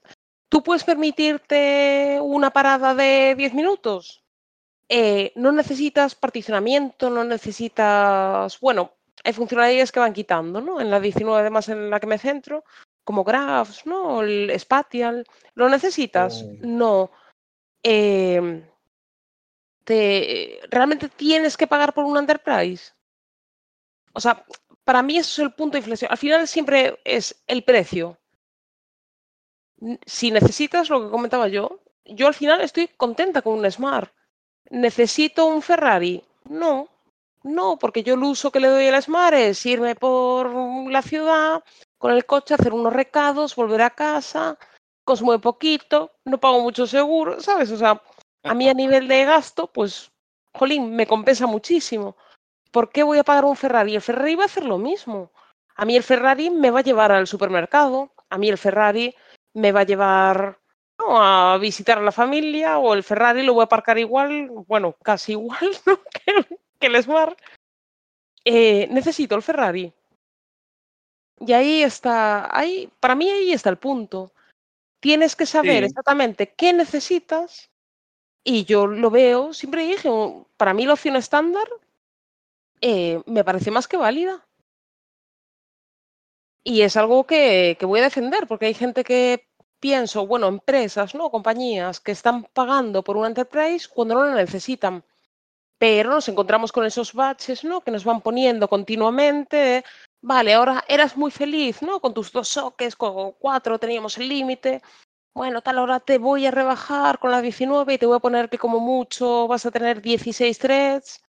¿tú 0.52 0.62
puedes 0.62 0.84
permitirte 0.84 2.18
una 2.20 2.50
parada 2.50 2.94
de 2.94 3.34
10 3.34 3.54
minutos? 3.54 4.22
Eh, 4.86 5.32
no 5.34 5.50
necesitas 5.50 6.14
particionamiento, 6.14 7.08
no 7.08 7.24
necesitas, 7.24 8.60
bueno, 8.60 8.92
hay 9.24 9.32
funcionalidades 9.32 9.90
que 9.90 10.00
van 10.00 10.12
quitando, 10.12 10.60
¿no? 10.60 10.78
En 10.78 10.90
la 10.90 11.00
19 11.00 11.40
además 11.40 11.70
en 11.70 11.88
la 11.88 11.98
que 11.98 12.06
me 12.06 12.18
centro, 12.18 12.64
como 13.02 13.24
graphs, 13.24 13.86
¿no? 13.86 14.20
El 14.20 14.52
spatial, 14.60 15.24
¿lo 15.54 15.70
necesitas? 15.70 16.42
Oh. 16.42 16.56
No. 16.60 17.10
Em, 17.82 18.62
te, 19.84 20.60
¿Realmente 20.68 21.08
tienes 21.08 21.56
que 21.56 21.66
pagar 21.66 21.94
por 21.94 22.04
un 22.04 22.18
enterprise? 22.18 22.92
O 24.12 24.20
sea, 24.20 24.44
para 24.84 25.02
mí 25.02 25.16
eso 25.16 25.40
es 25.40 25.46
el 25.46 25.54
punto 25.54 25.76
de 25.76 25.78
inflexión. 25.78 26.10
Al 26.10 26.18
final 26.18 26.46
siempre 26.46 27.00
es 27.04 27.42
el 27.46 27.64
precio. 27.64 28.18
Si 30.06 30.30
necesitas 30.30 30.90
lo 30.90 31.02
que 31.02 31.10
comentaba 31.10 31.48
yo, 31.48 31.80
yo 32.04 32.26
al 32.26 32.34
final 32.34 32.60
estoy 32.60 32.88
contenta 32.88 33.42
con 33.42 33.58
un 33.58 33.70
Smart. 33.70 34.12
¿Necesito 34.70 35.46
un 35.46 35.62
Ferrari? 35.62 36.22
No, 36.48 36.88
no, 37.42 37.78
porque 37.78 38.02
yo 38.02 38.14
el 38.14 38.22
uso 38.22 38.50
que 38.50 38.60
le 38.60 38.68
doy 38.68 38.86
al 38.86 39.02
Smart 39.02 39.34
es 39.34 39.64
irme 39.66 39.94
por 39.94 40.50
la 40.90 41.02
ciudad 41.02 41.62
con 41.98 42.12
el 42.12 42.26
coche, 42.26 42.54
hacer 42.54 42.72
unos 42.72 42.92
recados, 42.92 43.54
volver 43.54 43.82
a 43.82 43.90
casa, 43.90 44.58
consumo 45.04 45.38
poquito, 45.40 46.12
no 46.24 46.38
pago 46.38 46.60
mucho 46.60 46.86
seguro, 46.86 47.40
¿sabes? 47.40 47.70
O 47.70 47.76
sea, 47.76 48.00
a 48.44 48.54
mí 48.54 48.68
a 48.68 48.74
nivel 48.74 49.08
de 49.08 49.24
gasto, 49.24 49.66
pues, 49.68 50.10
jolín, 50.52 50.94
me 50.94 51.06
compensa 51.06 51.46
muchísimo. 51.46 52.16
¿Por 52.70 52.90
qué 52.90 53.02
voy 53.02 53.18
a 53.18 53.24
pagar 53.24 53.44
un 53.44 53.56
Ferrari? 53.56 53.94
El 53.94 54.02
Ferrari 54.02 54.34
va 54.34 54.44
a 54.44 54.46
hacer 54.46 54.64
lo 54.64 54.78
mismo. 54.78 55.30
A 55.76 55.84
mí 55.84 55.96
el 55.96 56.02
Ferrari 56.02 56.50
me 56.50 56.70
va 56.70 56.80
a 56.80 56.82
llevar 56.82 57.12
al 57.12 57.26
supermercado, 57.26 58.12
a 58.30 58.38
mí 58.38 58.48
el 58.48 58.58
Ferrari 58.58 59.14
me 59.54 59.72
va 59.72 59.80
a 59.80 59.84
llevar 59.84 60.58
a 60.98 61.58
visitar 61.60 61.98
a 61.98 62.02
la 62.02 62.12
familia 62.12 62.78
o 62.78 62.94
el 62.94 63.02
Ferrari 63.02 63.42
lo 63.42 63.54
voy 63.54 63.62
a 63.62 63.64
aparcar 63.64 63.98
igual, 63.98 64.48
bueno, 64.66 64.94
casi 65.02 65.32
igual 65.32 65.58
que, 66.80 66.86
el 66.86 67.02
Smart. 67.02 67.38
Eh, 68.44 68.88
necesito 68.90 69.34
el 69.34 69.42
Ferrari. 69.42 69.92
Y 71.40 71.52
ahí 71.52 71.82
está, 71.82 72.56
ahí, 72.56 72.90
para 73.00 73.14
mí 73.14 73.28
ahí 73.28 73.52
está 73.52 73.70
el 73.70 73.78
punto. 73.78 74.32
Tienes 75.00 75.34
que 75.34 75.46
saber 75.46 75.82
exactamente 75.82 76.54
qué 76.54 76.72
necesitas 76.72 77.70
y 78.44 78.64
yo 78.64 78.86
lo 78.86 79.10
veo, 79.10 79.52
siempre 79.52 79.86
dije, 79.86 80.08
para 80.56 80.74
mí 80.74 80.86
la 80.86 80.92
opción 80.94 81.16
estándar 81.16 81.66
eh, 82.80 83.22
me 83.26 83.44
parece 83.44 83.70
más 83.70 83.88
que 83.88 83.96
válida. 83.96 84.46
Y 86.64 86.82
es 86.82 86.96
algo 86.96 87.24
que, 87.24 87.76
que 87.78 87.86
voy 87.86 88.00
a 88.00 88.04
defender, 88.04 88.46
porque 88.46 88.66
hay 88.66 88.74
gente 88.74 89.04
que 89.04 89.48
pienso, 89.82 90.26
bueno, 90.28 90.46
empresas, 90.46 91.14
¿no? 91.14 91.30
Compañías 91.30 92.00
que 92.00 92.12
están 92.12 92.44
pagando 92.44 93.02
por 93.02 93.16
una 93.16 93.26
enterprise 93.28 93.88
cuando 93.92 94.14
no 94.14 94.24
la 94.24 94.36
necesitan. 94.36 95.04
Pero 95.78 96.10
nos 96.10 96.28
encontramos 96.28 96.72
con 96.72 96.86
esos 96.86 97.12
baches, 97.14 97.64
¿no? 97.64 97.80
Que 97.80 97.90
nos 97.90 98.04
van 98.04 98.20
poniendo 98.20 98.68
continuamente. 98.68 99.84
Vale, 100.22 100.54
ahora 100.54 100.84
eras 100.86 101.16
muy 101.16 101.32
feliz, 101.32 101.82
¿no? 101.82 102.00
Con 102.00 102.14
tus 102.14 102.30
dos 102.30 102.48
soques, 102.48 102.94
con 102.94 103.32
cuatro 103.32 103.78
teníamos 103.80 104.16
el 104.18 104.28
límite. 104.28 104.82
Bueno, 105.34 105.62
tal 105.62 105.78
hora 105.78 105.98
te 105.98 106.18
voy 106.18 106.46
a 106.46 106.52
rebajar 106.52 107.18
con 107.18 107.32
la 107.32 107.42
19 107.42 107.94
y 107.94 107.98
te 107.98 108.06
voy 108.06 108.16
a 108.16 108.20
poner 108.20 108.48
que 108.48 108.58
como 108.58 108.78
mucho 108.80 109.48
vas 109.48 109.66
a 109.66 109.72
tener 109.72 110.00
16 110.00 110.58
threads. 110.58 111.22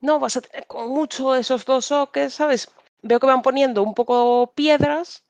No, 0.00 0.18
vas 0.18 0.36
a 0.36 0.40
tener 0.40 0.66
como 0.66 0.88
mucho 0.88 1.36
esos 1.36 1.64
dos 1.64 1.86
soques, 1.86 2.34
¿sabes? 2.34 2.68
Veo 3.02 3.20
que 3.20 3.26
van 3.26 3.42
poniendo 3.42 3.82
un 3.82 3.94
poco 3.94 4.52
piedras, 4.54 5.24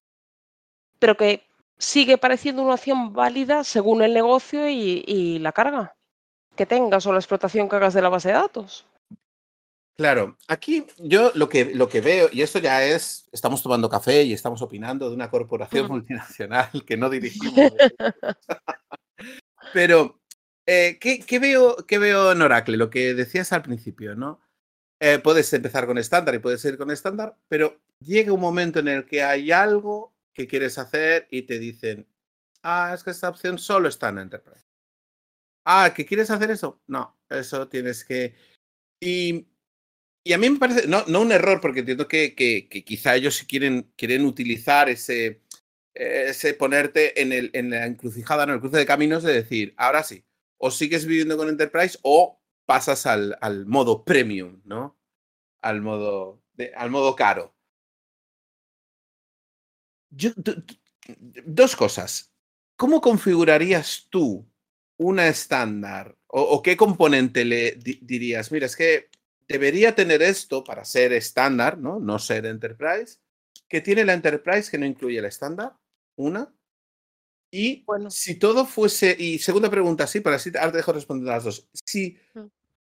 pero 0.99 1.17
que 1.17 1.47
sigue 1.79 2.19
pareciendo 2.19 2.63
una 2.63 2.75
opción 2.75 3.13
válida 3.13 3.65
según 3.65 4.03
el 4.03 4.15
negocio 4.15 4.69
y, 4.69 5.39
la 5.41 5.53
carga 5.53 5.95
que 6.55 6.67
tengas 6.67 7.07
o 7.07 7.13
la 7.13 7.19
explotación 7.19 7.69
que 7.69 7.77
hagas 7.77 7.93
de 7.93 8.01
la 8.01 8.09
base 8.09 8.29
de 8.29 8.35
datos. 8.35 8.87
Claro, 9.97 10.37
aquí 10.49 10.87
yo 10.99 11.33
lo 11.35 11.49
que, 11.49 11.75
lo 11.75 11.89
que 11.89 12.01
veo, 12.01 12.29
y 12.33 12.43
esto 12.43 12.59
ya 12.59 12.85
es, 12.85 13.29
estamos 13.33 13.63
tomando 13.63 13.89
café 13.89 14.23
y 14.23 14.33
estamos 14.33 14.63
opinando 14.63 15.09
de 15.09 15.15
una 15.15 15.31
corporación 15.31 15.89
multinacional 15.89 16.71
que 16.87 16.97
no 16.97 17.11
dirigimos. 17.11 17.55
Pero, 19.73 20.21
eh, 20.67 20.99
¿qué, 21.01 21.39
veo, 21.39 21.77
¿qué 21.87 21.99
veo 21.99 22.33
en 22.33 22.43
Oracle? 22.43 22.77
Lo 22.77 22.91
que 22.91 23.15
decías 23.15 23.53
al 23.53 23.63
principio, 23.63 24.15
¿no? 24.15 24.41
Eh, 24.99 25.19
puedes 25.19 25.53
empezar 25.53 25.87
con 25.87 25.99
estándar 25.99 26.35
y 26.35 26.39
puedes 26.39 26.65
ir 26.65 26.79
con 26.79 26.91
estándar, 26.91 27.37
pero 27.49 27.81
llega 28.01 28.33
un 28.33 28.41
momento 28.41 28.79
en 28.79 28.89
el 28.89 29.05
que 29.05 29.23
hay 29.23 29.53
algo 29.53 30.15
que 30.33 30.47
quieres 30.47 30.79
hacer 30.79 31.29
y 31.31 31.43
te 31.43 31.59
dicen, 31.59 32.07
ah, 32.63 32.93
es 32.95 33.05
que 33.05 33.11
esta 33.11 33.29
opción 33.29 33.59
solo 33.59 33.89
está 33.89 34.09
en 34.09 34.19
Enterprise. 34.19 34.65
Ah, 35.67 35.93
¿que 35.95 36.07
quieres 36.07 36.31
hacer 36.31 36.51
eso? 36.51 36.81
No, 36.87 37.19
eso 37.29 37.69
tienes 37.69 38.05
que... 38.05 38.35
Y, 39.01 39.47
y 40.25 40.33
a 40.33 40.39
mí 40.39 40.49
me 40.49 40.59
parece, 40.59 40.87
no, 40.87 41.05
no 41.07 41.21
un 41.21 41.33
error, 41.33 41.61
porque 41.61 41.81
entiendo 41.81 42.09
que, 42.09 42.35
que, 42.35 42.69
quizá 42.85 43.17
ellos 43.17 43.37
si 43.37 43.47
quieren, 43.47 43.93
quieren 43.97 44.25
utilizar 44.25 44.89
ese, 44.89 45.43
ese 45.93 46.55
ponerte 46.55 47.21
en, 47.21 47.33
el, 47.33 47.51
en 47.53 47.71
la 47.71 47.87
encrucijada, 47.87 48.45
en 48.45 48.51
el 48.51 48.61
cruce 48.61 48.79
de 48.79 48.87
caminos 48.87 49.23
de 49.23 49.35
decir, 49.35 49.75
ahora 49.77 50.03
sí, 50.03 50.25
o 50.59 50.71
sigues 50.71 51.05
viviendo 51.05 51.37
con 51.37 51.49
Enterprise 51.49 51.99
o 52.03 52.41
pasas 52.67 53.07
al, 53.07 53.39
al 53.41 53.67
modo 53.67 54.05
premium, 54.05 54.61
¿no? 54.65 54.99
Al 55.61 55.81
modo, 55.81 56.43
al 56.77 56.91
modo 56.91 57.17
caro 57.17 57.57
dos 61.45 61.77
cosas. 61.77 62.33
¿Cómo 62.77 63.01
configurarías 63.01 64.07
tú 64.11 64.47
una 64.99 65.29
estándar? 65.29 66.17
O, 66.27 66.63
qué 66.63 66.77
componente 66.77 67.45
le 67.45 67.73
dirías? 67.73 68.53
Mira, 68.53 68.67
es 68.67 68.77
que 68.77 69.09
debería 69.49 69.95
tener 69.95 70.23
esto 70.23 70.65
para 70.65 70.85
ser 70.85 71.13
estándar, 71.13 71.79
¿no? 71.79 71.99
No 71.99 72.19
ser 72.19 72.47
enterprise. 72.47 73.19
¿Qué 73.69 73.81
tiene 73.81 74.05
la 74.05 74.13
enterprise 74.13 74.71
que 74.71 74.79
no 74.79 74.85
incluye 74.85 75.19
el 75.19 75.25
estándar? 75.25 75.75
Una. 76.17 76.53
Y 77.57 77.85
bueno. 77.87 78.11
si 78.11 78.35
todo 78.35 78.67
fuese, 78.67 79.17
y 79.19 79.39
segunda 79.39 79.71
pregunta, 79.71 80.07
sí, 80.07 80.21
para 80.21 80.37
así 80.37 80.51
ahora 80.59 80.73
te 80.73 80.77
dejo 80.79 80.93
responder 80.93 81.29
las 81.29 81.45
dos. 81.45 81.67
Si 81.73 82.19
mm. 82.35 82.47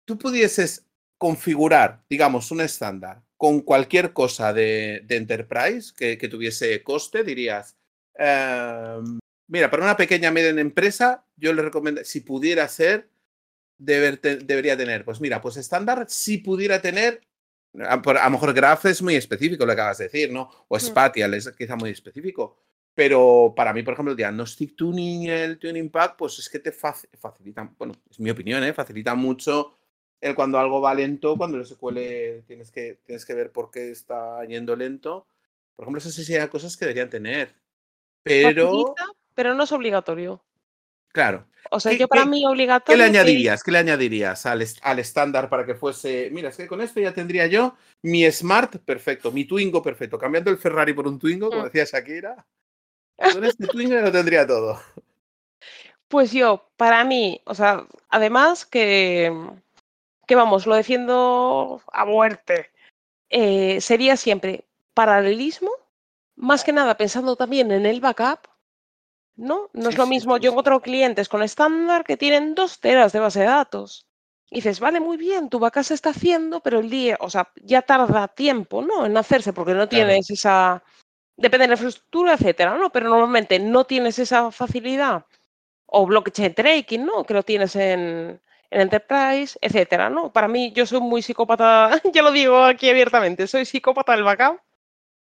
tú 0.04 0.18
pudieses 0.18 0.86
configurar, 1.16 2.04
digamos, 2.10 2.50
un 2.50 2.60
estándar 2.60 3.22
con 3.38 3.60
cualquier 3.62 4.12
cosa 4.12 4.52
de, 4.52 5.06
Enterprise 5.08 5.94
que, 5.96 6.28
tuviese 6.28 6.82
coste, 6.82 7.24
dirías, 7.24 7.74
em, 8.14 9.18
mira, 9.48 9.70
para 9.70 9.82
una 9.82 9.96
pequeña 9.96 10.30
media 10.30 10.50
empresa, 10.50 11.24
yo 11.36 11.54
le 11.54 11.62
recomiendo, 11.62 12.04
si 12.04 12.20
pudiera 12.20 12.68
ser, 12.68 13.08
debería 13.78 14.76
tener, 14.76 15.06
pues 15.06 15.22
mira, 15.22 15.40
pues 15.40 15.56
estándar, 15.56 16.04
si 16.06 16.36
pudiera 16.36 16.82
tener, 16.82 17.22
a, 17.78 17.96
lo 17.96 18.30
mejor 18.30 18.52
Graph 18.52 18.84
es 18.84 19.00
muy 19.00 19.14
específico 19.14 19.64
lo 19.64 19.68
que 19.68 19.80
acabas 19.80 19.98
de 19.98 20.04
decir, 20.04 20.30
¿no? 20.30 20.50
O 20.68 20.76
mm. 20.76 20.80
Spatial 20.80 21.32
es 21.32 21.50
quizá 21.52 21.76
muy 21.76 21.90
específico. 21.90 22.58
Pero 22.94 23.52
para 23.56 23.72
mí, 23.72 23.82
por 23.82 23.94
ejemplo, 23.94 24.10
el 24.12 24.16
Diagnostic 24.16 24.76
Tuning 24.76 25.28
el 25.28 25.58
Tuning 25.58 25.90
Pack, 25.90 26.16
pues 26.16 26.38
es 26.38 26.48
que 26.48 26.58
te 26.58 26.72
facilitan, 26.72 27.74
bueno, 27.78 27.94
es 28.10 28.18
mi 28.20 28.30
opinión, 28.30 28.62
¿eh? 28.64 28.72
facilita 28.72 29.14
mucho 29.14 29.76
el 30.20 30.34
cuando 30.34 30.58
algo 30.58 30.80
va 30.80 30.92
lento, 30.94 31.36
cuando 31.38 31.56
el 31.56 31.64
SQL 31.64 32.42
tienes 32.46 32.70
que, 32.70 32.98
tienes 33.06 33.24
que 33.24 33.32
ver 33.34 33.52
por 33.52 33.70
qué 33.70 33.90
está 33.90 34.44
yendo 34.44 34.76
lento. 34.76 35.26
Por 35.76 35.84
ejemplo, 35.84 35.98
esas 35.98 36.12
sí 36.12 36.24
serían 36.24 36.48
cosas 36.48 36.76
que 36.76 36.84
deberían 36.84 37.08
tener. 37.08 37.54
Pero, 38.22 38.70
Facilita, 38.70 39.04
pero 39.34 39.54
no 39.54 39.62
es 39.64 39.72
obligatorio. 39.72 40.44
claro, 41.12 41.46
O 41.70 41.78
sea, 41.80 41.92
¿Qué- 41.92 41.98
yo 41.98 42.08
para 42.08 42.24
qué- 42.24 42.28
mí 42.30 42.40
¿qué 42.40 42.46
obligatorio. 42.48 42.98
le 42.98 43.04
es- 43.04 43.10
añadirías? 43.10 43.62
¿Qué 43.62 43.70
le 43.70 43.78
añadirías 43.78 44.44
al, 44.46 44.62
al 44.82 44.98
estándar 44.98 45.48
para 45.48 45.64
que 45.64 45.74
fuese, 45.74 46.28
mira, 46.32 46.48
es 46.50 46.56
que 46.56 46.66
con 46.66 46.80
esto 46.82 47.00
ya 47.00 47.14
tendría 47.14 47.46
yo 47.46 47.76
mi 48.02 48.30
Smart 48.30 48.76
perfecto, 48.84 49.30
mi 49.32 49.44
Twingo 49.46 49.82
perfecto, 49.82 50.18
cambiando 50.18 50.50
el 50.50 50.58
Ferrari 50.58 50.92
por 50.92 51.06
un 51.06 51.18
Twingo, 51.18 51.48
como 51.48 51.62
Mm. 51.62 51.66
decía 51.66 51.84
Shakira. 51.84 52.46
Con 53.20 53.44
este 53.44 53.66
lo 53.66 54.12
tendría 54.12 54.46
todo. 54.46 54.80
Pues 56.08 56.32
yo, 56.32 56.68
para 56.76 57.04
mí, 57.04 57.40
o 57.44 57.54
sea, 57.54 57.86
además 58.08 58.66
que, 58.66 59.32
que 60.26 60.34
vamos, 60.34 60.66
lo 60.66 60.74
defiendo 60.74 61.82
a 61.92 62.04
muerte, 62.04 62.70
eh, 63.28 63.80
sería 63.80 64.16
siempre 64.16 64.64
paralelismo, 64.94 65.70
más 66.34 66.64
que 66.64 66.72
nada 66.72 66.96
pensando 66.96 67.36
también 67.36 67.70
en 67.70 67.86
el 67.86 68.00
backup, 68.00 68.40
¿no? 69.36 69.70
No 69.72 69.82
Sí, 69.82 69.88
es 69.90 69.98
lo 69.98 70.06
mismo, 70.06 70.36
sí, 70.36 70.42
yo 70.42 70.50
encuentro 70.50 70.80
clientes 70.80 71.28
con 71.28 71.42
estándar 71.42 72.04
que 72.04 72.16
tienen 72.16 72.54
dos 72.54 72.80
teras 72.80 73.12
de 73.12 73.20
base 73.20 73.40
de 73.40 73.46
datos. 73.46 74.06
Y 74.50 74.56
dices, 74.56 74.80
vale, 74.80 74.98
muy 74.98 75.16
bien, 75.16 75.48
tu 75.48 75.60
backup 75.60 75.84
se 75.84 75.94
está 75.94 76.10
haciendo, 76.10 76.58
pero 76.58 76.80
el 76.80 76.90
día, 76.90 77.16
o 77.20 77.30
sea, 77.30 77.52
ya 77.62 77.82
tarda 77.82 78.26
tiempo, 78.26 78.82
¿no? 78.82 79.06
En 79.06 79.16
hacerse, 79.16 79.52
porque 79.52 79.74
no 79.74 79.88
Claro. 79.88 80.08
tienes 80.08 80.28
esa, 80.28 80.82
depende 81.40 81.64
de 81.64 81.68
la 81.68 81.74
infraestructura, 81.74 82.34
etcétera, 82.34 82.76
¿no? 82.76 82.90
Pero 82.90 83.08
normalmente 83.08 83.58
no 83.58 83.84
tienes 83.84 84.18
esa 84.18 84.50
facilidad 84.52 85.24
o 85.86 86.06
blockchain 86.06 86.54
tracking, 86.54 87.04
¿no? 87.04 87.24
Que 87.24 87.34
lo 87.34 87.42
tienes 87.42 87.74
en, 87.76 88.40
en 88.70 88.80
Enterprise, 88.80 89.58
etcétera, 89.60 90.10
¿no? 90.10 90.32
Para 90.32 90.48
mí, 90.48 90.72
yo 90.72 90.86
soy 90.86 91.00
muy 91.00 91.22
psicópata, 91.22 91.90
ya 92.12 92.22
lo 92.22 92.30
digo 92.30 92.62
aquí 92.62 92.88
abiertamente, 92.90 93.46
soy 93.46 93.64
psicópata 93.64 94.12
del 94.12 94.24
backup. 94.24 94.60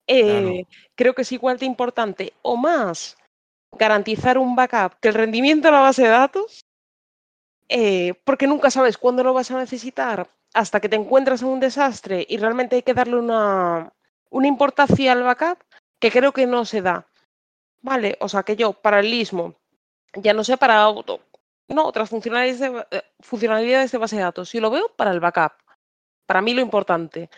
Eh, 0.07 0.65
Creo 0.95 1.15
que 1.15 1.23
es 1.23 1.31
igual 1.31 1.57
de 1.57 1.65
importante 1.65 2.33
o 2.43 2.55
más 2.55 3.17
garantizar 3.71 4.37
un 4.37 4.55
backup 4.55 4.99
que 5.01 5.09
el 5.09 5.15
rendimiento 5.15 5.67
de 5.67 5.71
la 5.73 5.79
base 5.81 6.03
de 6.03 6.09
datos, 6.09 6.65
eh, 7.67 8.13
porque 8.23 8.47
nunca 8.47 8.69
sabes 8.69 8.97
cuándo 8.97 9.23
lo 9.23 9.33
vas 9.33 9.49
a 9.51 9.57
necesitar 9.57 10.29
hasta 10.53 10.79
que 10.79 10.87
te 10.87 10.95
encuentras 10.95 11.41
en 11.41 11.47
un 11.49 11.59
desastre 11.59 12.25
y 12.29 12.37
realmente 12.37 12.75
hay 12.77 12.83
que 12.83 12.93
darle 12.93 13.17
una, 13.17 13.91
una 14.29 14.47
importancia 14.47 15.11
al 15.11 15.23
backup 15.23 15.57
que 15.99 16.11
creo 16.11 16.31
que 16.31 16.45
no 16.47 16.65
se 16.65 16.81
da. 16.81 17.07
Vale, 17.81 18.17
o 18.19 18.29
sea 18.29 18.43
que 18.43 18.55
yo, 18.55 18.73
paralelismo, 18.73 19.55
ya 20.13 20.33
no 20.33 20.43
sé 20.43 20.57
para 20.57 20.81
auto, 20.81 21.21
no, 21.67 21.85
otras 21.85 22.09
funcionalidades 22.09 22.59
de, 22.59 22.85
eh, 22.91 23.01
funcionalidades 23.19 23.91
de 23.91 23.97
base 23.97 24.15
de 24.17 24.21
datos. 24.23 24.51
Yo 24.51 24.61
lo 24.61 24.69
veo 24.69 24.89
para 24.95 25.11
el 25.11 25.19
backup. 25.19 25.53
Para 26.25 26.41
mí 26.41 26.53
lo 26.53 26.61
importante. 26.61 27.29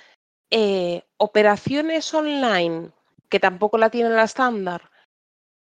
Eh, 0.50 1.04
operaciones 1.18 2.14
online, 2.14 2.92
que 3.30 3.40
tampoco 3.40 3.78
la 3.78 3.90
tiene 3.90 4.10
la 4.10 4.24
estándar, 4.24 4.90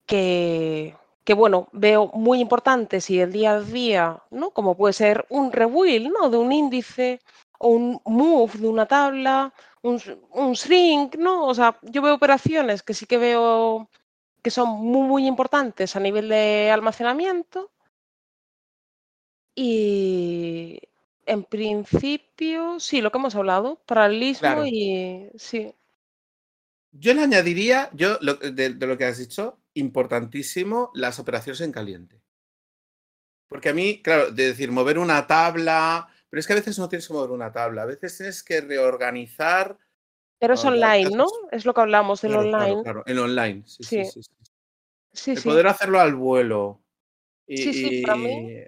que, 0.07 0.95
que 1.23 1.33
bueno, 1.33 1.69
veo 1.71 2.07
muy 2.13 2.39
importantes 2.39 3.09
y 3.09 3.19
el 3.19 3.31
día 3.31 3.53
a 3.53 3.61
día, 3.61 4.23
¿no? 4.31 4.51
Como 4.51 4.75
puede 4.75 4.93
ser 4.93 5.25
un 5.29 5.51
rebuild, 5.51 6.11
¿no? 6.11 6.29
De 6.29 6.37
un 6.37 6.51
índice 6.51 7.19
o 7.59 7.67
un 7.69 8.01
move 8.05 8.53
de 8.59 8.67
una 8.67 8.85
tabla, 8.87 9.53
un, 9.83 10.01
un 10.31 10.53
shrink, 10.53 11.15
¿no? 11.17 11.47
O 11.47 11.53
sea, 11.55 11.77
yo 11.83 12.01
veo 12.01 12.15
operaciones 12.15 12.83
que 12.83 12.93
sí 12.93 13.05
que 13.05 13.17
veo 13.17 13.89
que 14.43 14.51
son 14.51 14.69
muy, 14.69 15.07
muy 15.07 15.27
importantes 15.27 15.95
a 15.95 15.99
nivel 16.01 16.29
de 16.29 16.71
almacenamiento 16.71 17.71
y 19.55 20.79
en 21.25 21.43
principio, 21.43 22.79
sí, 22.79 23.01
lo 23.01 23.11
que 23.11 23.17
hemos 23.17 23.35
hablado, 23.35 23.81
paralelismo 23.85 24.63
Claro. 24.63 24.65
y 24.65 25.29
sí. 25.35 25.73
Yo 26.91 27.13
le 27.13 27.21
añadiría, 27.21 27.89
yo 27.93 28.17
lo- 28.19 28.33
de, 28.35 28.73
de 28.73 28.87
lo 28.87 28.97
que 28.97 29.05
has 29.05 29.17
dicho, 29.19 29.61
importantísimo, 29.73 30.91
las 30.93 31.17
operaciones 31.17 31.61
en 31.61 31.71
caliente. 31.71 32.21
Porque 33.49 33.69
a 33.69 33.73
mí, 33.73 34.01
claro, 34.01 34.31
de 34.31 34.43
decir, 34.47 34.71
mover 34.71 34.97
una 34.99 35.25
tabla, 35.27 36.07
pero 36.29 36.39
es 36.39 36.47
que 36.47 36.53
a 36.53 36.57
veces 36.57 36.77
no 36.79 36.89
tienes 36.89 37.07
que 37.07 37.13
mover 37.13 37.31
una 37.31 37.51
tabla, 37.51 37.83
a 37.83 37.85
veces 37.85 38.17
tienes 38.17 38.43
que 38.43 38.61
reorganizar. 38.61 39.77
Pero 40.39 40.53
es 40.53 40.63
Ah, 40.65 40.69
online, 40.69 41.09
¿no? 41.15 41.27
Es 41.51 41.65
lo 41.65 41.73
que 41.73 41.81
hablamos 41.81 42.21
Claro, 42.21 42.41
claro, 42.49 42.63
online. 42.63 42.83
claro, 42.83 43.03
en 43.05 43.19
online. 43.19 43.63
Sí, 43.65 43.83
sí, 43.83 44.05
Sí. 44.05 44.11
sí. 44.11 44.23
sí. 44.23 44.31
Sí, 45.13 45.31
El 45.31 45.43
poder 45.43 45.67
hacerlo 45.67 45.99
al 45.99 46.13
vuelo. 46.15 46.83
Y, 47.47 47.57
Sí, 47.57 47.73
sí, 47.73 48.01
para 48.01 48.15
mí- 48.17 48.61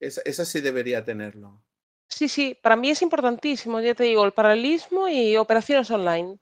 esa, 0.00 0.20
esa 0.24 0.44
sí 0.44 0.60
debería 0.60 1.04
tenerlo. 1.04 1.62
Sí, 2.08 2.28
sí, 2.28 2.58
para 2.60 2.76
mí 2.76 2.90
es 2.90 3.02
importantísimo, 3.02 3.80
ya 3.80 3.94
te 3.94 4.04
digo, 4.04 4.24
el 4.24 4.32
paralelismo 4.32 5.08
y 5.08 5.36
operaciones 5.36 5.90
online. 5.90 6.38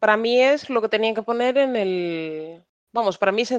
Para 0.00 0.16
mí 0.16 0.42
es 0.42 0.68
lo 0.70 0.82
que 0.82 0.88
tenían 0.88 1.14
que 1.14 1.22
poner 1.22 1.56
en 1.58 1.76
el, 1.76 2.64
vamos, 2.92 3.16
para 3.16 3.32
mí 3.32 3.42
es 3.42 3.52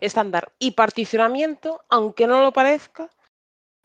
estándar. 0.00 0.52
Y 0.58 0.70
particionamiento, 0.72 1.82
aunque 1.90 2.26
no 2.26 2.40
lo 2.42 2.52
parezca, 2.52 3.10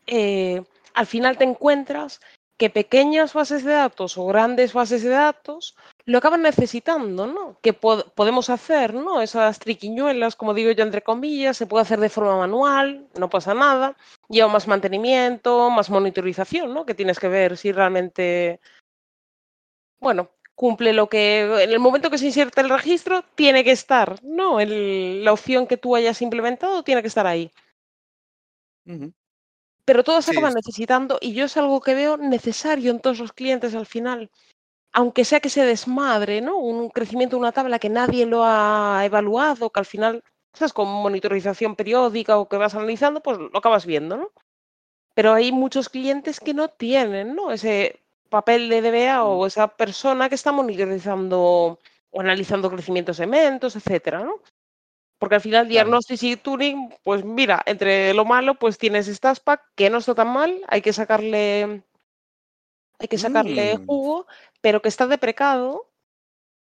eh, 0.06 0.62
al 0.96 1.06
final 1.06 1.36
te 1.38 1.44
encuentras 1.44 2.20
que 2.58 2.70
pequeñas 2.70 3.34
bases 3.34 3.64
de 3.64 3.72
datos 3.72 4.16
o 4.16 4.26
grandes 4.26 4.72
bases 4.72 5.02
de 5.02 5.10
datos 5.10 5.76
lo 6.06 6.16
acaban 6.18 6.40
necesitando, 6.40 7.26
¿no? 7.26 7.58
Que 7.60 7.78
pod- 7.78 8.10
podemos 8.14 8.48
hacer, 8.48 8.94
¿no? 8.94 9.20
Esas 9.20 9.58
triquiñuelas, 9.58 10.36
como 10.36 10.54
digo 10.54 10.70
yo, 10.72 10.82
entre 10.82 11.02
comillas, 11.02 11.58
se 11.58 11.66
puede 11.66 11.82
hacer 11.82 12.00
de 12.00 12.08
forma 12.08 12.38
manual, 12.38 13.06
no 13.18 13.28
pasa 13.28 13.52
nada. 13.52 13.94
Lleva 14.30 14.48
más 14.48 14.66
mantenimiento, 14.68 15.68
más 15.68 15.90
monitorización, 15.90 16.72
¿no? 16.72 16.86
Que 16.86 16.94
tienes 16.94 17.18
que 17.18 17.28
ver 17.28 17.58
si 17.58 17.72
realmente, 17.72 18.58
bueno, 20.00 20.30
cumple 20.54 20.94
lo 20.94 21.10
que, 21.10 21.62
en 21.62 21.70
el 21.70 21.78
momento 21.78 22.08
que 22.10 22.16
se 22.16 22.26
inserta 22.26 22.62
el 22.62 22.70
registro, 22.70 23.22
tiene 23.34 23.64
que 23.64 23.72
estar, 23.72 24.16
¿no? 24.24 24.58
La 24.60 25.32
opción 25.32 25.66
que 25.66 25.76
tú 25.76 25.94
hayas 25.94 26.22
implementado 26.22 26.82
tiene 26.82 27.02
que 27.02 27.08
estar 27.08 27.26
ahí. 27.26 27.52
Pero 29.86 30.02
todos 30.04 30.24
Sí, 30.24 30.32
acaban 30.32 30.54
necesitando, 30.54 31.18
y 31.20 31.32
yo 31.32 31.44
es 31.44 31.56
algo 31.56 31.80
que 31.80 31.94
veo 31.94 32.16
necesario 32.16 32.90
en 32.90 33.00
todos 33.00 33.20
los 33.20 33.32
clientes 33.32 33.74
al 33.74 33.86
final. 33.86 34.30
Aunque 34.92 35.24
sea 35.24 35.40
que 35.40 35.50
se 35.50 35.64
desmadre, 35.64 36.40
¿no? 36.42 36.58
Un 36.58 36.90
crecimiento 36.90 37.36
de 37.36 37.40
una 37.40 37.52
tabla 37.52 37.78
que 37.78 37.90
nadie 37.90 38.26
lo 38.26 38.44
ha 38.44 39.02
evaluado, 39.04 39.70
que 39.70 39.80
al 39.80 39.86
final, 39.86 40.24
¿sabes? 40.54 40.72
Con 40.72 40.88
monitorización 40.88 41.76
periódica 41.76 42.38
o 42.38 42.48
que 42.48 42.56
vas 42.58 42.74
analizando, 42.74 43.22
pues 43.22 43.38
lo 43.38 43.56
acabas 43.58 43.86
viendo, 43.86 44.16
¿no? 44.16 44.32
Pero 45.14 45.34
hay 45.34 45.52
muchos 45.52 45.88
clientes 45.88 46.40
que 46.40 46.54
no 46.54 46.68
tienen, 46.68 47.34
¿no? 47.36 47.52
Ese 47.52 48.02
papel 48.30 48.68
de 48.70 48.82
DBA 48.82 49.22
Mm. 49.24 49.26
o 49.26 49.46
esa 49.46 49.68
persona 49.68 50.28
que 50.28 50.34
está 50.36 50.52
monitorizando 50.52 51.78
o 52.10 52.20
analizando 52.20 52.70
crecimientos 52.70 53.18
de 53.18 53.24
eventos, 53.24 53.76
etcétera, 53.76 54.20
¿no? 54.24 54.40
Porque 55.18 55.36
al 55.36 55.40
final, 55.40 55.66
Claro. 55.66 55.70
diagnosis 55.70 56.22
y 56.22 56.36
tuning, 56.36 56.94
pues 57.02 57.24
mira, 57.24 57.62
entre 57.66 58.12
lo 58.12 58.24
malo, 58.24 58.56
pues 58.56 58.76
tienes 58.76 59.06
Statspack, 59.06 59.62
que 59.74 59.88
no 59.88 59.98
está 59.98 60.14
tan 60.14 60.28
mal, 60.28 60.60
hay 60.68 60.82
que 60.82 60.92
sacarle, 60.92 61.82
hay 62.98 63.08
que 63.08 63.18
sacarle 63.18 63.78
Mm. 63.78 63.86
jugo, 63.86 64.26
pero 64.60 64.82
que 64.82 64.88
está 64.88 65.06
deprecado 65.06 65.90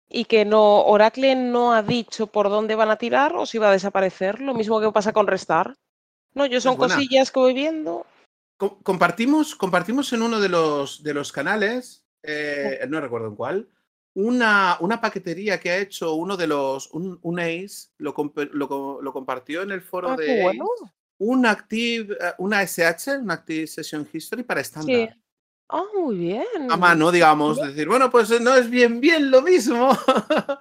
y 0.08 0.26
que 0.26 0.44
no, 0.44 0.82
Oracle 0.84 1.34
no 1.34 1.72
ha 1.72 1.82
dicho 1.82 2.26
por 2.26 2.50
dónde 2.50 2.74
van 2.74 2.90
a 2.90 2.96
tirar 2.96 3.34
o 3.36 3.46
si 3.46 3.58
va 3.58 3.70
a 3.70 3.72
desaparecer. 3.72 4.40
Lo 4.40 4.52
mismo 4.54 4.80
que 4.80 4.92
pasa 4.92 5.12
con 5.12 5.26
Restar. 5.26 5.74
No, 6.34 6.44
yo 6.44 6.60
son 6.60 6.76
cosillas 6.76 7.30
que 7.30 7.40
voy 7.40 7.54
viendo. 7.54 8.04
Co- 8.58 8.78
Compartimos, 8.82 9.54
compartimos 9.54 10.12
en 10.12 10.20
uno 10.22 10.40
de 10.40 10.50
los, 10.50 11.02
de 11.02 11.14
los 11.14 11.32
canales, 11.32 12.04
eh, 12.22 12.84
no 12.88 13.00
recuerdo 13.00 13.28
en 13.28 13.34
cuál, 13.36 13.68
una, 14.16 14.78
una 14.80 14.98
paquetería 15.00 15.60
que 15.60 15.70
ha 15.70 15.76
hecho 15.78 16.14
uno 16.14 16.36
de 16.38 16.46
los, 16.46 16.90
un, 16.92 17.18
un 17.20 17.38
ACE, 17.38 17.90
lo, 17.98 18.14
comp- 18.14 18.50
lo 18.50 18.66
co- 18.66 18.98
lo 19.02 19.12
compartió 19.12 19.60
en 19.62 19.70
el 19.72 19.82
foro 19.82 20.10
Ah, 20.12 20.16
de 20.16 20.42
bueno. 20.42 20.64
ACE, 20.64 20.92
un 21.18 21.44
Active, 21.46 22.14
eh, 22.14 22.32
una 22.38 22.62
SH, 22.62 23.18
una 23.18 23.34
Active 23.34 23.66
Session 23.66 24.08
History 24.10 24.42
para 24.42 24.60
Sí. 24.62 24.68
estándar. 24.68 25.16
Ah, 25.68 25.84
muy 25.94 26.16
bien. 26.16 26.46
A 26.70 26.76
mano, 26.78 27.12
digamos, 27.12 27.60
decir, 27.60 27.86
bueno, 27.88 28.10
pues 28.10 28.40
no 28.40 28.54
es 28.54 28.70
bien, 28.70 29.00
bien 29.00 29.30
lo 29.30 29.42
mismo. 29.42 29.90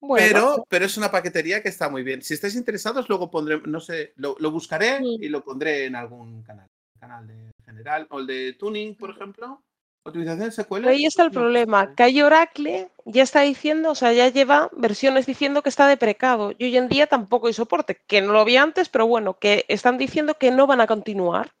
Bueno, 0.00 0.26
Pero, 0.26 0.66
pero 0.68 0.84
es 0.84 0.98
una 0.98 1.10
paquetería 1.10 1.62
que 1.62 1.70
está 1.70 1.88
muy 1.88 2.02
bien. 2.02 2.20
Si 2.20 2.34
estáis 2.34 2.54
interesados, 2.56 3.08
luego 3.08 3.30
pondré, 3.30 3.58
no 3.64 3.80
sé, 3.80 4.12
lo, 4.16 4.36
lo 4.38 4.50
buscaré 4.50 4.98
y 5.02 5.30
lo 5.30 5.42
pondré 5.42 5.86
en 5.86 5.96
algún 5.96 6.42
canal. 6.42 6.66
Canal 7.00 7.26
de 7.26 7.50
general 7.64 8.06
o 8.10 8.18
el 8.20 8.26
de 8.26 8.52
tuning, 8.52 8.94
por 8.96 9.08
ejemplo. 9.10 9.62
SQL. 10.04 10.86
Ahí 10.86 11.06
está 11.06 11.22
el 11.24 11.30
problema, 11.30 11.94
que 11.94 12.22
Oracle 12.22 12.90
ya 13.06 13.22
está 13.22 13.40
diciendo, 13.40 13.90
o 13.90 13.94
sea, 13.94 14.12
ya 14.12 14.28
lleva 14.28 14.68
versiones 14.76 15.24
diciendo 15.24 15.62
que 15.62 15.70
está 15.70 15.86
deprecado. 15.86 16.52
Y 16.58 16.64
hoy 16.64 16.76
en 16.76 16.88
día 16.88 17.06
tampoco 17.06 17.46
hay 17.46 17.54
soporte, 17.54 18.00
que 18.06 18.20
no 18.20 18.32
lo 18.32 18.40
había 18.40 18.62
antes, 18.62 18.88
pero 18.88 19.06
bueno, 19.06 19.38
que 19.38 19.64
están 19.68 19.96
diciendo 19.96 20.34
que 20.34 20.50
no 20.50 20.66
van 20.66 20.82
a 20.82 20.86
continuar. 20.86 21.52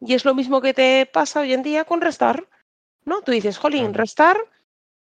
Y 0.00 0.14
es 0.14 0.24
lo 0.24 0.34
mismo 0.34 0.60
que 0.60 0.74
te 0.74 1.06
pasa 1.06 1.40
hoy 1.40 1.52
en 1.52 1.62
día 1.62 1.84
con 1.84 2.00
Restar, 2.00 2.46
¿no? 3.04 3.22
Tú 3.22 3.32
dices, 3.32 3.58
jolín. 3.58 3.94
Restar 3.94 4.36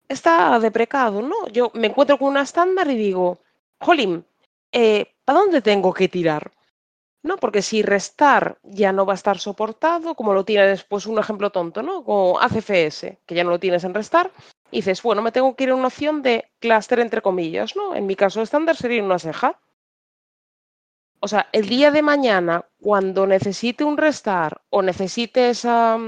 está 0.08 0.58
deprecado, 0.58 1.22
¿no? 1.22 1.48
Yo 1.48 1.70
me 1.74 1.86
encuentro 1.86 2.18
con 2.18 2.28
una 2.28 2.42
estándar 2.42 2.90
y 2.90 2.96
digo, 2.96 3.38
jolín, 3.80 4.24
eh, 4.72 5.14
¿para 5.24 5.40
dónde 5.40 5.62
tengo 5.62 5.94
que 5.94 6.08
tirar? 6.08 6.50
¿No? 7.22 7.36
Porque 7.36 7.62
si 7.62 7.82
restar 7.82 8.58
ya 8.62 8.92
no 8.92 9.04
va 9.04 9.14
a 9.14 9.16
estar 9.16 9.38
soportado, 9.38 10.14
como 10.14 10.34
lo 10.34 10.44
tienes, 10.44 10.84
pues 10.84 11.06
un 11.06 11.18
ejemplo 11.18 11.50
tonto, 11.50 11.82
¿no? 11.82 12.04
Como 12.04 12.38
ACFS, 12.40 13.18
que 13.26 13.34
ya 13.34 13.44
no 13.44 13.50
lo 13.50 13.58
tienes 13.58 13.84
en 13.84 13.94
restar, 13.94 14.30
y 14.70 14.78
dices, 14.78 15.02
bueno, 15.02 15.22
me 15.22 15.32
tengo 15.32 15.54
que 15.56 15.64
ir 15.64 15.70
a 15.70 15.74
una 15.74 15.88
opción 15.88 16.22
de 16.22 16.50
clúster 16.60 17.00
entre 17.00 17.22
comillas, 17.22 17.74
¿no? 17.74 17.94
En 17.94 18.06
mi 18.06 18.16
caso 18.16 18.42
estándar 18.42 18.76
sería 18.76 19.02
una 19.02 19.18
ceja. 19.18 19.58
O 21.20 21.26
sea, 21.26 21.48
el 21.52 21.68
día 21.68 21.90
de 21.90 22.02
mañana, 22.02 22.64
cuando 22.80 23.26
necesite 23.26 23.82
un 23.82 23.96
restar 23.96 24.62
o 24.70 24.82
necesite 24.82 25.50
esa, 25.50 25.98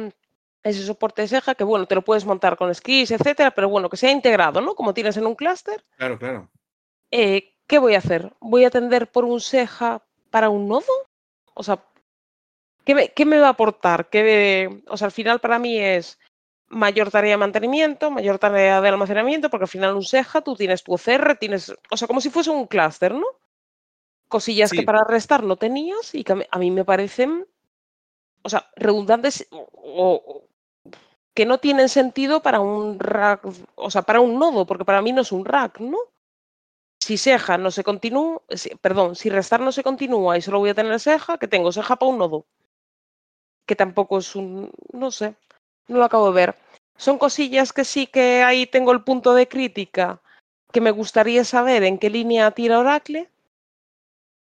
ese 0.62 0.86
soporte 0.86 1.22
de 1.22 1.28
ceja, 1.28 1.56
que 1.56 1.64
bueno, 1.64 1.86
te 1.86 1.96
lo 1.96 2.02
puedes 2.02 2.24
montar 2.24 2.56
con 2.56 2.72
skis, 2.72 3.10
etcétera, 3.10 3.50
pero 3.50 3.68
bueno, 3.68 3.88
que 3.88 3.96
sea 3.96 4.12
integrado, 4.12 4.60
¿no? 4.60 4.76
Como 4.76 4.94
tienes 4.94 5.16
en 5.16 5.26
un 5.26 5.34
clúster. 5.34 5.84
Claro, 5.96 6.18
claro. 6.18 6.48
Eh, 7.10 7.54
¿Qué 7.66 7.78
voy 7.78 7.94
a 7.94 7.98
hacer? 7.98 8.32
¿Voy 8.40 8.64
a 8.64 8.70
tender 8.70 9.10
por 9.10 9.24
un 9.24 9.40
ceja 9.40 10.04
para 10.30 10.48
un 10.48 10.68
nodo? 10.68 10.92
O 11.54 11.62
sea, 11.62 11.84
¿qué 12.84 12.94
me, 12.94 13.08
qué 13.10 13.24
me 13.24 13.38
va 13.38 13.48
a 13.48 13.50
aportar? 13.50 14.08
¿Qué, 14.08 14.82
o 14.88 14.96
sea, 14.96 15.06
al 15.06 15.12
final 15.12 15.40
para 15.40 15.58
mí 15.58 15.78
es 15.78 16.18
mayor 16.68 17.10
tarea 17.10 17.32
de 17.32 17.36
mantenimiento, 17.36 18.10
mayor 18.10 18.38
tarea 18.38 18.80
de 18.80 18.88
almacenamiento, 18.88 19.50
porque 19.50 19.64
al 19.64 19.68
final 19.68 19.94
un 19.94 20.04
ceja 20.04 20.40
tú 20.40 20.54
tienes 20.54 20.84
tu 20.84 20.94
OCR, 20.94 21.36
tienes, 21.36 21.74
o 21.90 21.96
sea, 21.96 22.06
como 22.06 22.20
si 22.20 22.30
fuese 22.30 22.50
un 22.50 22.66
clúster, 22.66 23.12
¿no? 23.12 23.26
Cosillas 24.28 24.70
que 24.70 24.84
para 24.84 25.02
restar 25.02 25.42
no 25.42 25.56
tenías 25.56 26.14
y 26.14 26.22
que 26.22 26.32
a 26.32 26.36
mí, 26.36 26.44
a 26.48 26.58
mí 26.58 26.70
me 26.70 26.84
parecen, 26.84 27.48
o 28.42 28.48
sea, 28.48 28.70
redundantes 28.76 29.48
o, 29.50 29.68
o 29.74 30.44
que 31.34 31.44
no 31.46 31.58
tienen 31.58 31.88
sentido 31.88 32.40
para 32.40 32.60
un 32.60 33.00
rack, 33.00 33.46
o 33.74 33.90
sea, 33.90 34.02
para 34.02 34.20
un 34.20 34.38
nodo, 34.38 34.66
porque 34.66 34.84
para 34.84 35.02
mí 35.02 35.12
no 35.12 35.22
es 35.22 35.32
un 35.32 35.44
rack, 35.44 35.80
¿no? 35.80 35.98
Si 37.00 37.16
ceja 37.16 37.56
no 37.58 37.70
se 37.70 37.82
continúa, 37.82 38.42
si- 38.50 38.74
perdón, 38.76 39.16
si 39.16 39.30
restar 39.30 39.60
no 39.60 39.72
se 39.72 39.82
continúa 39.82 40.36
y 40.36 40.42
solo 40.42 40.58
voy 40.58 40.70
a 40.70 40.74
tener 40.74 41.00
ceja, 41.00 41.38
que 41.38 41.48
tengo 41.48 41.72
ceja 41.72 41.96
para 41.96 42.10
un 42.10 42.18
nodo. 42.18 42.44
Que 43.66 43.74
tampoco 43.74 44.18
es 44.18 44.36
un, 44.36 44.70
no 44.92 45.10
sé, 45.10 45.34
no 45.88 45.98
lo 45.98 46.04
acabo 46.04 46.26
de 46.26 46.34
ver. 46.34 46.54
Son 46.96 47.18
cosillas 47.18 47.72
que 47.72 47.84
sí 47.84 48.06
que 48.06 48.42
ahí 48.42 48.66
tengo 48.66 48.92
el 48.92 49.02
punto 49.02 49.32
de 49.34 49.48
crítica, 49.48 50.20
que 50.72 50.80
me 50.82 50.90
gustaría 50.90 51.44
saber 51.44 51.82
en 51.84 51.98
qué 51.98 52.10
línea 52.10 52.50
tira 52.50 52.78
Oracle. 52.78 53.30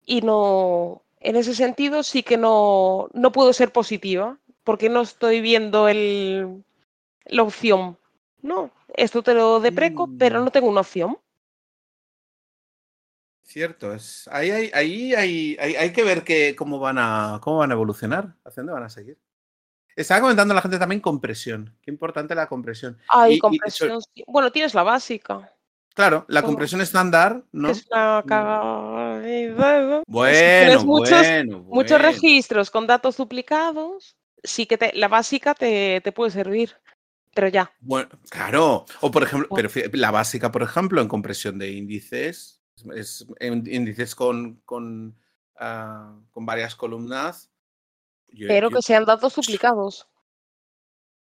Y 0.04 0.20
no, 0.20 1.00
en 1.20 1.36
ese 1.36 1.54
sentido 1.54 2.02
sí 2.02 2.22
que 2.22 2.36
no, 2.36 3.08
no 3.14 3.32
puedo 3.32 3.54
ser 3.54 3.72
positiva, 3.72 4.36
porque 4.64 4.90
no 4.90 5.00
estoy 5.00 5.40
viendo 5.40 5.88
el, 5.88 6.62
la 7.24 7.42
opción. 7.42 7.96
No, 8.42 8.70
esto 8.94 9.22
te 9.22 9.32
lo 9.32 9.60
depreco, 9.60 10.10
pero 10.18 10.40
Mm. 10.40 10.44
no 10.44 10.50
tengo 10.50 10.68
una 10.68 10.82
opción. 10.82 11.16
Cierto, 13.46 13.92
es. 13.92 14.26
Ahí 14.32 14.50
hay, 14.50 14.70
ahí 14.74 15.14
hay, 15.14 15.56
hay, 15.60 15.76
hay 15.76 15.92
que 15.92 16.02
ver 16.02 16.24
que, 16.24 16.56
cómo, 16.56 16.78
van 16.78 16.96
a, 16.98 17.38
cómo 17.42 17.58
van 17.58 17.70
a 17.70 17.74
evolucionar, 17.74 18.34
hacia 18.44 18.62
dónde 18.62 18.72
van 18.72 18.82
a 18.84 18.88
seguir. 18.88 19.18
Estaba 19.94 20.22
comentando 20.22 20.54
la 20.54 20.62
gente 20.62 20.78
también 20.78 21.00
compresión. 21.00 21.76
Qué 21.82 21.90
importante 21.90 22.34
la 22.34 22.48
compresión. 22.48 22.98
Hay 23.08 23.34
Y- 23.34 23.36
y 23.36 23.38
compresión. 23.38 24.00
sí. 24.02 24.24
Bueno, 24.26 24.50
tienes 24.50 24.74
la 24.74 24.82
básica, 24.82 25.50
Claro, 25.94 26.24
la 26.26 26.40
Oh. 26.40 26.42
compresión 26.42 26.80
estándar, 26.80 27.44
¿no? 27.52 27.68
que 27.68 27.72
es 27.74 27.86
una 27.88 28.24
cagada. 28.26 29.20
Bueno, 29.20 30.02
muchos- 30.86 31.10
bueno, 31.20 31.58
Muchos 31.60 31.98
bueno. 31.98 31.98
registros 31.98 32.70
con 32.72 32.88
datos 32.88 33.16
duplicados, 33.16 34.16
sí 34.42 34.66
que 34.66 34.76
te- 34.76 34.92
la 34.94 35.06
básica 35.06 35.54
te, 35.54 36.00
te 36.02 36.10
puede 36.10 36.32
servir, 36.32 36.72
pero 37.32 37.46
ya. 37.46 37.72
Bueno, 37.78 38.08
claro. 38.28 38.86
O 39.02 39.10
por 39.12 39.22
ejemplo, 39.22 39.46
Bueno. 39.50 39.68
pero 39.72 39.90
la 39.92 40.10
básica, 40.10 40.50
por 40.50 40.62
ejemplo, 40.64 41.00
en 41.00 41.06
compresión 41.06 41.60
de 41.60 41.70
índices, 41.70 42.60
es 42.94 43.26
índices 43.40 44.14
con, 44.14 44.60
con, 44.64 45.14
ah, 45.58 46.14
con 46.32 46.44
varias 46.46 46.74
columnas. 46.74 47.50
yo- 48.28 48.48
Pero 48.48 48.68
yo- 48.70 48.76
que 48.76 48.82
sean 48.82 49.04
datos 49.04 49.34
duplicados. 49.36 50.08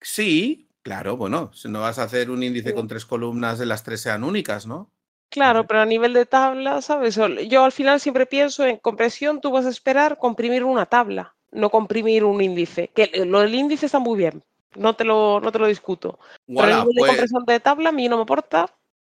Sí, 0.01 0.69
claro, 0.81 1.17
bueno, 1.17 1.51
si 1.53 1.67
no 1.69 1.81
vas 1.81 1.99
a 1.99 2.03
hacer 2.03 2.29
un 2.29 2.43
índice 2.43 2.69
Sí. 2.69 2.75
con 2.75 2.87
tres 2.87 3.05
columnas 3.05 3.59
de 3.59 3.65
las 3.65 3.83
tres 3.83 4.01
sean 4.01 4.23
únicas, 4.23 4.65
¿no? 4.65 4.89
Claro, 5.29 5.65
pero 5.67 5.81
a 5.81 5.85
nivel 5.85 6.13
de 6.13 6.25
tabla, 6.25 6.81
¿sabes? 6.81 7.19
Yo 7.49 7.63
al 7.65 7.71
final 7.71 7.99
siempre 7.99 8.25
pienso 8.25 8.63
en 8.65 8.77
compresión, 8.77 9.41
tú 9.41 9.51
vas 9.51 9.65
a 9.65 9.69
esperar 9.69 10.17
comprimir 10.17 10.63
una 10.63 10.85
tabla, 10.85 11.35
no 11.51 11.69
comprimir 11.69 12.23
un 12.23 12.41
índice. 12.41 12.89
Que 12.89 13.11
lo 13.25 13.39
del 13.41 13.55
índice 13.55 13.87
está 13.87 13.99
muy 13.99 14.17
bien, 14.17 14.43
no 14.75 14.95
te 14.95 15.03
lo, 15.03 15.41
no 15.41 15.51
te 15.51 15.59
lo 15.59 15.67
discuto. 15.67 16.19
Pero 16.47 16.61
a 16.63 16.67
nivel 16.67 16.93
de 16.93 16.99
pues, 16.99 17.11
compresión 17.11 17.43
de 17.45 17.59
tabla 17.59 17.89
a 17.89 17.91
mí 17.91 18.07
no 18.07 18.17
me 18.17 18.23
aporta. 18.23 18.73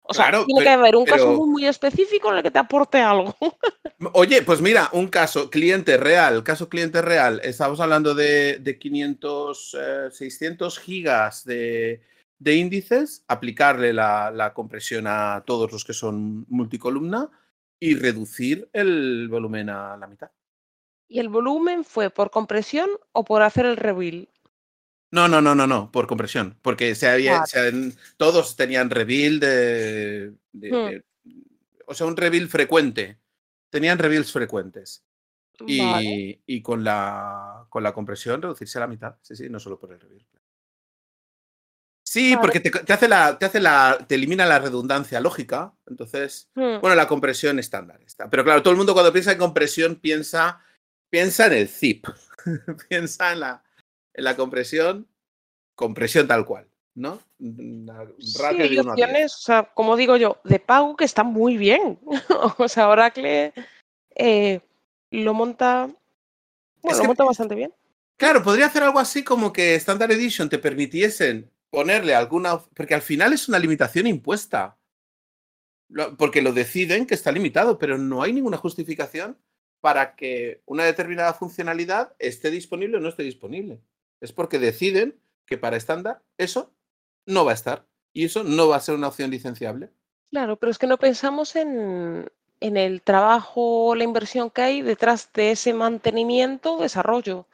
O 0.10 0.14
sea, 0.14 0.26
Claro, 0.30 0.46
tiene 0.46 0.62
pero- 0.62 0.70
que 0.72 0.74
haber 0.74 0.96
un 0.96 1.06
caso 1.06 1.26
pero- 1.36 1.46
muy 1.46 1.68
específico 1.68 2.32
en 2.32 2.38
el 2.38 2.44
que 2.44 2.50
te 2.50 2.58
aporte 2.58 2.98
algo. 3.00 3.36
Oye, 4.14 4.42
pues 4.42 4.60
mira, 4.60 4.90
un 4.94 5.08
caso, 5.08 5.52
cliente 5.52 5.98
real, 5.98 6.44
caso 6.44 6.68
cliente 6.68 7.02
real, 7.04 7.40
estamos 7.44 7.80
hablando 7.80 8.16
de, 8.16 8.58
de 8.58 8.80
500, 8.80 9.78
eh, 9.80 10.08
600 10.12 10.80
gigas 10.80 11.46
de, 11.46 12.02
de 12.40 12.56
índices, 12.56 13.24
aplicarle 13.28 13.94
la, 13.94 14.32
la 14.32 14.54
compresión 14.56 15.06
a 15.06 15.44
todos 15.46 15.72
los 15.72 15.86
que 15.86 15.94
son 15.94 16.46
multicolumna 16.50 17.30
y 17.80 17.94
reducir 17.96 18.68
el 18.74 19.28
volumen 19.30 19.70
a 19.70 19.96
la 19.96 20.08
mitad. 20.08 20.32
¿Y 21.08 21.20
el 21.20 21.30
volumen 21.30 21.84
fue 21.84 22.10
por 22.10 22.32
compresión 22.32 22.90
o 23.12 23.24
por 23.26 23.42
hacer 23.44 23.66
el 23.68 23.78
reveal? 23.78 24.28
No, 25.12 25.28
no, 25.28 25.42
no, 25.42 25.56
no, 25.56 25.66
no, 25.66 25.92
por 25.92 26.06
compresión, 26.08 26.58
porque 26.62 26.94
se 26.94 27.08
había, 27.08 27.46
se 27.46 27.94
todos 28.18 28.56
tenían 28.56 28.90
reveal 28.92 29.40
de, 29.40 30.34
de- 30.52 30.72
Hmm. 30.72 30.90
de- 30.90 31.06
o 31.88 31.96
sea, 31.96 32.06
un 32.06 32.16
reveal 32.16 32.48
frecuente, 32.48 33.18
tenían 33.72 33.98
reveals 33.98 34.32
frecuentes. 34.32 35.04
Y, 35.66 35.80
Vale. 35.82 36.42
y 36.46 36.62
con, 36.62 36.84
la, 36.84 37.66
con 37.70 37.84
la 37.84 37.92
compresión 37.94 38.42
reducirse 38.42 38.78
a 38.78 38.82
la 38.82 38.88
mitad. 38.88 39.16
Sí, 39.22 39.36
sí, 39.36 39.50
no 39.50 39.60
solo 39.60 39.78
por 39.80 39.92
el 39.92 40.00
reveal. 40.00 40.26
Sí, 42.06 42.32
Vale. 42.36 42.42
porque 42.42 42.60
te, 42.60 42.70
te 42.72 42.94
hace 42.94 43.08
la, 43.08 43.38
te 43.38 43.46
hace 43.46 43.60
la, 43.60 43.98
te 44.08 44.16
elimina 44.16 44.46
la 44.46 44.60
redundancia 44.60 45.20
lógica. 45.20 45.74
Entonces, 45.88 46.50
Hmm. 46.56 46.80
bueno, 46.82 46.96
la 46.96 47.08
compresión 47.08 47.60
estándar 47.60 48.02
está. 48.04 48.30
Pero 48.30 48.44
claro, 48.44 48.62
todo 48.64 48.72
el 48.72 48.78
mundo 48.78 48.94
cuando 48.94 49.12
piensa 49.12 49.32
en 49.34 49.38
compresión 49.38 49.96
piensa, 49.96 50.62
piensa 51.10 51.48
en 51.48 51.54
el 51.54 51.68
zip. 51.68 52.06
piensa 52.90 53.34
en 53.34 53.40
la, 53.42 53.64
la 54.22 54.36
compresión, 54.36 55.08
compresión 55.76 56.28
tal 56.28 56.46
cual, 56.46 56.68
¿no? 56.96 57.20
Sí, 58.20 58.42
hay 58.46 58.80
opciones, 58.80 59.36
o 59.36 59.40
sea, 59.40 59.64
como 59.74 59.96
digo 59.96 60.18
yo, 60.18 60.40
de 60.44 60.60
pago 60.60 60.96
que 60.96 61.06
están 61.06 61.28
muy 61.28 61.58
bien. 61.58 62.00
o 62.58 62.68
sea, 62.68 62.90
Oracle 62.90 63.54
eh, 64.16 64.62
lo 65.12 65.34
monta, 65.34 65.90
bueno, 66.82 66.98
lo 66.98 67.02
que- 67.02 67.08
monta 67.08 67.24
bastante 67.24 67.56
bien. 67.56 67.74
Claro, 68.18 68.44
podría 68.44 68.66
hacer 68.66 68.84
algo 68.84 69.00
así 69.00 69.24
como 69.24 69.54
que 69.54 69.76
Standard 69.76 70.12
Edition 70.12 70.50
te 70.50 70.60
permitiesen 70.60 71.50
ponerle 71.70 72.14
alguna. 72.14 72.60
Porque 72.60 72.94
al 72.94 73.02
final 73.02 73.32
es 73.32 73.48
una 73.48 73.60
limitación 73.60 74.08
impuesta. 74.08 74.78
Porque 76.18 76.42
lo 76.42 76.52
deciden 76.52 77.06
que 77.08 77.16
está 77.16 77.32
limitado, 77.32 77.80
pero 77.80 77.98
no 77.98 78.22
hay 78.22 78.34
ninguna 78.34 78.58
justificación 78.58 79.38
para 79.80 80.16
que 80.16 80.62
una 80.66 80.84
determinada 80.84 81.34
funcionalidad 81.34 82.14
esté 82.20 82.52
disponible 82.52 82.98
o 82.98 83.00
no 83.00 83.08
esté 83.08 83.24
disponible. 83.24 83.80
Es 84.22 84.34
porque 84.34 84.60
deciden 84.60 85.20
que 85.46 85.58
para 85.58 85.78
estándar 85.78 86.22
eso 86.38 86.74
no 87.26 87.46
va 87.46 87.52
a 87.52 87.56
estar. 87.56 87.86
Y 88.14 88.26
eso 88.26 88.44
no 88.44 88.68
va 88.68 88.78
a 88.78 88.82
ser 88.82 88.96
una 88.96 89.08
opción 89.08 89.32
licenciable. 89.32 89.92
Claro, 90.32 90.58
pero 90.58 90.72
es 90.72 90.78
que 90.78 90.88
no 90.88 90.98
pensamos 90.98 91.56
en, 91.56 92.32
en 92.60 92.78
el 92.78 93.02
trabajo 93.02 93.96
la 93.96 94.04
inversión 94.04 94.50
que 94.50 94.62
hay 94.62 94.82
detrás 94.82 95.32
de 95.34 95.52
ese 95.52 95.74
mantenimiento 95.74 96.78
desarrollo. 96.78 97.48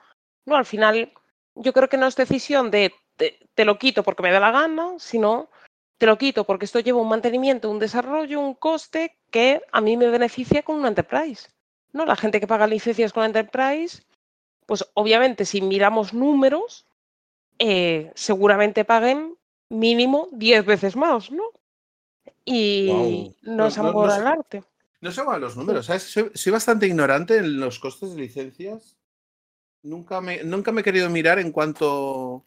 No, 0.45 0.55
al 0.55 0.66
final, 0.66 1.11
yo 1.55 1.74
creo 1.74 1.89
que 1.89 1.97
no 1.97 2.07
es 2.07 2.16
decisión 2.16 2.72
de 2.72 2.93
te, 3.18 3.39
te 3.53 3.66
lo 3.66 3.78
quito 3.78 4.03
porque 4.03 4.24
me 4.24 4.32
da 4.32 4.39
la 4.39 4.51
gana, 4.51 4.93
sino 4.97 5.49
te 5.97 6.05
lo 6.05 6.18
quito 6.18 6.45
porque 6.45 6.66
esto 6.66 6.80
lleva 6.80 7.01
un 7.01 7.09
mantenimiento, 7.09 7.70
un 7.72 7.80
desarrollo, 7.80 8.39
un 8.39 8.55
coste 8.55 9.18
que 9.32 9.61
a 9.72 9.82
mí 9.82 9.97
me 9.97 10.09
beneficia 10.09 10.63
con 10.63 10.76
una 10.76 10.89
enterprise. 10.89 11.49
¿no? 11.95 12.05
La 12.05 12.18
gente 12.18 12.39
que 12.39 12.47
paga 12.47 12.68
licencias 12.68 13.13
con 13.13 13.24
enterprise, 13.24 14.03
pues 14.66 14.86
obviamente 14.93 15.45
si 15.45 15.61
miramos 15.61 16.13
números, 16.13 16.86
eh, 17.59 18.11
seguramente 18.16 18.86
paguen 18.86 19.38
mínimo 19.70 20.28
10 20.32 20.66
veces 20.66 20.95
más, 20.95 21.32
¿no? 21.32 21.43
Y 22.43 22.88
Guau. 22.88 23.36
no, 23.43 23.70
No- 23.70 23.70
no- 23.84 23.84
no 23.93 24.11
al 24.13 24.28
arte. 24.28 24.63
No 25.01 25.11
sé 25.11 25.24
cuáles 25.24 25.41
los 25.41 25.57
números, 25.57 25.86
¿sabes? 25.86 26.03
Soy, 26.03 26.32
soy 26.34 26.51
bastante 26.51 26.88
ignorante 26.88 27.38
en 27.38 27.59
los 27.59 27.80
costes 27.80 28.16
de 28.16 28.22
licencias. 28.22 28.97
Nunca 29.84 30.20
me, 30.22 30.43
nunca 30.43 30.72
me 30.72 30.82
he 30.82 30.84
querido 30.84 31.09
mirar 31.09 31.38
en 31.39 31.51
cuanto. 31.51 32.43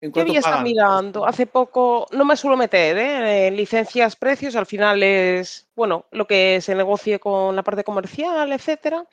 En 0.00 0.10
estado 0.40 0.56
pagan. 0.56 0.64
mirando 0.64 1.24
hace 1.24 1.46
poco, 1.46 2.08
no 2.10 2.24
me 2.24 2.36
suelo 2.36 2.56
meter 2.56 2.98
¿eh? 2.98 3.46
en 3.46 3.56
licencias, 3.56 4.16
precios, 4.16 4.56
al 4.56 4.66
final 4.66 5.00
es, 5.04 5.68
bueno, 5.76 6.06
lo 6.10 6.26
que 6.26 6.60
se 6.60 6.74
negocie 6.74 7.20
con 7.20 7.54
la 7.54 7.62
parte 7.62 7.84
comercial, 7.84 8.50
etcétera. 8.52 9.06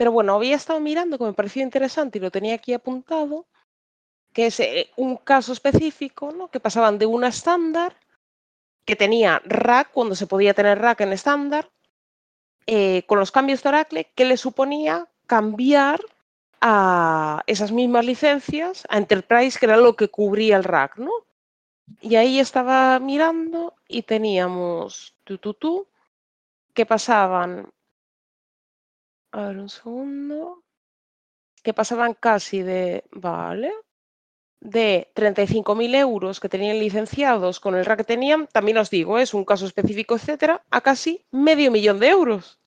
Pero 0.00 0.12
bueno, 0.12 0.34
había 0.34 0.56
estado 0.56 0.80
mirando 0.80 1.18
que 1.18 1.24
me 1.24 1.34
pareció 1.34 1.62
interesante 1.62 2.16
y 2.16 2.22
lo 2.22 2.30
tenía 2.30 2.54
aquí 2.54 2.72
apuntado, 2.72 3.44
que 4.32 4.46
es 4.46 4.58
eh, 4.60 4.88
un 4.96 5.18
caso 5.18 5.52
específico, 5.52 6.32
¿no? 6.32 6.48
Que 6.48 6.58
pasaban 6.58 6.96
de 6.96 7.04
una 7.04 7.28
estándar 7.28 7.94
que 8.86 8.96
tenía 8.96 9.42
rack 9.44 9.90
cuando 9.92 10.14
se 10.14 10.26
podía 10.26 10.54
tener 10.54 10.78
rack 10.78 11.02
en 11.02 11.12
estándar, 11.12 11.70
eh, 12.66 13.02
con 13.06 13.18
los 13.18 13.30
cambios 13.30 13.62
de 13.62 13.68
Oracle, 13.68 14.10
que 14.14 14.24
le 14.24 14.38
suponía 14.38 15.06
cambiar 15.26 16.00
a 16.62 17.42
esas 17.46 17.70
mismas 17.70 18.06
licencias 18.06 18.86
a 18.88 18.96
Enterprise, 18.96 19.58
que 19.58 19.66
era 19.66 19.76
lo 19.76 19.96
que 19.96 20.08
cubría 20.08 20.56
el 20.56 20.64
rack, 20.64 20.96
¿no? 20.96 21.12
Y 22.00 22.16
ahí 22.16 22.40
estaba 22.40 22.98
mirando 23.00 23.74
y 23.86 24.00
teníamos 24.00 25.14
tú, 25.24 25.36
tú, 25.36 25.52
tú, 25.52 25.86
que 26.72 26.86
pasaban, 26.86 27.70
a 29.32 29.46
ver 29.46 29.58
un 29.58 29.68
segundo, 29.68 30.62
que 31.62 31.74
pasaban 31.74 32.14
casi 32.14 32.62
de, 32.62 33.04
vale, 33.12 33.72
de 34.60 35.10
35.000 35.14 35.94
euros 35.96 36.40
que 36.40 36.48
tenían 36.48 36.78
licenciados 36.78 37.60
con 37.60 37.74
el 37.74 37.84
rack 37.84 37.98
que 37.98 38.04
tenían, 38.04 38.46
también 38.46 38.78
os 38.78 38.90
digo, 38.90 39.18
es 39.18 39.34
un 39.34 39.44
caso 39.44 39.66
específico, 39.66 40.14
etcétera, 40.14 40.62
a 40.70 40.80
casi 40.80 41.24
medio 41.30 41.70
millón 41.70 41.98
de 41.98 42.08
euros. 42.08 42.58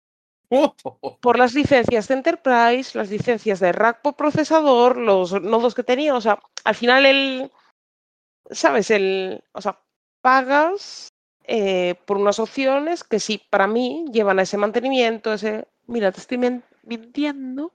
Por 1.22 1.38
las 1.38 1.54
licencias 1.54 2.08
de 2.08 2.14
Enterprise, 2.16 2.98
las 2.98 3.10
licencias 3.10 3.60
de 3.60 3.72
rack 3.72 4.02
por 4.02 4.16
procesador, 4.16 4.98
los 4.98 5.42
nodos 5.42 5.74
que 5.74 5.84
tenía, 5.84 6.16
o 6.16 6.22
sea, 6.22 6.40
al 6.64 6.76
final 6.76 7.06
el, 7.06 7.52
¿sabes? 8.52 8.92
El, 8.92 9.44
o 9.54 9.62
sea, 9.62 9.80
pagas 10.22 11.10
eh, 11.46 11.96
por 12.06 12.18
unas 12.18 12.40
opciones 12.40 13.04
que 13.04 13.20
sí, 13.20 13.42
para 13.50 13.68
mí, 13.68 14.06
llevan 14.12 14.40
a 14.40 14.44
ese 14.44 14.58
mantenimiento, 14.58 15.34
ese, 15.34 15.68
mira, 15.88 16.12
te 16.12 16.20
estoy 16.20 16.40
mintiendo, 16.84 17.74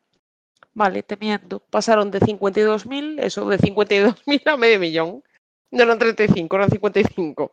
Vale, 0.79 1.03
te 1.03 1.17
miento. 1.17 1.59
Pasaron 1.59 2.13
de 2.13 2.21
52.000, 2.21 3.21
eso, 3.21 3.49
de 3.49 3.59
52.000 3.59 4.43
a 4.47 4.57
medio 4.57 4.79
millón. 4.79 5.25
No 5.73 5.83
eran 5.83 5.99
35, 5.99 6.55
eran 6.55 6.71
55. 6.71 7.53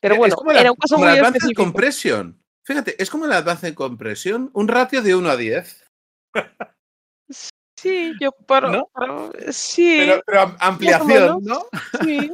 Pero 0.00 0.16
bueno, 0.16 0.36
era 0.54 0.70
un 0.70 0.76
caso 0.76 0.96
muy 0.96 1.08
el 1.08 1.18
Advanced 1.18 1.54
Compression. 1.54 2.42
Fíjate, 2.64 3.00
es 3.02 3.10
como 3.10 3.26
el 3.26 3.32
Advanced 3.32 3.74
Compression, 3.74 4.50
un 4.54 4.66
ratio 4.66 5.02
de 5.02 5.14
1 5.14 5.28
a 5.28 5.36
10. 5.36 5.84
Sí, 7.78 8.12
yo 8.20 8.32
paro. 8.32 8.72
¿No? 8.72 9.32
sí. 9.50 9.98
Pero, 10.00 10.22
pero 10.26 10.56
ampliación, 10.58 11.44
¿no? 11.44 11.66
Sí. 12.02 12.32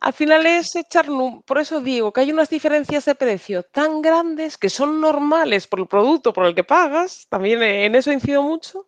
Al 0.00 0.14
final 0.14 0.46
es 0.46 0.74
echar, 0.76 1.06
por 1.44 1.58
eso 1.58 1.82
digo 1.82 2.10
que 2.10 2.22
hay 2.22 2.32
unas 2.32 2.48
diferencias 2.48 3.04
de 3.04 3.14
precio 3.14 3.62
tan 3.64 4.00
grandes 4.00 4.56
que 4.56 4.70
son 4.70 4.98
normales 4.98 5.66
por 5.66 5.80
el 5.80 5.86
producto 5.86 6.32
por 6.32 6.46
el 6.46 6.54
que 6.54 6.64
pagas, 6.64 7.26
también 7.28 7.62
en 7.62 7.94
eso 7.94 8.10
incido 8.10 8.42
mucho, 8.42 8.86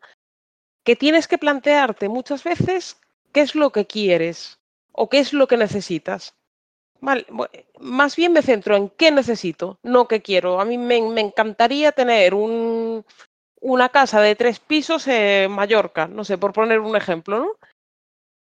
que 0.85 0.97
tienes 0.97 1.29
que 1.29 1.37
plantearte 1.37 2.09
muchas 2.09 2.43
veces 2.43 2.99
qué 3.31 3.43
es 3.43 3.55
lo 3.55 3.71
que 3.73 3.87
quieres 3.87 4.59
o 4.93 5.11
qué 5.11 5.19
es 5.19 5.35
lo 5.35 5.47
que 5.47 5.59
necesitas. 5.59 6.35
más 7.79 8.17
bien 8.17 8.33
me 8.33 8.43
centro 8.43 8.77
en 8.77 8.89
qué 8.89 9.11
necesito, 9.11 9.79
no 9.83 10.09
qué 10.09 10.23
quiero. 10.23 10.61
A 10.61 10.65
mí 10.65 10.79
me, 10.79 10.97
encantaría 11.21 11.93
tener 11.93 12.33
una 12.35 13.89
casa 13.91 14.21
de 14.23 14.35
tres 14.35 14.61
pisos 14.61 15.07
en 15.09 15.53
Mallorca, 15.53 16.07
no 16.07 16.25
sé, 16.25 16.39
por 16.39 16.55
poner 16.55 16.81
un 16.81 16.97
ejemplo, 16.97 17.39
¿no? 17.39 17.53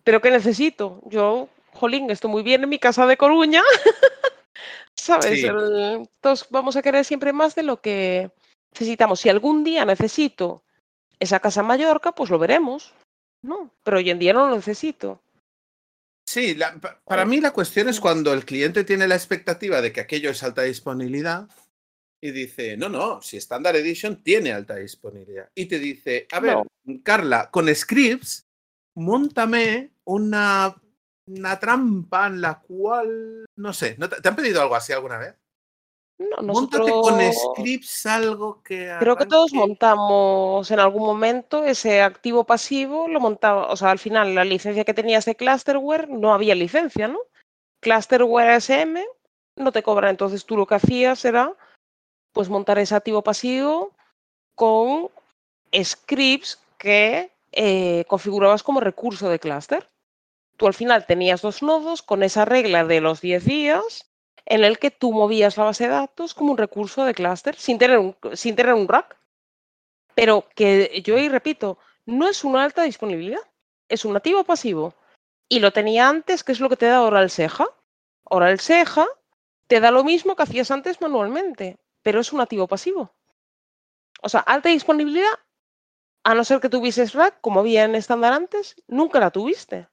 Pero 0.04 0.20
¿qué 0.20 0.30
necesito? 0.30 1.00
Yo 1.06 1.48
jolín, 1.74 2.10
estoy 2.10 2.30
muy 2.30 2.42
bien 2.42 2.62
en 2.62 2.68
mi 2.68 2.78
casa 2.78 3.06
de 3.06 3.16
Coruña. 3.16 3.62
¿Sabes? 4.94 5.44
entonces 5.44 6.46
vamos 6.50 6.76
a 6.76 6.82
querer 6.82 7.04
siempre 7.04 7.32
más 7.32 7.54
de 7.54 7.62
lo 7.62 7.80
que 7.80 8.30
necesitamos. 8.72 9.20
Si 9.20 9.28
algún 9.28 9.64
día 9.64 9.84
necesito 9.84 10.62
esa 11.18 11.40
casa 11.40 11.60
en 11.60 11.66
Mallorca, 11.66 12.12
pues 12.12 12.30
lo 12.30 12.38
veremos. 12.38 12.92
No, 13.42 13.72
pero 13.82 13.96
hoy 13.98 14.10
en 14.10 14.18
día 14.18 14.32
no 14.32 14.48
lo 14.48 14.56
necesito. 14.56 15.22
Sí, 16.26 16.56
para 17.04 17.24
mí 17.24 17.40
la 17.40 17.52
cuestión 17.52 17.88
es 17.88 17.98
cuando 17.98 18.32
el 18.32 18.44
cliente 18.44 18.84
tiene 18.84 19.08
la 19.08 19.16
expectativa 19.16 19.80
de 19.80 19.92
que 19.92 20.00
aquello 20.00 20.30
es 20.30 20.42
alta 20.42 20.62
disponibilidad 20.62 21.48
y 22.20 22.30
dice, 22.30 22.76
no, 22.76 22.88
no, 22.88 23.22
si 23.22 23.38
Standard 23.38 23.76
Edition 23.76 24.22
tiene 24.22 24.52
alta 24.52 24.76
disponibilidad. 24.76 25.50
Y 25.54 25.66
te 25.66 25.78
dice, 25.78 26.28
a 26.30 26.40
ver, 26.40 26.58
Carla, 27.02 27.50
con 27.50 27.74
scripts, 27.74 28.46
montame 28.94 29.90
una 30.04 30.76
una 31.38 31.58
trampa 31.58 32.26
en 32.26 32.40
la 32.40 32.60
cual, 32.60 33.46
no 33.56 33.72
sé, 33.72 33.96
te, 34.22 34.28
han 34.28 34.36
pedido 34.36 34.62
algo 34.62 34.74
así 34.74 34.92
alguna 34.92 35.18
vez? 35.18 35.34
No, 36.18 36.42
nosotros... 36.42 36.90
con 36.90 37.20
scripts 37.32 38.04
algo 38.04 38.62
que... 38.62 38.94
Creo 38.98 39.16
que 39.16 39.24
todos 39.24 39.54
montamos 39.54 40.70
en 40.70 40.78
algún 40.78 41.02
momento 41.02 41.64
ese 41.64 42.02
activo 42.02 42.44
pasivo, 42.44 43.08
lo 43.08 43.20
montaba, 43.20 43.68
o 43.68 43.76
sea, 43.76 43.90
al 43.90 43.98
final 43.98 44.34
la 44.34 44.44
licencia 44.44 44.84
que 44.84 44.92
tenías 44.92 45.24
de 45.24 45.34
Clusterware 45.34 46.10
no 46.10 46.34
había 46.34 46.54
licencia, 46.54 47.08
¿no? 47.08 47.20
Clusterware 47.80 48.60
SM 48.60 49.02
no 49.56 49.72
te 49.72 49.82
cobra, 49.82 50.10
entonces 50.10 50.44
tú 50.44 50.56
lo 50.56 50.66
que 50.66 50.74
hacías 50.74 51.24
era 51.24 51.56
pues 52.32 52.48
montar 52.48 52.78
ese 52.78 52.94
activo 52.94 53.22
pasivo 53.22 53.94
con 54.54 55.08
scripts 55.74 56.62
que 56.78 57.32
eh, 57.52 58.04
configurabas 58.08 58.62
como 58.62 58.80
recurso 58.80 59.28
de 59.28 59.38
cluster 59.38 59.88
tú 60.60 60.66
al 60.66 60.74
final 60.74 61.06
tenías 61.06 61.40
dos 61.40 61.62
nodos 61.62 62.02
con 62.02 62.22
esa 62.22 62.44
regla 62.44 62.84
de 62.84 63.00
los 63.00 63.22
10 63.22 63.46
días 63.46 64.12
en 64.44 64.62
el 64.62 64.78
que 64.78 64.90
tú 64.90 65.10
movías 65.10 65.56
la 65.56 65.64
base 65.64 65.84
de 65.84 65.90
datos 65.90 66.34
como 66.34 66.52
un 66.52 66.58
recurso 66.58 67.06
de 67.06 67.14
clúster 67.14 67.56
sin 67.56 67.78
tener 67.78 67.98
un, 67.98 68.14
sin 68.34 68.56
tener 68.56 68.74
un 68.74 68.86
rack. 68.86 69.16
Pero 70.14 70.46
que 70.54 71.00
yo 71.02 71.16
y 71.16 71.30
repito, 71.30 71.78
no 72.04 72.28
es 72.28 72.44
una 72.44 72.62
alta 72.62 72.82
disponibilidad, 72.82 73.40
es 73.88 74.04
un 74.04 74.12
nativo 74.12 74.44
pasivo. 74.44 74.92
Y 75.48 75.60
lo 75.60 75.72
tenía 75.72 76.10
antes, 76.10 76.44
que 76.44 76.52
es 76.52 76.60
lo 76.60 76.68
que 76.68 76.76
te 76.76 76.84
da 76.84 77.28
SEJA. 77.30 77.66
Ahora 78.26 78.50
el 78.50 78.60
SEJA 78.60 79.06
te 79.66 79.80
da 79.80 79.90
lo 79.90 80.04
mismo 80.04 80.36
que 80.36 80.42
hacías 80.42 80.70
antes 80.70 81.00
manualmente, 81.00 81.78
pero 82.02 82.20
es 82.20 82.34
un 82.34 82.38
nativo 82.38 82.68
pasivo. 82.68 83.14
O 84.20 84.28
sea, 84.28 84.40
alta 84.40 84.68
disponibilidad, 84.68 85.38
a 86.22 86.34
no 86.34 86.44
ser 86.44 86.60
que 86.60 86.68
tuvieses 86.68 87.14
rack, 87.14 87.40
como 87.40 87.60
había 87.60 87.84
en 87.84 87.94
estándar 87.94 88.34
antes, 88.34 88.76
nunca 88.88 89.20
la 89.20 89.30
tuviste. 89.30 89.88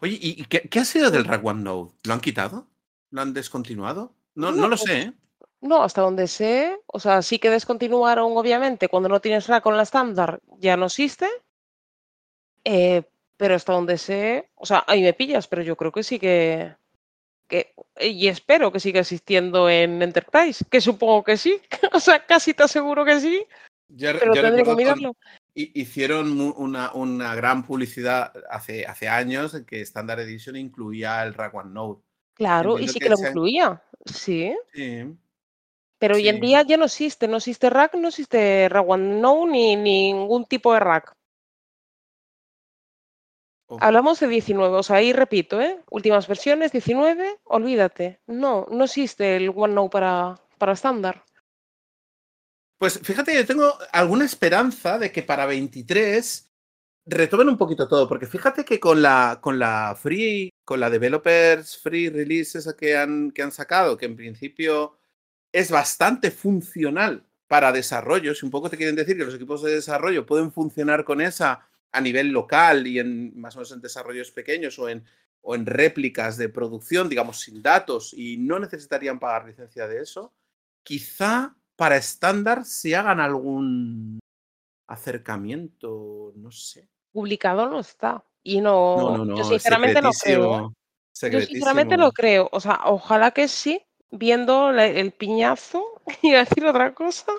Oye, 0.00 0.18
¿y 0.20 0.44
qué, 0.44 0.78
ha 0.78 0.84
sido 0.84 1.10
del 1.10 1.24
Rack 1.24 1.44
OneNote? 1.44 1.94
¿Lo 2.04 2.14
han 2.14 2.20
quitado? 2.20 2.66
¿Lo 3.10 3.20
han 3.20 3.32
descontinuado? 3.32 4.14
No, 4.34 4.52
no, 4.52 4.68
lo 4.68 4.76
sé. 4.76 5.00
¿eh? 5.00 5.12
No, 5.60 5.82
hasta 5.82 6.02
donde 6.02 6.28
sé. 6.28 6.78
O 6.86 7.00
sea, 7.00 7.22
sí 7.22 7.38
que 7.38 7.50
descontinuaron, 7.50 8.36
obviamente, 8.36 8.88
cuando 8.88 9.08
no 9.08 9.20
tienes 9.20 9.46
rack 9.48 9.62
con 9.62 9.76
la 9.76 9.82
estándar, 9.82 10.40
ya 10.58 10.76
no 10.76 10.86
existe. 10.86 11.26
Eh, 12.64 13.02
pero 13.38 13.54
hasta 13.54 13.72
donde 13.72 13.96
sé, 13.98 14.50
o 14.56 14.66
sea, 14.66 14.84
ahí 14.86 15.00
me 15.00 15.14
pillas, 15.14 15.46
pero 15.46 15.62
yo 15.62 15.76
creo 15.76 15.92
que 15.92 16.02
sí 16.02 16.18
que, 16.18 16.74
que, 17.46 17.72
y 18.00 18.26
espero 18.26 18.72
que 18.72 18.80
siga 18.80 19.00
existiendo 19.00 19.70
en 19.70 20.02
Enterprise, 20.02 20.64
que 20.68 20.80
supongo 20.80 21.22
que 21.22 21.36
sí, 21.36 21.60
o 21.92 22.00
sea, 22.00 22.26
casi 22.26 22.52
te 22.52 22.64
aseguro 22.64 23.04
que 23.04 23.20
sí, 23.20 23.46
pero 23.96 24.34
tendré 24.34 24.64
que 24.64 24.74
mirarlo 24.74 25.16
hicieron 25.58 26.40
una, 26.40 26.92
una, 26.92 27.34
gran 27.34 27.66
publicidad 27.66 28.32
hace, 28.50 28.86
hace 28.86 29.08
años 29.08 29.54
en 29.54 29.64
que 29.64 29.80
Standard 29.80 30.20
Edition 30.20 30.56
incluía 30.56 31.22
el 31.24 31.34
Rack 31.34 31.54
OneNote. 31.54 32.02
Claro, 32.34 32.78
y 32.78 32.86
sí 32.86 33.00
que, 33.00 33.08
lo 33.08 33.18
incluía, 33.18 33.82
sí. 34.04 34.54
Pero 35.98 36.14
hoy 36.14 36.28
en 36.28 36.40
día 36.40 36.62
ya 36.62 36.76
no 36.76 36.84
existe, 36.84 37.26
no 37.26 37.38
existe 37.38 37.68
Rack, 37.68 37.96
no 37.96 38.08
existe 38.08 38.68
Rack 38.68 38.88
OneNote 38.88 39.50
ni, 39.50 39.76
ningún 39.76 40.44
tipo 40.44 40.72
de 40.72 40.80
Rack. 40.80 41.12
Hablamos 43.80 44.20
de 44.20 44.28
19, 44.28 44.76
o 44.76 44.82
sea, 44.82 44.96
ahí 44.96 45.12
repito, 45.12 45.60
¿eh? 45.60 45.80
Últimas 45.90 46.26
versiones, 46.26 46.72
19, 46.72 47.40
olvídate. 47.44 48.20
No, 48.26 48.66
no 48.70 48.84
existe 48.84 49.36
el 49.36 49.50
OneNote 49.50 49.90
para, 49.90 50.40
para 50.56 50.72
estándar. 50.72 51.24
Pues 52.78 53.00
fíjate, 53.02 53.34
yo 53.34 53.44
tengo 53.44 53.76
alguna 53.92 54.24
esperanza 54.24 54.98
de 54.98 55.10
que 55.10 55.24
para 55.24 55.46
23 55.46 56.48
retomen 57.06 57.48
un 57.48 57.58
poquito 57.58 57.88
todo, 57.88 58.08
porque 58.08 58.26
fíjate 58.26 58.64
que 58.64 58.78
con 58.78 59.02
la, 59.02 59.38
con 59.40 59.58
la 59.58 59.96
free, 60.00 60.50
con 60.64 60.78
la 60.78 60.90
developers 60.90 61.78
free 61.78 62.08
releases 62.08 62.72
que 62.78 62.96
han, 62.96 63.32
que 63.32 63.42
han 63.42 63.50
sacado, 63.52 63.96
que 63.96 64.06
en 64.06 64.16
principio 64.16 64.96
es 65.52 65.70
bastante 65.70 66.30
funcional 66.30 67.26
para 67.48 67.72
desarrollo, 67.72 68.34
si 68.34 68.46
un 68.46 68.52
poco 68.52 68.70
te 68.70 68.76
quieren 68.76 68.94
decir 68.96 69.16
que 69.16 69.24
los 69.24 69.34
equipos 69.34 69.62
de 69.62 69.74
desarrollo 69.74 70.26
pueden 70.26 70.52
funcionar 70.52 71.04
con 71.04 71.20
esa 71.20 71.66
a 71.90 72.00
nivel 72.00 72.28
local 72.28 72.86
y 72.86 72.98
en 73.00 73.38
más 73.40 73.56
o 73.56 73.60
menos 73.60 73.72
en 73.72 73.80
desarrollos 73.80 74.30
pequeños 74.30 74.78
o 74.78 74.88
en, 74.88 75.04
o 75.40 75.54
en 75.56 75.66
réplicas 75.66 76.36
de 76.36 76.50
producción, 76.50 77.08
digamos, 77.08 77.40
sin 77.40 77.62
datos 77.62 78.14
y 78.14 78.36
no 78.36 78.58
necesitarían 78.60 79.18
pagar 79.18 79.46
licencia 79.46 79.88
de 79.88 80.02
eso, 80.02 80.34
quizá 80.84 81.57
para 81.78 81.96
estándar 81.96 82.64
si 82.64 82.92
hagan 82.92 83.20
algún 83.20 84.18
acercamiento, 84.88 86.32
no 86.34 86.50
sé. 86.50 86.88
Publicado 87.12 87.68
no 87.70 87.78
está. 87.78 88.24
Y 88.42 88.60
no, 88.60 88.96
no, 88.96 89.16
no, 89.18 89.24
no 89.24 89.36
yo 89.36 89.44
sinceramente 89.44 90.02
no 90.02 90.10
creo. 90.10 90.72
Yo 91.30 91.40
sinceramente 91.40 91.96
no 91.96 92.10
creo. 92.10 92.48
O 92.50 92.58
sea, 92.58 92.80
ojalá 92.86 93.30
que 93.30 93.46
sí, 93.46 93.80
viendo 94.10 94.70
el 94.70 95.12
piñazo, 95.12 96.02
y 96.22 96.32
decir 96.32 96.66
otra 96.66 96.94
cosa, 96.94 97.30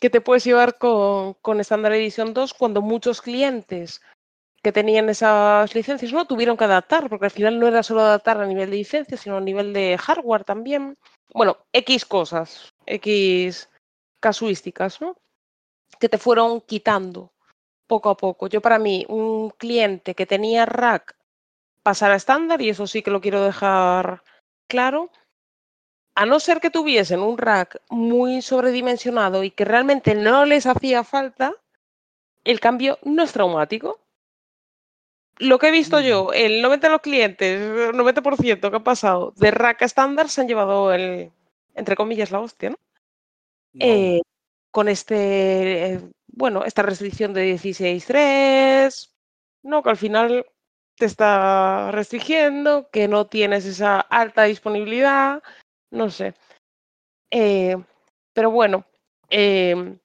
que 0.00 0.08
te 0.08 0.20
puedes 0.20 0.44
llevar 0.44 0.78
con, 0.78 1.34
con 1.34 1.58
Standard 1.58 1.94
Edition 1.94 2.34
2 2.34 2.54
cuando 2.54 2.80
muchos 2.80 3.20
clientes 3.20 4.00
que 4.62 4.70
tenían 4.70 5.08
esas 5.08 5.74
licencias 5.74 6.12
no 6.12 6.26
tuvieron 6.26 6.56
que 6.56 6.64
adaptar, 6.64 7.08
porque 7.08 7.26
al 7.26 7.32
final 7.32 7.58
no 7.58 7.66
era 7.66 7.82
solo 7.82 8.02
adaptar 8.02 8.40
a 8.40 8.46
nivel 8.46 8.70
de 8.70 8.76
licencia, 8.76 9.16
sino 9.16 9.38
a 9.38 9.40
nivel 9.40 9.72
de 9.72 9.98
hardware 9.98 10.44
también. 10.44 10.96
Bueno, 11.34 11.58
X 11.72 12.04
cosas, 12.04 12.72
X 12.86 13.68
casuísticas, 14.20 15.00
¿no? 15.00 15.16
que 15.98 16.08
te 16.08 16.18
fueron 16.18 16.60
quitando 16.60 17.32
poco 17.86 18.10
a 18.10 18.16
poco. 18.16 18.46
Yo 18.48 18.60
para 18.60 18.78
mí, 18.78 19.04
un 19.08 19.50
cliente 19.50 20.14
que 20.14 20.26
tenía 20.26 20.66
rack 20.66 21.16
pasar 21.82 22.10
a 22.10 22.16
estándar, 22.16 22.60
y 22.60 22.68
eso 22.68 22.86
sí 22.86 23.02
que 23.02 23.10
lo 23.10 23.20
quiero 23.20 23.42
dejar 23.42 24.22
claro, 24.68 25.10
a 26.14 26.26
no 26.26 26.40
ser 26.40 26.60
que 26.60 26.70
tuviesen 26.70 27.20
un 27.20 27.38
rack 27.38 27.80
muy 27.88 28.42
sobredimensionado 28.42 29.44
y 29.44 29.50
que 29.50 29.64
realmente 29.64 30.14
no 30.14 30.44
les 30.44 30.66
hacía 30.66 31.04
falta, 31.04 31.54
el 32.44 32.60
cambio 32.60 32.98
no 33.04 33.22
es 33.22 33.32
traumático. 33.32 34.00
Lo 35.38 35.58
que 35.58 35.68
he 35.68 35.70
visto 35.70 36.00
yo, 36.00 36.32
el 36.32 36.62
90% 36.62 36.80
de 36.80 36.88
los 36.88 37.00
clientes, 37.00 37.60
el 37.60 37.94
90% 37.94 38.70
que 38.70 38.76
ha 38.76 38.84
pasado 38.84 39.32
de 39.36 39.50
rack 39.50 39.82
a 39.82 39.84
estándar 39.84 40.28
se 40.28 40.40
han 40.40 40.48
llevado 40.48 40.92
el, 40.92 41.30
entre 41.74 41.96
comillas, 41.96 42.30
la 42.30 42.40
hostia, 42.40 42.70
¿no? 42.70 42.76
No. 43.72 43.86
Eh, 43.86 44.20
con 44.70 44.88
este, 44.88 45.94
eh, 45.94 46.00
bueno, 46.26 46.64
esta 46.64 46.82
restricción 46.82 47.32
de 47.32 47.54
16.3, 47.54 49.14
¿no? 49.62 49.82
Que 49.82 49.90
al 49.90 49.96
final 49.96 50.46
te 50.96 51.06
está 51.06 51.90
restringiendo, 51.92 52.90
que 52.90 53.08
no 53.08 53.26
tienes 53.26 53.64
esa 53.64 54.00
alta 54.00 54.44
disponibilidad, 54.44 55.42
no 55.90 56.10
sé. 56.10 56.34
Eh, 57.30 57.76
pero 58.32 58.50
bueno, 58.50 58.84
em, 59.30 59.98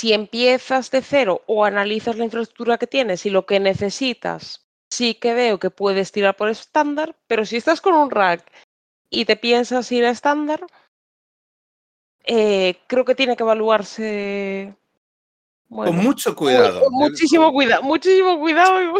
si 0.00 0.14
empiezas 0.14 0.90
de 0.90 1.02
cero 1.02 1.42
o 1.46 1.62
analizas 1.66 2.16
la 2.16 2.24
infraestructura 2.24 2.78
que 2.78 2.86
tienes 2.86 3.26
y 3.26 3.30
lo 3.30 3.44
que 3.44 3.60
necesitas, 3.60 4.66
sí 4.90 5.14
que 5.14 5.34
veo 5.34 5.58
que 5.58 5.68
puedes 5.68 6.10
tirar 6.10 6.36
por 6.36 6.48
estándar, 6.48 7.14
pero 7.26 7.44
si 7.44 7.58
estás 7.58 7.82
con 7.82 7.92
un 7.92 8.10
rack 8.10 8.50
y 9.10 9.26
te 9.26 9.36
piensas 9.36 9.92
ir 9.92 10.06
a 10.06 10.10
estándar, 10.10 10.64
eh, 12.24 12.78
creo 12.86 13.04
que 13.04 13.14
tiene 13.14 13.36
que 13.36 13.42
evaluarse. 13.42 14.74
bueno, 15.68 15.92
Con 15.92 16.02
mucho 16.02 16.34
cuidado. 16.34 16.80
con 16.80 16.94
muchísimo 16.94 17.52
cuidado, 17.52 17.82
muchísimo 17.82 18.38
cuidado. 18.40 18.94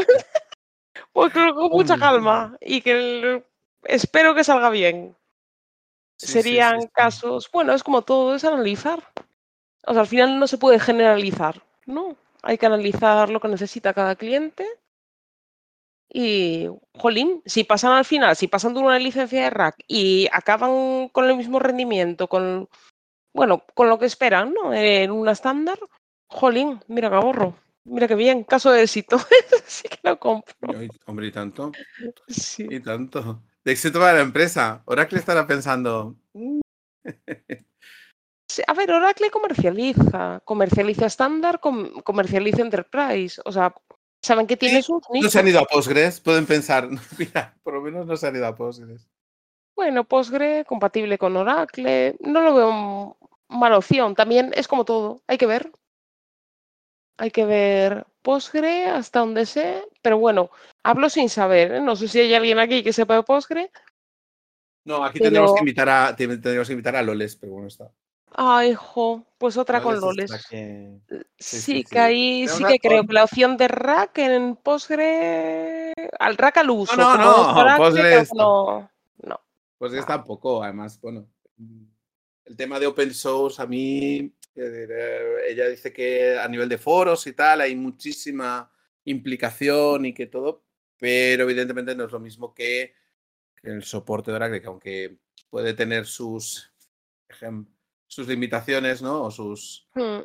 Pues 1.15 1.33
creo 1.33 1.47
que 1.47 1.61
con 1.63 1.71
mucha 1.71 1.97
calma 1.97 2.59
y 2.61 2.83
que 2.83 2.91
el- 2.93 3.45
espero 3.85 4.35
que 4.35 4.45
salga 4.45 4.69
bien. 4.69 5.17
Sí, 6.19 6.27
Serían 6.27 6.83
sí, 6.83 6.87
sí. 6.89 6.93
casos, 6.93 7.49
bueno, 7.51 7.73
es 7.73 7.83
como 7.83 8.03
todo, 8.03 8.35
es 8.35 8.45
analizar. 8.45 9.03
O 9.87 9.93
sea, 9.93 10.03
al 10.03 10.09
final 10.09 10.39
no 10.39 10.47
se 10.47 10.59
puede 10.59 10.79
generalizar, 10.79 11.63
¿no? 11.87 12.17
Hay 12.43 12.59
que 12.59 12.67
analizar 12.67 13.31
lo 13.31 13.41
que 13.41 13.49
necesita 13.49 13.95
cada 13.95 14.17
cliente. 14.17 14.67
Y, 16.13 16.67
jolín, 16.95 17.43
si 17.47 17.65
pasan 17.65 17.93
al 17.93 18.05
final, 18.05 18.35
si 18.35 18.49
pasan 18.49 18.75
de 18.75 18.81
una 18.81 18.99
licencia 18.99 19.43
de 19.45 19.51
rack 19.51 19.77
y 19.87 20.29
acaban 20.33 21.09
con 21.09 21.25
el 21.29 21.37
mismo 21.37 21.61
rendimiento, 21.61 22.27
con, 22.27 22.69
bueno, 23.33 23.65
con 23.75 23.89
lo 23.89 23.99
que 23.99 24.07
esperan, 24.07 24.53
¿no? 24.53 24.75
En 24.75 25.13
una 25.13 25.33
estándar, 25.33 25.79
jolín, 26.27 26.81
mira 26.89 27.11
qué 27.11 27.17
ahorro. 27.17 27.57
Mira 27.85 28.07
qué 28.07 28.15
bien, 28.15 28.45
caso 28.45 28.71
de 28.71 28.83
éxito. 28.83 29.19
sí 29.67 29.89
que 29.89 29.99
lo 30.03 30.19
compro. 30.19 30.55
Hombre, 31.07 31.27
y 31.29 31.33
tanto, 31.33 31.73
Sí. 32.29 32.67
y 32.69 32.81
tanto. 32.81 33.43
De 33.65 33.73
éxito 33.73 33.99
para 33.99 34.15
la 34.15 34.21
empresa. 34.21 34.83
Oracle 34.87 35.19
estará 35.19 35.47
pensando. 35.47 36.17
"Mm, 38.61 38.63
Sí, 38.63 38.65
A 38.67 38.75
ver, 38.75 38.91
Oracle 38.93 39.31
comercializa, 39.31 40.41
comercializa 40.45 41.07
estándar, 41.07 41.61
com- 41.61 42.01
comercializa 42.03 42.63
enterprise. 42.63 43.41
O 43.45 43.53
sea, 43.53 43.75
saben 44.23 44.47
que 44.47 44.57
tienes 44.57 44.89
un 44.89 45.01
No 45.23 45.29
se 45.29 45.39
han 45.39 45.49
ido 45.49 45.61
a 45.61 45.65
Postgres, 45.65 46.21
pueden 46.21 46.47
pensar. 46.47 46.89
Mira, 47.19 47.55
por 47.63 47.75
lo 47.75 47.81
menos 47.83 48.07
no 48.07 48.17
se 48.17 48.27
han 48.27 48.37
ido 48.37 48.47
a 48.47 48.55
Postgres. 48.55 49.09
Bueno, 49.77 50.05
Postgre 50.05 50.65
compatible 50.67 51.17
con 51.17 51.37
Oracle, 51.37 52.17
no 52.21 52.43
lo 52.43 52.55
veo 52.55 53.17
mala 53.49 53.79
opción. 53.79 54.15
También 54.15 54.53
es 54.55 54.69
como 54.69 54.85
todo, 54.85 55.23
hay 55.27 55.39
que 55.39 55.47
ver. 55.47 55.73
Hay 57.19 57.31
que 57.31 57.45
ver 57.45 58.07
Postgre 58.23 58.87
hasta 58.87 59.21
donde 59.21 59.45
sé, 59.47 59.83
pero 60.03 60.19
bueno, 60.19 60.51
hablo 60.83 61.09
sin 61.11 61.29
saber. 61.29 61.73
¿eh? 61.73 61.81
No 61.81 61.97
sé 61.97 62.09
si 62.09 62.21
hay 62.21 62.33
alguien 62.35 62.59
aquí 62.59 62.83
que 62.83 62.93
sepa 62.93 63.15
de 63.17 63.23
Postgre. 63.23 63.71
No, 64.87 65.05
aquí 65.05 65.19
tendríamos 65.19 65.51
que 65.51 65.57
Pero- 65.57 65.63
invitar 65.63 65.89
a, 65.89 66.17
te- 66.17 66.27
tendríamos 66.27 66.67
que 66.67 66.73
invitar 66.73 66.97
a 66.97 67.03
Loles, 67.03 67.37
pero 67.37 67.53
bueno, 67.53 67.69
está. 67.69 67.91
Ay, 68.33 68.75
jo, 68.75 69.25
pues 69.39 69.57
otra 69.57 69.83
con 69.83 70.01
Loles 70.01 70.31
que- 70.49 71.01
Sí, 71.09 71.19
sí, 71.39 71.61
sí, 71.61 71.83
que 71.85 71.89
sí. 71.91 71.99
ahí 71.99 72.49
sí 72.49 72.65
que 72.65 72.79
creo 72.79 73.07
que 73.07 73.13
la 73.13 73.25
opción 73.25 73.57
de 73.57 73.69
rack 73.69 74.19
en 74.19 74.57
Postgre, 74.57 75.93
al 76.19 76.37
rack 76.37 76.59
al 76.59 76.71
uso, 76.71 76.97
no, 76.97 77.17
no, 77.17 77.31
es 77.51 77.57
Oracle, 77.57 77.85
Postgre 77.85 78.03
creo 78.03 78.17
que 78.19 78.23
está- 78.23 78.35
no, 78.37 78.91
no. 79.23 79.41
Pues 79.79 79.93
Ah. 79.95 79.99
está 79.99 80.25
poco, 80.25 80.63
además, 80.63 81.01
bueno. 81.01 81.27
mm, 81.57 81.85
El 82.47 82.57
tema 82.57 82.81
de 82.81 82.87
open 82.89 83.15
source, 83.15 83.63
a 83.63 83.67
mí, 83.67 84.33
eh, 84.57 85.35
ella 85.49 85.69
dice 85.69 85.93
que 85.93 86.37
a 86.39 86.49
nivel 86.49 86.69
de 86.69 86.79
foros 86.79 87.25
y 87.29 87.33
tal 87.33 87.61
hay 87.61 87.77
muchísima 87.77 88.69
implicación 89.05 90.07
y 90.07 90.13
que 90.15 90.27
todo, 90.27 90.65
pero 90.99 91.45
evidentemente 91.45 91.95
no 91.95 92.05
es 92.07 92.13
lo 92.13 92.19
mismo 92.19 92.53
que 92.53 92.95
el 93.63 93.83
soporte 93.85 94.31
de 94.33 94.37
Oracle, 94.37 94.61
que 94.61 94.67
aunque 94.67 95.19
puede 95.49 95.75
tener 95.75 96.07
sus, 96.07 96.73
ejem- 97.29 97.67
sus 98.11 98.29
limitaciones, 98.29 99.03
¿no? 99.03 99.25
O 99.25 99.33
sus, 99.33 99.89
Hmm, 99.95 100.23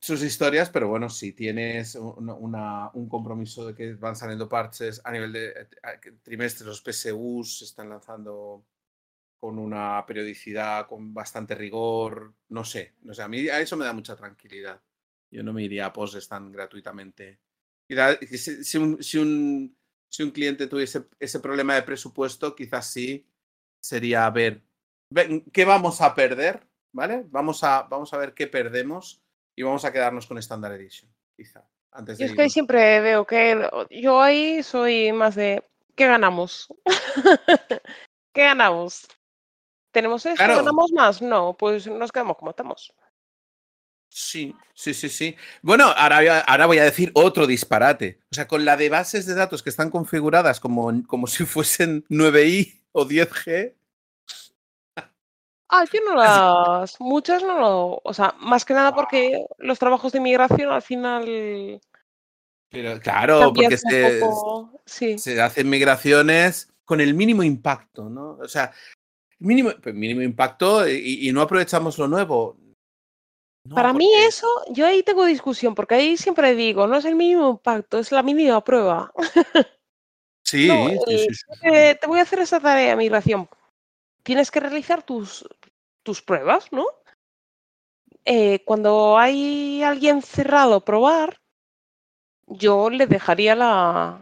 sus 0.00 0.22
historias, 0.22 0.70
pero 0.70 0.88
bueno, 0.88 1.08
si 1.10 1.32
tienes 1.32 1.94
un, 1.94 2.30
una- 2.30 2.90
un 2.94 3.08
compromiso 3.08 3.66
de 3.66 3.74
que 3.74 3.94
van 3.94 4.16
saliendo 4.16 4.48
parches 4.48 5.00
a 5.04 5.12
nivel 5.12 5.32
de 5.32 5.48
eh, 5.50 6.12
trimestres, 6.22 6.66
los 6.66 6.80
PSUs 6.82 7.58
se 7.58 7.64
están 7.66 7.90
lanzando 7.90 8.64
con 9.40 9.58
una 9.58 10.04
periodicidad, 10.06 10.88
con 10.88 11.14
bastante 11.14 11.54
rigor, 11.54 12.34
no 12.50 12.64
sé, 12.64 12.94
no 13.02 13.14
sé, 13.14 13.22
a 13.22 13.28
mí 13.28 13.48
a 13.48 13.60
eso 13.60 13.76
me 13.76 13.84
da 13.86 13.92
mucha 13.94 14.16
tranquilidad. 14.16 14.82
Yo 15.30 15.42
no 15.42 15.52
me 15.52 15.62
iría 15.64 15.86
a 15.86 15.92
posts 15.94 16.28
tan 16.28 16.52
gratuitamente. 16.52 17.40
Quizá- 17.88 18.18
Si, 18.26 18.64
si 18.64 18.78
un, 18.78 19.02
si, 19.02 19.18
un, 19.18 19.76
si 20.10 20.22
un 20.24 20.30
cliente 20.32 20.66
tuviese 20.68 21.06
ese 21.20 21.40
problema 21.40 21.74
de 21.76 21.82
presupuesto, 21.84 22.54
quizás 22.56 22.90
sí 22.92 23.26
sería 23.80 24.28
ver 24.30 24.62
ve- 25.10 25.44
qué 25.52 25.64
vamos 25.64 26.00
a 26.00 26.14
perder, 26.14 26.66
¿vale? 26.92 27.24
Vamos 27.28 27.62
a, 27.64 27.82
vamos 27.82 28.12
a 28.12 28.18
ver 28.18 28.34
qué 28.34 28.46
perdemos 28.46 29.22
y 29.56 29.62
vamos 29.62 29.84
a 29.84 29.92
quedarnos 29.92 30.26
con 30.26 30.38
Standard 30.38 30.74
Edition, 30.74 31.10
quizá. 31.36 31.64
Antes 31.92 32.18
Yo 32.18 32.26
de 32.26 32.30
es 32.32 32.36
que 32.36 32.48
siempre 32.48 33.00
veo 33.00 33.26
que 33.26 33.68
yo 33.90 34.20
ahí 34.22 34.62
soy 34.62 35.12
más 35.12 35.34
de 35.34 35.64
¿qué 35.96 36.06
ganamos? 36.06 36.68
¿Qué 38.32 38.42
ganamos? 38.42 39.08
¿Tenemos 39.92 40.24
esto? 40.24 40.36
Claro. 40.36 40.56
¿Ganamos 40.56 40.92
más? 40.92 41.20
No, 41.20 41.56
pues 41.58 41.86
nos 41.88 42.12
quedamos 42.12 42.36
como 42.36 42.50
estamos. 42.52 42.92
Sí, 44.08 44.54
sí, 44.74 44.92
sí, 44.94 45.08
sí. 45.08 45.36
Bueno, 45.62 45.84
ahora, 45.96 46.16
voy 46.18 46.26
a- 46.28 46.40
ahora 46.40 46.66
voy 46.66 46.78
a 46.78 46.84
decir 46.84 47.10
otro 47.14 47.46
disparate. 47.46 48.20
O 48.30 48.34
sea, 48.34 48.46
con 48.48 48.64
la 48.64 48.76
de 48.76 48.88
bases 48.88 49.26
de 49.26 49.34
datos 49.34 49.62
que 49.62 49.70
están 49.70 49.90
configuradas 49.90 50.58
como, 50.60 50.90
como 51.06 51.26
si 51.26 51.44
fuesen 51.44 52.04
9i 52.08 52.80
o 52.92 53.06
10G. 53.06 53.74
Ah, 55.72 55.84
yo 55.92 56.00
no 56.04 56.16
las, 56.16 57.00
muchas 57.00 57.44
no 57.44 57.58
lo, 57.58 58.00
o 58.02 58.12
sea, 58.12 58.34
más 58.40 58.64
que 58.64 58.74
nada 58.74 58.92
porque 58.92 59.46
los 59.58 59.78
trabajos 59.78 60.10
de 60.10 60.18
migración 60.18 60.72
al 60.72 60.82
final 60.82 61.80
Pero 62.70 62.98
claro, 62.98 63.52
porque 63.54 63.76
se, 63.76 64.20
poco, 64.20 64.80
sí. 64.84 65.16
se 65.16 65.40
hacen 65.40 65.70
migraciones 65.70 66.72
con 66.84 67.00
el 67.00 67.14
mínimo 67.14 67.44
impacto, 67.44 68.10
¿no? 68.10 68.38
O 68.42 68.48
sea, 68.48 68.72
mínimo, 69.38 69.70
pues 69.80 69.94
mínimo 69.94 70.22
impacto 70.22 70.88
y, 70.88 71.28
y 71.28 71.32
no 71.32 71.40
aprovechamos 71.40 71.98
lo 71.98 72.08
nuevo. 72.08 72.56
No, 73.64 73.74
Para 73.74 73.92
mí 73.92 74.10
eso, 74.14 74.48
yo 74.70 74.86
ahí 74.86 75.02
tengo 75.02 75.24
discusión, 75.24 75.74
porque 75.74 75.94
ahí 75.94 76.16
siempre 76.16 76.54
digo, 76.54 76.86
no 76.86 76.96
es 76.96 77.04
el 77.04 77.14
mínimo 77.14 77.50
impacto, 77.50 77.98
es 77.98 78.10
la 78.10 78.22
mínima 78.22 78.62
prueba. 78.64 79.12
Sí, 80.42 80.66
No, 80.66 80.88
sí, 80.88 80.96
eh, 81.06 81.18
sí, 81.18 81.34
sí, 81.34 81.34
sí. 81.34 81.68
Eh, 81.68 81.98
te 82.00 82.08
voy 82.08 82.18
a 82.18 82.22
hacer 82.22 82.40
esa 82.40 82.58
tarea 82.58 82.90
de 82.90 82.96
migración. 82.96 83.48
Tienes 84.24 84.50
que 84.50 84.58
realizar 84.58 85.04
tus, 85.04 85.46
tus 86.02 86.22
pruebas, 86.22 86.72
¿no? 86.72 86.86
Eh, 88.24 88.62
cuando 88.64 89.18
hay 89.18 89.82
alguien 89.82 90.22
cerrado 90.22 90.74
a 90.74 90.84
probar, 90.84 91.40
yo 92.46 92.90
le 92.90 93.06
dejaría 93.06 93.54
la, 93.54 94.18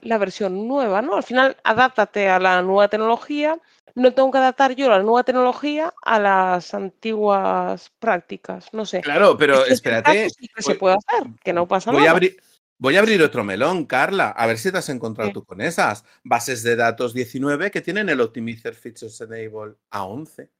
la 0.00 0.18
versión 0.18 0.68
nueva, 0.68 1.02
¿no? 1.02 1.16
Al 1.16 1.22
final, 1.22 1.56
adáptate 1.64 2.28
a 2.28 2.38
la 2.38 2.62
nueva 2.62 2.88
tecnología. 2.88 3.60
No 3.94 4.14
tengo 4.14 4.30
que 4.30 4.38
adaptar 4.38 4.74
yo 4.74 4.88
la 4.88 5.02
nueva 5.02 5.22
tecnología 5.24 5.92
a 6.02 6.18
las 6.18 6.72
antiguas 6.72 7.90
prácticas, 7.98 8.72
no 8.72 8.86
sé. 8.86 9.00
Claro, 9.00 9.36
pero 9.36 9.54
Es 9.54 9.60
que 9.60 9.64
ese 9.66 9.74
espérate. 9.74 10.30
sí 10.30 10.48
que 10.48 10.62
se 10.62 10.70
voy- 10.70 10.78
puede 10.78 10.96
hacer, 10.96 11.28
que 11.42 11.52
no 11.52 11.68
pasa 11.68 11.90
Voy 11.92 12.06
a, 12.06 12.10
abrir, 12.12 12.42
voy 12.78 12.96
a 12.96 13.00
abrir 13.00 13.22
otro 13.22 13.44
melón, 13.44 13.84
Carla. 13.84 14.30
A 14.30 14.46
ver 14.46 14.56
si 14.58 14.72
te 14.72 14.78
has 14.78 14.88
encontrado 14.88 15.30
tú 15.32 15.44
con 15.44 15.60
esas 15.60 16.04
bases 16.24 16.62
de 16.62 16.76
datos 16.76 17.12
19 17.12 17.70
que 17.70 17.82
tienen 17.82 18.08
el 18.08 18.20
Optimizer 18.20 18.74
Features 18.74 19.20
Enable 19.20 19.74
a 19.90 20.04
11. 20.04 20.50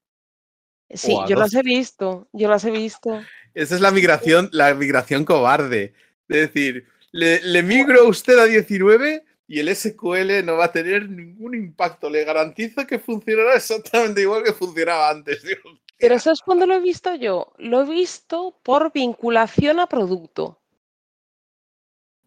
Sí, 0.95 1.15
yo 1.29 1.37
las 1.37 1.53
12. 1.53 1.59
he 1.59 1.63
visto, 1.63 2.29
yo 2.33 2.49
las 2.49 2.65
he 2.65 2.71
visto. 2.71 3.23
Esa 3.55 3.75
es 3.75 3.81
la 3.81 3.91
migración, 3.91 4.49
la 4.53 4.75
migración 4.75 5.25
cobarde. 5.25 5.95
Es 6.29 6.53
decir, 6.53 6.87
le, 7.11 7.41
le 7.43 7.63
migro 7.63 8.03
a 8.03 8.09
usted 8.09 8.39
a 8.39 8.45
19 8.45 9.25
y 9.47 9.61
el 9.61 9.75
SQL 9.75 10.45
no 10.45 10.57
va 10.57 10.67
a 10.67 10.73
tener 10.73 11.11
ningún 11.11 11.55
impacto. 11.55 12.09
Le 12.09 12.25
garantizo 12.25 12.87
que 12.87 12.99
funcionará 12.99 13.55
exactamente 13.57 14.23
igual 14.23 14.43
que 14.43 14.55
funcionaba 14.55 15.11
antes. 15.11 15.43
Pero 15.99 16.19
¿sabes 16.19 16.41
cuándo 16.41 16.67
lo 16.67 16.75
he 16.75 16.81
visto 16.81 17.15
yo? 17.15 17.53
Lo 17.59 17.83
he 17.83 17.85
visto 17.85 18.59
por 18.63 18.93
vinculación 18.93 19.79
a 19.79 19.87
producto. 19.87 20.59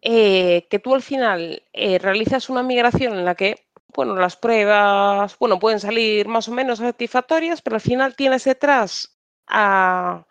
Eh, 0.00 0.68
que 0.70 0.78
tú 0.78 0.94
al 0.94 1.02
final 1.02 1.64
eh, 1.72 1.98
realizas 1.98 2.48
una 2.48 2.62
migración 2.62 3.14
en 3.14 3.24
la 3.24 3.34
que, 3.34 3.65
bueno, 3.96 4.14
las 4.14 4.36
pruebas, 4.36 5.36
bueno, 5.38 5.58
pueden 5.58 5.80
salir 5.80 6.28
más 6.28 6.48
o 6.48 6.52
menos 6.52 6.78
satisfactorias, 6.78 7.62
pero 7.62 7.76
al 7.76 7.80
final 7.80 8.14
tienes 8.14 8.44
detrás 8.44 9.18
a 9.46 10.26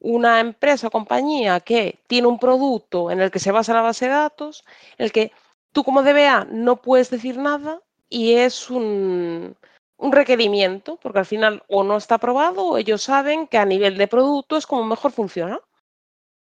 una 0.00 0.40
empresa 0.40 0.88
o 0.88 0.90
compañía 0.90 1.60
que 1.60 1.98
tiene 2.06 2.28
un 2.28 2.38
producto 2.38 3.10
en 3.10 3.20
el 3.20 3.30
que 3.30 3.38
se 3.38 3.52
basa 3.52 3.74
la 3.74 3.82
base 3.82 4.06
de 4.06 4.12
datos, 4.12 4.64
en 4.98 5.06
el 5.06 5.12
que 5.12 5.32
tú 5.72 5.82
como 5.82 6.02
DBA 6.02 6.46
no 6.50 6.76
puedes 6.76 7.10
decir 7.10 7.38
nada 7.38 7.80
y 8.08 8.34
es 8.34 8.70
un, 8.70 9.56
un 9.96 10.12
requerimiento, 10.12 10.96
porque 10.96 11.20
al 11.20 11.26
final 11.26 11.62
o 11.68 11.82
no 11.84 11.96
está 11.96 12.16
aprobado 12.16 12.64
o 12.66 12.78
ellos 12.78 13.02
saben 13.02 13.46
que 13.46 13.58
a 13.58 13.64
nivel 13.64 13.96
de 13.96 14.08
producto 14.08 14.56
es 14.56 14.66
como 14.66 14.84
mejor 14.84 15.12
funciona. 15.12 15.60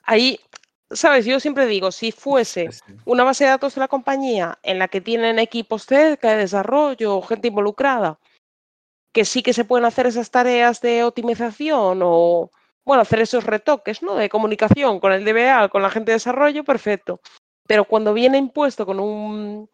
Ahí, 0.05 0.41
sabes, 0.91 1.27
yo 1.27 1.41
siempre 1.41 1.67
digo, 1.67 1.91
si 1.91 2.13
fuese 2.13 2.69
una 3.05 3.25
base 3.25 3.45
de 3.45 3.51
datos 3.51 3.75
de 3.75 3.81
la 3.81 3.89
compañía 3.89 4.59
en 4.63 4.79
la 4.79 4.89
que 4.89 5.01
tienen 5.01 5.39
equipos 5.39 5.87
cerca 5.87 6.31
de 6.31 6.39
desarrollo, 6.39 7.23
gente 7.23 7.49
involucrada, 7.49 8.19
que 9.13 9.25
sí 9.25 9.43
que 9.43 9.53
se 9.53 9.65
pueden 9.65 9.87
hacer 9.87 10.07
esas 10.07 10.31
tareas 10.31 10.81
de 10.81 11.05
optimización 11.05 12.01
o, 12.03 12.51
bueno, 12.85 13.03
hacer 13.03 13.21
esos 13.21 13.45
retoques, 13.45 14.03
¿no? 14.03 14.15
De 14.15 14.29
comunicación 14.29 15.01
con 15.01 15.13
el 15.13 15.25
DBA, 15.25 15.69
con 15.69 15.83
la 15.83 15.91
gente 15.91 16.13
de 16.13 16.17
desarrollo, 16.17 16.65
perfecto. 16.65 17.21
Pero 17.67 17.85
cuando 17.85 18.15
viene 18.15 18.39
impuesto 18.39 18.87
con 18.87 19.01
un... 19.01 19.69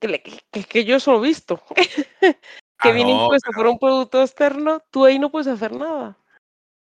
Que, 0.00 0.22
que, 0.68 0.84
yo 0.84 1.00
solo 1.00 1.18
he 1.18 1.28
visto. 1.28 1.62
que 2.82 2.92
viene 2.92 3.12
impuesto 3.12 3.50
por 3.52 3.66
un 3.66 3.78
producto 3.78 4.22
externo, 4.22 4.82
tú 4.90 5.04
ahí 5.04 5.18
no 5.18 5.30
puedes 5.30 5.48
hacer 5.48 5.72
nada. 5.72 6.18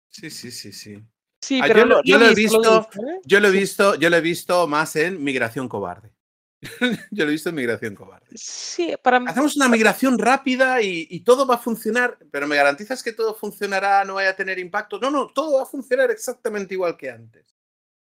Sí, 0.10 0.30
sí, 0.30 0.52
sí, 0.52 0.72
sí. 0.72 1.04
Sí, 1.44 1.60
ah, 1.62 1.66
pero 1.68 2.02
yo, 2.06 2.18
lo, 2.18 2.26
he 2.28 2.34
visto, 2.34 2.90
yo 3.26 3.42
lo 3.42 3.50
he 3.50 3.52
visto, 3.52 3.96
yo 3.96 4.10
lo 4.10 4.16
he 4.16 4.22
visto 4.22 4.66
más 4.66 4.96
en 4.96 5.22
migración 5.22 5.68
cobarde. 5.68 6.14
yo 7.12 7.26
lo 7.26 7.30
he 7.30 7.34
visto 7.34 7.50
en 7.50 7.56
migración 7.56 7.96
cobarde. 7.96 8.28
Sí, 8.34 8.96
para 9.04 9.18
Hacemos 9.18 9.58
una 9.58 9.68
migración 9.68 10.18
rápida 10.18 10.82
y, 10.82 11.20
todo 11.20 11.46
va 11.46 11.56
a 11.56 11.58
funcionar, 11.58 12.18
pero 12.32 12.48
me 12.48 12.56
garantizas 12.56 13.04
que 13.04 13.12
todo 13.12 13.36
funcionará, 13.36 14.06
no 14.06 14.14
vaya 14.14 14.30
a 14.30 14.36
tener 14.38 14.58
impacto. 14.58 15.00
No, 15.00 15.12
no, 15.12 15.28
todo 15.28 15.58
va 15.58 15.64
a 15.64 15.66
funcionar 15.66 16.12
exactamente 16.12 16.76
igual 16.76 16.96
que 16.96 17.10
antes. 17.10 17.54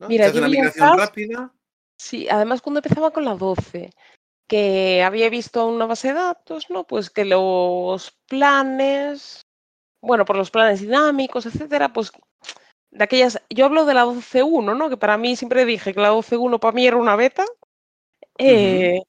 Mira, 0.08 0.32
una 0.32 0.48
migración 0.48 0.98
rápida. 0.98 1.54
Sí, 1.96 2.28
además 2.28 2.60
cuando 2.60 2.80
empezaba 2.80 3.12
con 3.12 3.24
la 3.24 3.36
12, 3.36 3.90
que 4.48 5.04
había 5.04 5.30
visto 5.30 5.64
una 5.64 5.86
base 5.86 6.08
de 6.08 6.14
datos, 6.14 6.70
¿no? 6.70 6.84
Pues 6.88 7.08
que 7.08 7.24
los 7.24 8.10
planes, 8.26 9.42
bueno, 10.02 10.24
por 10.24 10.36
los 10.36 10.50
planes 10.50 10.80
dinámicos, 10.80 11.46
etcétera, 11.46 11.92
pues 11.92 12.10
de 12.90 13.04
aquellas, 13.04 13.42
yo 13.50 13.66
hablo 13.66 13.84
de 13.84 13.94
la 13.94 14.04
12.1, 14.04 14.74
¿no? 14.76 14.88
Que 14.88 14.96
para 14.96 15.18
mí 15.18 15.36
siempre 15.36 15.64
dije 15.64 15.94
que 15.94 16.00
la 16.00 16.12
12.1 16.12 16.58
para 16.58 16.72
mí 16.72 16.86
era 16.86 16.96
una 16.96 17.16
beta. 17.16 17.44
Eh, 18.38 19.00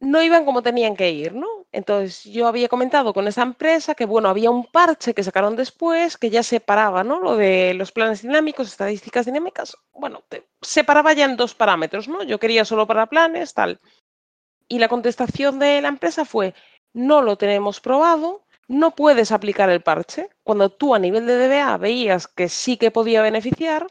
no 0.00 0.22
iban 0.22 0.44
como 0.44 0.62
tenían 0.62 0.96
que 0.96 1.10
ir, 1.10 1.34
¿no? 1.34 1.46
Entonces 1.72 2.24
yo 2.24 2.46
había 2.46 2.68
comentado 2.68 3.12
con 3.12 3.26
esa 3.26 3.42
empresa 3.42 3.94
que, 3.94 4.06
bueno, 4.06 4.28
había 4.28 4.50
un 4.50 4.64
parche 4.64 5.12
que 5.12 5.24
sacaron 5.24 5.56
después 5.56 6.16
que 6.16 6.30
ya 6.30 6.42
separaba, 6.42 7.04
¿no? 7.04 7.20
Lo 7.20 7.36
de 7.36 7.74
los 7.74 7.92
planes 7.92 8.22
dinámicos, 8.22 8.68
estadísticas 8.68 9.26
dinámicas, 9.26 9.76
bueno, 9.92 10.22
separaba 10.62 11.12
ya 11.12 11.24
en 11.24 11.36
dos 11.36 11.54
parámetros, 11.54 12.08
¿no? 12.08 12.22
Yo 12.22 12.38
quería 12.38 12.64
solo 12.64 12.86
para 12.86 13.06
planes, 13.06 13.54
tal. 13.54 13.80
Y 14.68 14.78
la 14.78 14.88
contestación 14.88 15.58
de 15.58 15.80
la 15.82 15.88
empresa 15.88 16.24
fue, 16.24 16.54
no 16.92 17.22
lo 17.22 17.36
tenemos 17.36 17.80
probado, 17.80 18.44
no 18.68 18.94
puedes 18.94 19.32
aplicar 19.32 19.70
el 19.70 19.82
parche. 19.82 20.28
Cuando 20.44 20.70
tú 20.70 20.94
a 20.94 20.98
nivel 20.98 21.26
de 21.26 21.48
DBA 21.48 21.76
veías 21.78 22.28
que 22.28 22.48
sí 22.48 22.76
que 22.76 22.90
podía 22.90 23.22
beneficiar, 23.22 23.88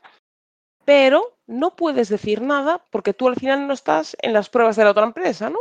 pero 0.85 1.37
no 1.47 1.75
puedes 1.75 2.09
decir 2.09 2.41
nada 2.41 2.83
porque 2.91 3.13
tú 3.13 3.27
al 3.27 3.35
final 3.35 3.67
no 3.67 3.73
estás 3.73 4.15
en 4.21 4.33
las 4.33 4.49
pruebas 4.49 4.75
de 4.75 4.85
la 4.85 4.91
otra 4.91 5.03
empresa, 5.03 5.49
¿no? 5.49 5.59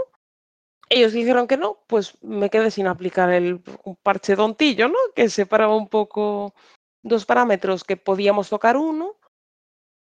Ellos 0.89 1.13
dijeron 1.13 1.49
que 1.49 1.57
no, 1.57 1.79
pues 1.89 2.17
me 2.23 2.49
quedé 2.49 2.71
sin 2.71 2.87
aplicar 2.87 3.31
el 3.31 3.61
parche 4.03 4.37
dontillo, 4.37 4.89
¿no? 4.89 4.99
Que 5.17 5.29
separaba 5.29 5.75
un 5.75 5.89
poco 5.89 6.55
dos 7.03 7.27
parámetros 7.27 7.83
que 7.83 7.97
podíamos 7.97 8.49
tocar 8.51 8.77
uno, 8.77 9.17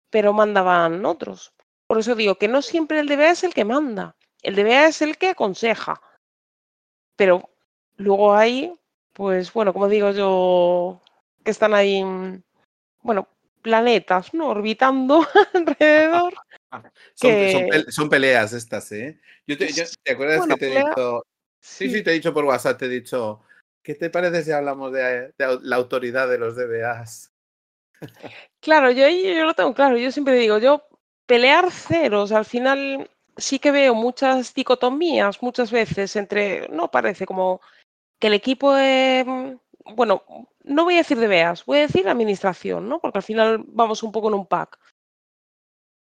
pero 0.10 0.34
mandaban 0.34 1.06
otros. 1.06 1.54
Por 1.86 2.00
eso 2.00 2.16
digo 2.16 2.36
que 2.36 2.48
no 2.48 2.62
siempre 2.62 3.00
el 3.00 3.08
DBA 3.08 3.32
es 3.32 3.44
el 3.44 3.54
que 3.54 3.66
manda. 3.66 4.16
El 4.42 4.56
DBA 4.56 4.88
es 4.88 5.02
el 5.02 5.18
que 5.18 5.30
aconseja. 5.30 6.02
Pero 7.16 7.50
luego 7.98 8.34
hay, 8.34 8.74
pues 9.14 9.52
bueno, 9.54 9.74
como 9.74 9.88
digo 9.88 10.12
yo, 10.12 11.02
que 11.44 11.52
están 11.52 11.74
ahí, 11.74 12.04
mm, 12.04 12.42
bueno, 13.02 13.28
planetas, 13.62 14.34
¿no? 14.34 14.50
Orbitando 14.50 15.26
alrededor. 15.54 16.34
Son, 17.90 18.10
peleas 18.10 18.54
estas, 18.54 18.92
¿eh? 18.92 19.20
Yo 19.46 19.58
te, 19.58 19.68
acuerdas 20.12 20.48
que 20.48 20.56
te 20.56 20.74
he 20.74 20.80
dicho? 20.80 21.26
Sí. 21.60 21.90
sí. 21.90 22.04
te 22.04 22.12
he 22.12 22.14
dicho 22.14 22.34
por 22.34 22.46
WhatsApp, 22.46 22.78
te 22.78 22.86
he 22.86 22.90
dicho, 22.90 23.42
¿qué 23.84 23.96
te 23.96 24.10
parece 24.10 24.44
si 24.44 24.52
hablamos 24.52 24.92
de, 24.94 25.34
la 25.38 25.76
autoridad 25.76 26.28
de 26.30 26.38
los 26.38 26.56
DBAs? 26.56 27.32
Claro, 28.60 28.92
yo, 28.92 29.08
yo 29.08 29.46
lo 29.46 29.54
tengo 29.54 29.74
claro, 29.74 29.98
yo 29.98 30.12
siempre 30.12 30.36
digo, 30.36 30.58
yo 30.58 30.84
pelear 31.28 31.72
ceros, 31.72 32.32
al 32.32 32.46
final 32.46 33.10
sí 33.38 33.60
que 33.60 33.72
veo 33.72 33.96
muchas 33.96 34.54
dicotomías 34.54 35.42
muchas 35.42 35.72
veces 35.72 36.16
entre, 36.16 36.68
no 36.70 36.92
parece 36.92 37.26
como 37.26 37.62
que 38.22 38.28
el 38.28 38.34
equipo, 38.36 38.76
bueno, 39.96 40.24
no 40.64 40.84
voy 40.84 40.94
a 40.94 40.98
decir 40.98 41.18
de 41.18 41.28
veas, 41.28 41.66
voy 41.66 41.80
a 41.80 41.88
decir 41.88 42.08
administración, 42.08 42.88
¿no? 42.88 43.00
Porque 43.00 43.18
al 43.18 43.24
final 43.24 43.64
vamos 43.68 44.04
un 44.04 44.12
poco 44.12 44.28
en 44.30 44.36
un 44.36 44.46
pack. 44.46 44.80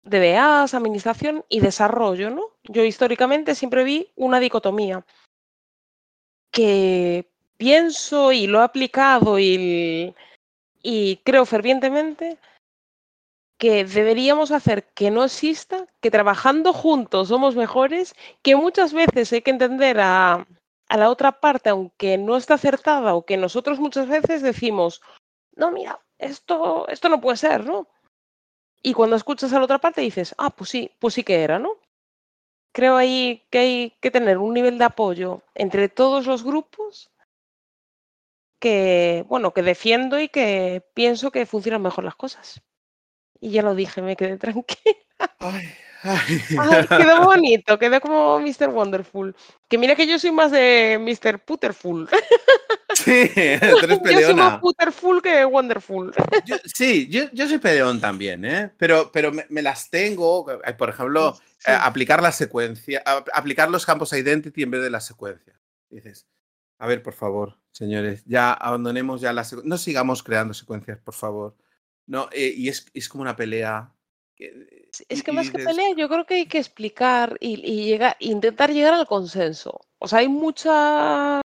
De 0.03 0.19
veas, 0.19 0.73
administración 0.73 1.45
y 1.51 1.61
desarrollo, 1.61 2.31
¿no? 2.31 2.57
Yo 2.65 2.83
históricamente 2.83 3.55
siempre 3.55 3.85
vi 3.85 4.11
una 4.17 4.41
dicotomía 4.41 5.05
que 6.51 7.31
pienso 7.59 8.33
y 8.33 8.47
lo 8.47 8.61
he 8.61 8.65
aplicado 8.65 9.39
y, 9.39 10.15
y 10.83 11.17
creo 11.25 11.45
fervientemente 11.45 12.39
que 13.59 13.85
deberíamos 13.85 14.51
hacer 14.51 14.89
que 14.95 15.11
no 15.11 15.25
exista, 15.25 15.87
que 16.01 16.11
trabajando 16.11 16.73
juntos 16.73 17.29
somos 17.29 17.55
mejores, 17.55 18.15
que 18.41 18.57
muchas 18.57 18.95
veces 18.95 19.31
hay 19.33 19.43
que 19.43 19.51
entender 19.51 20.01
a, 20.01 20.47
la 20.97 21.11
otra 21.11 21.41
parte, 21.41 21.71
aunque 21.71 22.17
no 22.19 22.37
está 22.37 22.55
acertada, 22.55 23.15
o 23.15 23.25
que 23.27 23.37
nosotros 23.37 23.79
muchas 23.79 24.09
veces 24.09 24.43
decimos, 24.43 25.03
no, 25.55 25.71
mira, 25.71 26.01
esto, 26.19 26.89
esto 26.89 27.09
no 27.09 27.21
puede 27.21 27.37
ser, 27.37 27.67
¿no? 27.67 27.89
Y 28.83 28.95
cuando 28.95 29.17
escuchas 29.17 29.53
a 29.53 29.59
la 29.59 29.65
otra 29.65 29.79
parte 29.79 30.01
dices, 30.01 30.35
ah, 30.39 30.51
pues 30.51 30.71
sí, 30.71 30.91
pues 30.99 31.15
sí 31.15 31.25
que 31.25 31.43
era, 31.43 31.59
¿no? 31.59 31.75
Creo 32.73 32.97
ahí 32.97 33.47
que 33.51 33.59
hay 33.59 33.91
que 34.01 34.11
tener 34.11 34.39
un 34.39 34.55
nivel 34.55 34.79
de 34.79 34.85
apoyo 34.85 35.43
entre 35.55 35.89
todos 35.89 36.27
los 36.27 36.45
grupos 36.45 37.11
que, 38.61 39.25
bueno, 39.29 39.53
que 39.53 39.63
defiendo 39.63 40.19
y 40.21 40.29
que 40.29 40.85
pienso 40.95 41.31
que 41.31 41.47
funcionan 41.47 41.83
mejor 41.83 42.05
las 42.05 42.17
cosas. 42.17 42.63
Y 43.41 43.51
ya 43.51 43.63
lo 43.63 43.75
dije, 43.75 44.03
me 44.03 44.17
quedé 44.17 44.37
tranquila. 44.39 44.97
Ay, 45.39 45.69
quedó 46.89 47.25
bonito, 47.25 47.79
quedó 47.79 48.01
como 48.01 48.41
Mr. 48.41 48.69
Wonderful. 48.69 49.35
Que 49.69 49.79
mira 49.79 49.95
que 49.95 50.07
yo 50.07 50.19
soy 50.19 50.31
más 50.31 50.51
de 50.51 50.99
Mr. 51.01 51.39
Putterful. 51.41 52.09
Sí, 52.95 53.31
eres 53.37 54.01
Yo 54.05 54.21
soy 54.21 54.35
más 54.35 54.61
Putterful 54.61 55.23
que 55.23 55.45
Wonderful. 55.45 56.15
sí, 56.65 57.09
yo, 57.09 57.25
yo, 57.33 57.49
soy 57.49 57.59
peleón 57.59 58.01
también, 58.01 58.45
¿eh? 58.45 58.73
Pero, 58.77 59.11
pero 59.13 59.33
me, 59.33 59.63
las 59.63 59.91
tengo, 59.91 60.47
eh, 60.51 60.75
por 60.75 60.91
ejemplo, 60.91 61.39
eh, 61.67 61.73
aplicar 61.73 62.23
la 62.23 62.33
secuencia, 62.33 63.03
aplicar 63.33 63.71
los 63.71 63.85
campos 63.85 64.13
identity 64.13 64.63
en 64.63 64.71
vez 64.71 64.83
de 64.83 64.91
la 64.91 65.01
secuencia. 65.01 65.59
Dices, 65.91 66.27
a 66.79 66.87
ver, 66.87 67.03
por 67.03 67.15
favor, 67.15 67.59
señores, 67.73 68.25
ya 68.25 68.53
abandonemos 68.53 69.21
ya 69.21 69.33
la 69.33 69.45
secuencia. 69.45 69.69
No 69.69 69.79
sigamos 69.79 70.23
creando 70.23 70.55
secuencias, 70.55 70.99
por 70.99 71.15
favor. 71.15 71.57
No, 72.07 72.29
eh, 72.33 72.55
y 72.57 72.69
es, 72.69 72.87
es, 72.95 73.09
como 73.09 73.23
una 73.23 73.37
pelea. 73.37 73.93
Es 75.09 75.23
que 75.23 75.33
más 75.33 75.51
que 75.51 75.59
pelea, 75.65 75.95
yo 75.97 76.09
creo 76.09 76.27
que 76.27 76.35
hay 76.35 76.47
que 76.47 76.59
explicar 76.59 77.37
y, 77.41 77.61
y 77.65 77.85
llegar, 77.85 78.17
intentar 78.21 78.73
llegar 78.73 78.95
al 78.95 79.07
consenso. 79.07 79.81
O 79.99 80.09
sea, 80.09 80.21
hay 80.21 80.29
muchas 80.29 81.43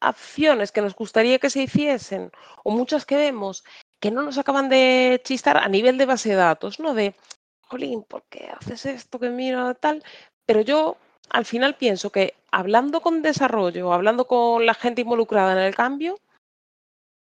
acciones 0.00 0.72
que 0.72 0.82
nos 0.82 0.94
gustaría 0.94 1.38
que 1.38 1.50
se 1.50 1.62
hiciesen, 1.62 2.30
o 2.64 2.70
muchas 2.70 3.04
que 3.04 3.16
vemos, 3.16 3.64
que 4.00 4.10
no 4.10 4.22
nos 4.22 4.38
acaban 4.38 4.68
de 4.68 5.20
chistar 5.24 5.58
a 5.58 5.68
nivel 5.68 5.98
de 5.98 6.06
base 6.06 6.30
de 6.30 6.36
datos, 6.36 6.80
¿no? 6.80 6.94
De, 6.94 7.14
Jolín, 7.62 8.02
¿por 8.02 8.24
qué 8.24 8.48
haces 8.48 8.86
esto 8.86 9.18
que 9.18 9.30
mira 9.30 9.74
tal? 9.74 10.02
Pero 10.46 10.62
yo 10.62 10.96
al 11.28 11.44
final 11.44 11.76
pienso 11.76 12.10
que 12.10 12.34
hablando 12.50 13.00
con 13.00 13.22
desarrollo, 13.22 13.92
hablando 13.92 14.26
con 14.26 14.66
la 14.66 14.74
gente 14.74 15.02
involucrada 15.02 15.52
en 15.52 15.58
el 15.58 15.74
cambio, 15.74 16.18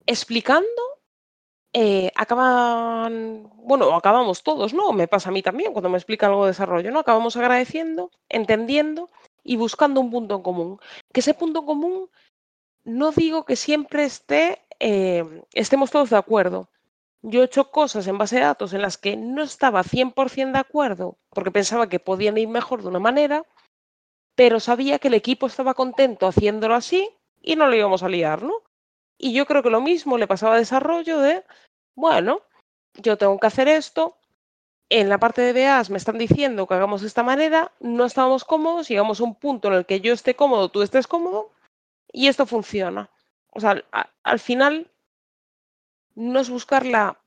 explicando 0.06 0.91
eh, 1.74 2.12
acaban, 2.16 3.50
bueno, 3.56 3.96
acabamos 3.96 4.44
todos, 4.44 4.74
¿no? 4.74 4.92
Me 4.92 5.08
pasa 5.08 5.30
a 5.30 5.32
mí 5.32 5.42
también 5.42 5.72
cuando 5.72 5.90
me 5.90 5.98
explica 5.98 6.28
algo 6.28 6.44
de 6.44 6.52
desarrollo, 6.52 6.92
¿no? 6.92 7.00
Acabamos 7.00 7.38
agradeciendo, 7.38 8.12
entendiendo 8.28 9.10
y 9.44 9.56
buscando 9.56 10.02
un 10.02 10.12
punto 10.12 10.36
en 10.36 10.42
común. 10.42 10.80
Que 11.14 11.22
ese 11.22 11.34
punto 11.34 11.62
en 11.62 11.66
común 11.66 12.10
no 12.84 13.12
digo 13.12 13.46
que 13.46 13.56
siempre 13.56 14.04
esté, 14.04 14.62
eh, 14.80 15.44
estemos 15.54 15.92
todos 15.92 16.10
de 16.10 16.18
acuerdo. 16.18 16.70
Yo 17.22 17.42
he 17.42 17.46
hecho 17.46 17.72
cosas 17.72 18.08
en 18.08 18.18
base 18.18 18.38
de 18.38 18.42
datos 18.42 18.74
en 18.74 18.82
las 18.82 18.98
que 18.98 19.16
no 19.16 19.44
estaba 19.44 19.84
100% 19.84 20.54
de 20.54 20.60
acuerdo 20.60 21.20
porque 21.30 21.52
pensaba 21.52 21.88
que 21.88 22.00
podían 22.00 22.38
ir 22.38 22.48
mejor 22.48 22.82
de 22.82 22.90
una 22.90 23.00
manera, 23.00 23.46
pero 24.36 24.60
sabía 24.60 25.00
que 25.00 25.08
el 25.10 25.14
equipo 25.14 25.48
estaba 25.48 25.76
contento 25.76 26.28
haciéndolo 26.28 26.76
así 26.76 27.10
y 27.42 27.56
no 27.56 27.68
lo 27.68 27.76
íbamos 27.76 28.04
a 28.04 28.10
liar, 28.10 28.42
¿no? 28.44 28.54
Y 29.24 29.34
yo 29.34 29.46
creo 29.46 29.62
que 29.62 29.70
lo 29.70 29.82
mismo 29.82 30.18
le 30.18 30.26
pasaba 30.26 30.56
a 30.56 30.58
desarrollo 30.58 31.20
de, 31.20 31.44
bueno, 31.94 32.42
yo 32.96 33.20
tengo 33.20 33.40
que 33.40 33.46
hacer 33.46 33.68
esto, 33.68 34.18
en 34.90 35.10
la 35.10 35.20
parte 35.20 35.44
de 35.44 35.54
BAs 35.54 35.92
me 35.92 36.00
están 36.00 36.18
diciendo 36.18 36.66
que 36.66 36.74
hagamos 36.74 37.02
de 37.02 37.08
esta 37.08 37.22
manera, 37.22 37.72
no 37.80 38.06
estábamos 38.06 38.44
cómodos, 38.44 38.90
llegamos 38.90 39.22
a 39.22 39.24
un 39.24 39.36
punto 39.36 39.68
en 39.68 39.76
el 39.76 39.86
que 39.86 40.02
yo 40.02 40.12
esté 40.12 40.36
cómodo, 40.36 40.70
tú 40.70 40.82
estés 40.82 41.06
cómodo, 41.06 41.52
y 42.12 42.30
esto 42.30 42.48
funciona. 42.48 43.12
O 43.52 43.60
sea, 43.60 43.86
al 44.24 44.40
final 44.40 44.90
no 46.16 46.40
es 46.40 46.50
buscar 46.50 46.84
la 46.84 47.22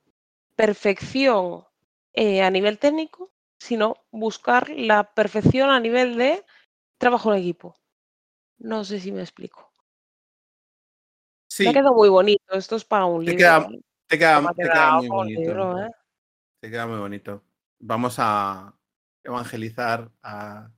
perfección 0.57 1.63
eh, 2.11 2.43
a 2.43 2.51
nivel 2.51 2.77
técnico, 2.77 3.31
sino 3.57 3.95
buscar 4.11 4.69
la 4.69 5.13
perfección 5.13 5.69
a 5.69 5.79
nivel 5.79 6.17
de 6.17 6.43
trabajo 6.97 7.33
en 7.33 7.39
equipo. 7.39 7.77
No 8.57 8.83
sé 8.83 8.99
si 8.99 9.13
me 9.13 9.21
explico. 9.21 9.71
Sí, 11.55 11.63
Me 11.63 11.69
ha 11.69 11.73
quedado 11.73 11.93
muy 11.93 12.09
bonito. 12.09 12.53
Esto 12.53 12.75
es 12.75 12.83
para 12.83 13.05
un 13.05 13.23
Te 13.23 13.31
libro. 13.31 13.37
queda- 13.37 13.69
¿eh? 13.71 13.81
te 14.07 14.19
queda, 14.19 14.53
te 14.53 14.61
queda 14.63 14.91
muy 14.97 15.07
bonito. 15.07 15.39
libro, 15.39 15.81
¿eh? 15.85 15.89
Te 16.59 16.69
queda 16.69 16.85
muy 16.85 16.99
bonito. 16.99 17.43
Vamos 17.79 18.15
a 18.19 18.73
evangelizar 19.23 20.11
a 20.21 20.69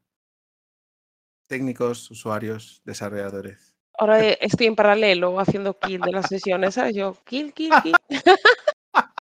técnicos, 1.47 2.11
usuarios, 2.11 2.79
desarrolladores. 2.85 3.75
Ahora 3.97 4.23
eh, 4.23 4.37
estoy 4.39 4.67
en 4.67 4.75
paralelo 4.75 5.39
haciendo 5.39 5.79
kill 5.79 5.99
de 6.01 6.11
las 6.11 6.27
sesiones, 6.27 6.75
¿sabes? 6.75 6.95
Yo, 6.95 7.17
kill, 7.25 7.53
kill, 7.53 7.73
kill. 7.81 7.95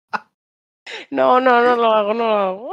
No, 1.12 1.40
no, 1.40 1.64
no 1.64 1.76
lo 1.76 1.92
hago, 1.94 2.14
no 2.14 2.28
lo 2.28 2.36
hago. 2.38 2.72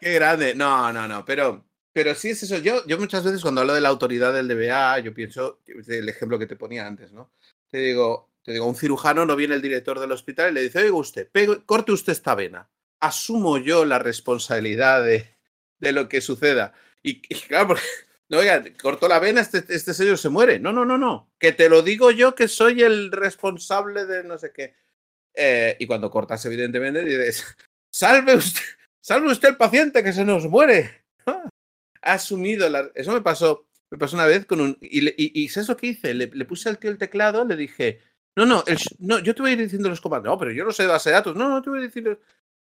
Qué 0.00 0.12
grande. 0.14 0.54
No, 0.54 0.92
no, 0.92 1.08
no, 1.08 1.24
pero, 1.24 1.64
pero 1.92 2.14
sí 2.14 2.30
es 2.30 2.42
eso. 2.42 2.58
Yo, 2.58 2.84
yo 2.86 2.98
muchas 2.98 3.24
veces 3.24 3.40
cuando 3.40 3.60
hablo 3.62 3.72
de 3.74 3.80
la 3.80 3.88
autoridad 3.88 4.32
del 4.34 4.48
DBA, 4.48 4.98
yo 5.00 5.14
pienso, 5.14 5.60
el 5.66 6.08
ejemplo 6.08 6.38
que 6.38 6.46
te 6.46 6.56
ponía 6.56 6.86
antes, 6.86 7.12
¿no? 7.12 7.30
Te 7.72 7.78
digo, 7.78 8.30
te 8.42 8.52
digo, 8.52 8.66
un 8.66 8.76
cirujano 8.76 9.24
no 9.24 9.34
viene 9.34 9.54
el 9.54 9.62
director 9.62 9.98
del 9.98 10.12
hospital 10.12 10.50
y 10.50 10.54
le 10.54 10.62
dice, 10.62 10.80
oiga 10.80 10.94
usted, 10.94 11.30
corte 11.64 11.92
usted 11.92 12.12
esta 12.12 12.34
vena. 12.34 12.70
Asumo 13.00 13.56
yo 13.56 13.86
la 13.86 13.98
responsabilidad 13.98 15.02
de, 15.02 15.38
de 15.78 15.92
lo 15.92 16.06
que 16.06 16.20
suceda. 16.20 16.74
Y, 17.02 17.22
y 17.28 17.40
claro, 17.40 17.68
porque, 17.68 17.82
no, 18.28 18.38
oiga, 18.38 18.62
cortó 18.80 19.08
la 19.08 19.18
vena, 19.18 19.40
este, 19.40 19.64
este 19.68 19.94
señor 19.94 20.18
se 20.18 20.28
muere. 20.28 20.58
No, 20.58 20.70
no, 20.70 20.84
no, 20.84 20.98
no. 20.98 21.32
Que 21.38 21.52
te 21.52 21.70
lo 21.70 21.80
digo 21.80 22.10
yo 22.10 22.34
que 22.34 22.46
soy 22.46 22.82
el 22.82 23.10
responsable 23.10 24.04
de 24.04 24.22
no 24.22 24.36
sé 24.36 24.52
qué. 24.52 24.74
Eh, 25.34 25.74
y 25.78 25.86
cuando 25.86 26.10
cortas, 26.10 26.44
evidentemente, 26.44 27.02
dices, 27.04 27.56
salve 27.90 28.34
usted, 28.34 28.60
salve 29.00 29.32
usted 29.32 29.48
el 29.48 29.56
paciente 29.56 30.04
que 30.04 30.12
se 30.12 30.24
nos 30.24 30.46
muere. 30.46 31.04
Ha 32.04 32.14
asumido 32.14 32.68
la... 32.68 32.90
Eso 32.96 33.12
me 33.12 33.20
pasó, 33.20 33.68
me 33.92 33.98
pasó 33.98 34.16
una 34.16 34.26
vez 34.26 34.46
con 34.46 34.60
un... 34.60 34.76
Y, 34.80 35.06
y, 35.08 35.44
y 35.44 35.48
¿sabes 35.50 35.68
lo 35.68 35.76
que 35.76 35.88
hice? 35.88 36.14
Le, 36.14 36.26
le 36.26 36.44
puse 36.44 36.68
al 36.68 36.78
tío 36.78 36.90
el 36.90 36.98
teclado, 36.98 37.44
le 37.44 37.54
dije, 37.56 38.00
no, 38.34 38.44
no, 38.46 38.64
el 38.66 38.78
no, 38.98 39.18
yo 39.20 39.34
te 39.34 39.42
voy 39.42 39.50
a 39.50 39.54
ir 39.54 39.60
diciendo 39.60 39.88
los 39.88 40.00
comandos. 40.00 40.30
No, 40.32 40.38
pero 40.38 40.50
yo 40.50 40.64
no 40.64 40.72
sé 40.72 40.82
de 40.84 40.88
base 40.88 41.10
de 41.10 41.14
datos. 41.14 41.36
No, 41.36 41.48
no, 41.48 41.62
te 41.62 41.70
voy 41.70 41.78
a 41.78 41.82
decir... 41.82 42.18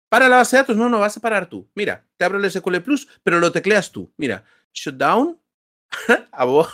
Para 0.09 0.27
la 0.27 0.37
base 0.37 0.57
de 0.57 0.63
datos, 0.63 0.75
no, 0.75 0.89
no, 0.89 0.99
vas 0.99 1.15
a 1.15 1.21
parar 1.21 1.49
tú. 1.49 1.69
Mira, 1.73 2.05
te 2.17 2.25
abro 2.25 2.37
el 2.37 2.51
SQL 2.51 2.81
Plus, 2.81 3.07
pero 3.23 3.39
lo 3.39 3.49
tecleas 3.51 3.91
tú. 3.91 4.11
Mira, 4.17 4.43
shutdown, 4.73 5.39
abort. 6.33 6.69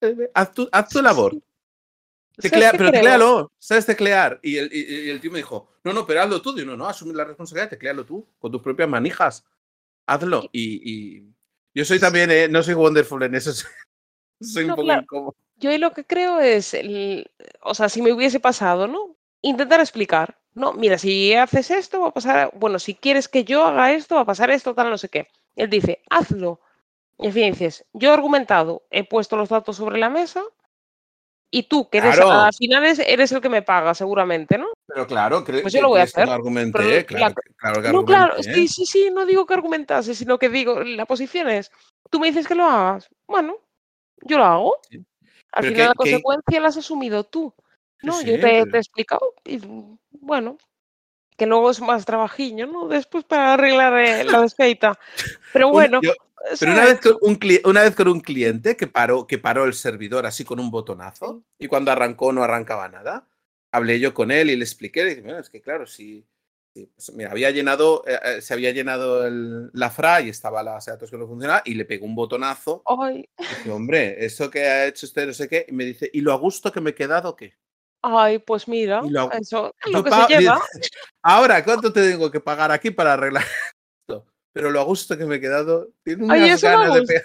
Haz 0.34 0.52
tu, 0.54 0.68
haz 0.72 0.88
tu 0.88 1.02
labor. 1.02 1.32
¿Sabes 2.38 2.52
Teclea, 2.52 2.70
pero 2.70 2.90
creo? 2.90 2.92
tecléalo, 2.92 3.52
sabes 3.58 3.84
teclear. 3.84 4.38
Y 4.42 4.56
el, 4.58 4.70
y- 4.72 5.06
y 5.06 5.10
el 5.10 5.20
tío 5.20 5.30
me 5.30 5.38
dijo, 5.38 5.72
no, 5.84 5.92
no, 5.92 6.06
pero 6.06 6.22
hazlo 6.22 6.40
tú. 6.40 6.54
Digo, 6.54 6.70
no, 6.70 6.76
no, 6.76 6.86
asume 6.86 7.12
la 7.12 7.24
responsabilidad, 7.24 7.68
teclealo 7.70 8.04
tú, 8.06 8.26
con 8.38 8.52
tus 8.52 8.62
propias 8.62 8.88
manijas. 8.88 9.44
Hazlo. 10.06 10.48
Y, 10.52 10.80
y 11.18 11.34
yo 11.78 11.84
soy 11.84 12.00
también, 12.00 12.30
eh, 12.32 12.48
no 12.48 12.62
soy 12.62 12.74
wonderful 12.74 13.22
en 13.22 13.34
eso, 13.36 13.52
soy 14.42 14.64
un 14.64 14.68
No, 14.70 14.74
poco 14.76 14.84
claro. 14.86 15.02
incómodo. 15.02 15.36
Yo 15.56 15.76
lo 15.78 15.92
que 15.92 16.04
creo 16.04 16.40
es, 16.40 16.74
el- 16.74 17.30
o 17.62 17.74
sea, 17.74 17.88
si 17.88 18.02
me 18.02 18.12
hubiese 18.12 18.40
pasado, 18.40 18.86
¿no? 18.88 19.16
Intentar 19.42 19.80
explicar, 19.80 20.38
¿no? 20.54 20.72
Mira, 20.72 20.98
si 20.98 21.34
haces 21.34 21.70
esto, 21.70 22.00
va 22.00 22.08
a 22.08 22.14
pasar, 22.14 22.50
bueno, 22.54 22.78
si 22.78 22.94
quieres 22.94 23.28
que 23.28 23.44
yo 23.44 23.64
haga 23.64 23.92
esto, 23.92 24.16
va 24.16 24.22
a 24.22 24.26
pasar 24.26 24.50
esto, 24.50 24.74
tal, 24.74 24.90
no 24.90 24.98
sé 24.98 25.08
qué. 25.08 25.28
Él 25.56 25.70
dice, 25.70 26.02
hazlo. 26.10 26.60
Y 27.18 27.26
en 27.28 27.32
fin, 27.32 27.50
dices, 27.52 27.84
yo 27.92 28.10
he 28.10 28.14
argumentado, 28.14 28.84
he 28.90 29.04
puesto 29.04 29.36
los 29.36 29.48
datos 29.48 29.76
sobre 29.76 29.98
la 29.98 30.10
mesa 30.10 30.42
y 31.50 31.62
tú, 31.64 31.88
que 31.88 31.98
eres, 31.98 32.14
Claro. 32.16 32.30
al 32.30 32.52
final 32.52 32.84
eres, 32.84 33.32
el 33.32 33.40
que 33.40 33.48
me 33.48 33.62
paga, 33.62 33.94
seguramente, 33.94 34.58
¿no? 34.58 34.66
Pero 34.86 35.06
claro, 35.06 35.44
creo 35.44 35.62
Pues 35.62 35.72
yo 35.72 35.80
lo 35.80 35.88
voy 35.88 36.00
a 36.00 36.04
hacer, 36.04 36.26
que 36.26 36.30
argumenté, 36.30 36.78
pero 36.78 37.06
claro, 37.06 37.34
claro 37.56 37.82
que 37.82 37.92
No, 37.92 38.04
claro, 38.04 38.34
sí, 38.42 38.68
sí, 38.68 38.84
sí, 38.84 39.10
no 39.12 39.24
digo 39.24 39.46
que 39.46 39.54
argumentase, 39.54 40.14
sino 40.14 40.38
que 40.38 40.48
digo, 40.50 40.82
la 40.84 41.06
posición 41.06 41.48
es, 41.48 41.70
tú 42.10 42.20
me 42.20 42.26
dices 42.28 42.46
que 42.46 42.54
lo 42.54 42.64
hagas, 42.66 43.08
bueno, 43.26 43.56
yo 44.22 44.36
lo 44.38 44.44
hago. 44.44 44.76
Sí. 44.90 44.98
Al 45.52 45.62
Pero 45.62 45.72
final 45.72 45.74
que- 45.74 45.82
la 45.82 45.92
que- 45.92 45.96
consecuencia 45.96 46.60
la 46.60 46.68
has 46.68 46.76
asumido 46.76 47.24
tú. 47.24 47.54
No, 48.02 48.12
sí, 48.20 48.26
yo 48.26 48.34
te, 48.34 48.40
pero- 48.42 48.64
te 48.70 48.76
he 48.76 48.80
explicado 48.80 49.34
y 49.44 49.58
bueno, 50.10 50.58
que 51.38 51.46
luego 51.46 51.70
es 51.70 51.80
más 51.80 52.04
trabajiño, 52.04 52.66
¿no? 52.66 52.88
Después 52.88 53.24
para 53.24 53.54
arreglar 53.54 53.96
eh, 53.98 54.24
la 54.24 54.40
desfeita. 54.42 54.98
Pero 55.52 55.70
bueno, 55.70 56.00
yo- 56.02 56.12
Pero 56.60 56.72
una 56.72 56.84
vez, 56.84 57.00
con 57.00 57.16
un 57.22 57.38
una 57.64 57.82
vez 57.82 57.94
con 57.94 58.08
un 58.08 58.20
cliente 58.20 58.76
que 58.76 58.86
paró, 58.88 59.26
que 59.26 59.38
paró 59.38 59.64
el 59.64 59.74
servidor 59.74 60.26
así 60.26 60.44
con 60.44 60.60
un 60.60 60.70
botonazo 60.70 61.42
y 61.58 61.68
cuando 61.68 61.90
arrancó 61.92 62.32
no 62.32 62.42
arrancaba 62.42 62.88
nada, 62.88 63.26
hablé 63.72 64.00
yo 64.00 64.12
con 64.14 64.30
él 64.30 64.50
y 64.50 64.56
le 64.56 64.64
expliqué, 64.64 65.04
le 65.04 65.10
dije, 65.10 65.22
"Mira, 65.22 65.38
es 65.40 65.48
que 65.50 65.60
claro, 65.60 65.86
si, 65.86 66.24
si, 66.74 66.86
pues, 66.86 67.12
mira, 67.14 67.30
había 67.30 67.50
llenado, 67.50 68.02
eh, 68.06 68.18
eh, 68.24 68.40
se 68.42 68.54
había 68.54 68.70
llenado 68.72 69.26
el- 69.26 69.70
la 69.74 69.86
FRA 69.90 70.20
y 70.22 70.28
estaba 70.30 70.62
la 70.62 70.72
base 70.72 70.90
de 70.90 70.96
datos 70.96 71.10
que 71.10 71.18
no 71.18 71.26
funcionaba 71.28 71.62
y 71.64 71.74
le 71.74 71.84
pegó 71.84 72.04
un 72.06 72.14
botonazo. 72.14 72.82
Ay, 72.86 73.28
Y 73.38 73.42
dije, 73.42 73.70
hombre, 73.70 74.24
eso 74.24 74.50
que 74.50 74.64
ha 74.66 74.86
hecho 74.86 75.06
usted 75.06 75.26
no 75.26 75.32
sé 75.34 75.48
qué, 75.48 75.66
y 75.68 75.72
me 75.72 75.84
dice, 75.84 76.10
¿y 76.12 76.20
lo 76.20 76.32
a 76.32 76.36
gusto 76.36 76.72
que 76.72 76.80
me 76.80 76.90
he 76.90 76.94
quedado 76.94 77.36
qué? 77.36 77.54
Ay, 78.02 78.38
pues 78.38 78.68
mira, 78.68 79.02
lo- 79.02 79.30
eso 79.32 79.74
es 79.84 79.92
lo 79.92 80.04
que 80.04 80.10
se 80.12 80.26
lleva. 80.28 80.60
Ahora, 81.22 81.64
¿cuánto 81.64 81.92
te 81.92 82.10
tengo 82.10 82.30
que 82.30 82.40
pagar 82.40 82.70
aquí 82.72 82.90
para 82.90 83.14
arreglar 83.14 83.44
esto? 84.00 84.24
Pero 84.52 84.70
lo 84.70 84.80
a 84.80 84.84
gusto 84.84 85.16
que 85.16 85.24
me 85.24 85.36
he 85.36 85.40
quedado, 85.40 85.88
tiene 86.02 86.24
unas 86.24 86.38
Ay, 86.38 86.48
eso 86.50 86.66
me 86.66 86.72
ha 86.72 86.76
ganas 86.78 86.94
de 86.94 87.02
pegar. 87.02 87.24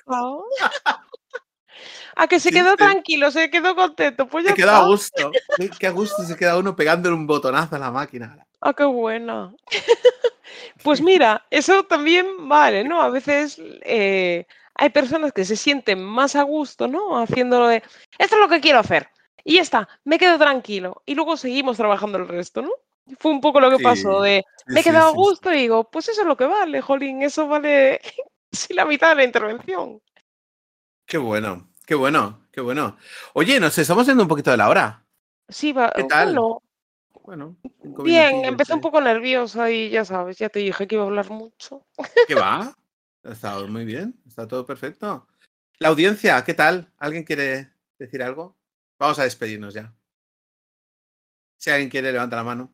A 2.16 2.28
que 2.28 2.40
se 2.40 2.50
Sí, 2.50 2.56
quedó 2.56 2.76
tranquilo, 2.78 3.32
se 3.32 3.50
quedó 3.50 3.76
contento, 3.76 4.28
pues 4.28 4.46
ya 4.46 4.56
Se 4.56 4.64
a 4.64 4.86
gusto. 4.86 5.32
Qué- 5.80 5.88
a 5.88 5.92
gusto 5.92 6.24
se 6.24 6.36
queda 6.36 6.58
uno 6.58 6.76
pegándole 6.76 7.16
un 7.16 7.26
botonazo 7.26 7.76
a 7.76 7.80
la 7.80 7.92
máquina. 7.92 8.38
Ah, 8.62 8.74
qué 8.74 8.84
buena. 8.86 9.54
Pues 10.84 11.02
mira, 11.02 11.46
eso 11.50 11.84
también 11.84 12.48
vale, 12.48 12.84
¿no? 12.84 13.02
A 13.02 13.10
veces 13.10 13.60
eh, 13.84 14.46
hay 14.76 14.90
personas 14.90 15.32
que 15.32 15.46
se 15.46 15.56
sienten 15.56 16.04
más 16.04 16.36
a 16.36 16.44
gusto, 16.44 16.88
¿no? 16.88 17.18
Haciéndolo 17.18 17.68
de, 17.68 17.78
esto 18.18 18.36
es 18.36 18.42
lo 18.42 18.50
que 18.50 18.60
quiero 18.62 18.80
hacer. 18.80 19.08
Y 19.44 19.56
ya 19.56 19.62
está, 19.62 19.90
me 20.06 20.18
quedo 20.18 20.38
tranquilo. 20.38 21.04
Y 21.06 21.16
luego 21.16 21.38
seguimos 21.38 21.78
trabajando 21.78 22.18
el 22.18 22.28
resto, 22.28 22.62
¿no? 22.62 22.72
Fue 23.20 23.32
un 23.32 23.42
poco 23.42 23.60
lo 23.60 23.76
que 23.76 23.84
pasó 23.84 24.22
de, 24.22 24.44
Sí, 24.66 24.74
me 24.74 24.80
he 24.80 24.84
quedado 24.84 25.10
a 25.10 25.12
sí, 25.12 25.18
gusto 25.18 25.54
y 25.54 25.58
digo, 25.58 25.90
pues 25.90 26.08
eso 26.08 26.22
es 26.22 26.28
lo 26.28 26.38
que 26.38 26.46
vale, 26.46 26.82
jolín, 26.82 27.22
eso 27.22 27.48
vale 27.48 28.00
sí, 28.52 28.74
la 28.74 28.86
mitad 28.86 29.10
de 29.10 29.16
la 29.16 29.24
intervención. 29.26 30.02
Qué 31.06 31.18
bueno, 31.18 31.70
qué 31.86 31.96
bueno, 31.96 32.48
qué 32.52 32.62
bueno. 32.62 32.98
Oye, 33.34 33.60
nos 33.60 33.78
estamos 33.78 34.08
yendo 34.08 34.24
un 34.24 34.30
poquito 34.30 34.52
de 34.52 34.58
la 34.58 34.70
hora. 34.70 35.06
Sí, 35.50 35.74
va, 35.74 35.92
¿Qué 35.92 36.06
tal? 36.06 36.34
bueno, 36.34 36.62
Bueno, 37.24 37.58
bien, 38.04 38.46
empecé 38.46 38.74
un 38.74 38.82
poco 38.82 39.02
nerviosa 39.02 39.70
y 39.70 39.90
ya 39.90 40.06
sabes, 40.06 40.38
ya 40.38 40.48
te 40.48 40.60
dije 40.60 40.88
que 40.88 40.96
iba 40.96 41.04
a 41.04 41.08
hablar 41.08 41.30
mucho. 41.30 41.86
¿Qué 42.28 42.36
va? 42.36 42.74
Ha 43.24 43.32
estado 43.32 43.68
muy 43.68 43.84
bien, 43.84 44.16
está 44.26 44.48
todo 44.48 44.66
perfecto. 44.66 45.28
La 45.80 45.90
audiencia, 45.90 46.42
¿qué 46.46 46.54
tal? 46.54 46.94
¿Alguien 46.98 47.26
quiere 47.26 47.74
decir 48.00 48.24
algo? 48.24 48.56
Vamos 49.04 49.20
a 49.20 49.26
despedirnos 49.26 49.74
ya. 49.74 49.94
Si 51.58 51.70
alguien 51.70 51.90
quiere, 51.90 52.14
levanta 52.14 52.38
la 52.38 52.46
mano. 52.46 52.72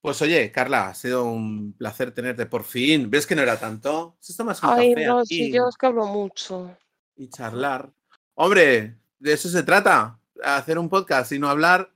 Pues 0.00 0.22
oye, 0.22 0.50
Carla, 0.50 0.88
ha 0.88 0.94
sido 0.94 1.24
un 1.24 1.74
placer 1.74 2.12
tenerte 2.12 2.46
por 2.46 2.64
fin. 2.64 3.10
¿Ves 3.10 3.26
que 3.26 3.34
no 3.34 3.42
era 3.42 3.60
tanto? 3.60 4.16
Se 4.18 4.34
toma 4.34 4.52
un 4.52 4.70
Ay, 4.70 4.94
café 4.94 5.06
no, 5.06 5.18
aquí 5.18 5.36
sí, 5.36 5.52
yo 5.52 5.68
es 5.68 5.76
que 5.76 5.84
hablo 5.84 6.06
mucho. 6.06 6.74
y 7.14 7.28
charlar. 7.28 7.92
Hombre, 8.36 8.96
de 9.18 9.32
eso 9.34 9.50
se 9.50 9.62
trata. 9.64 10.18
Hacer 10.42 10.78
un 10.78 10.88
podcast 10.88 11.32
y 11.32 11.38
no 11.38 11.50
hablar. 11.50 11.92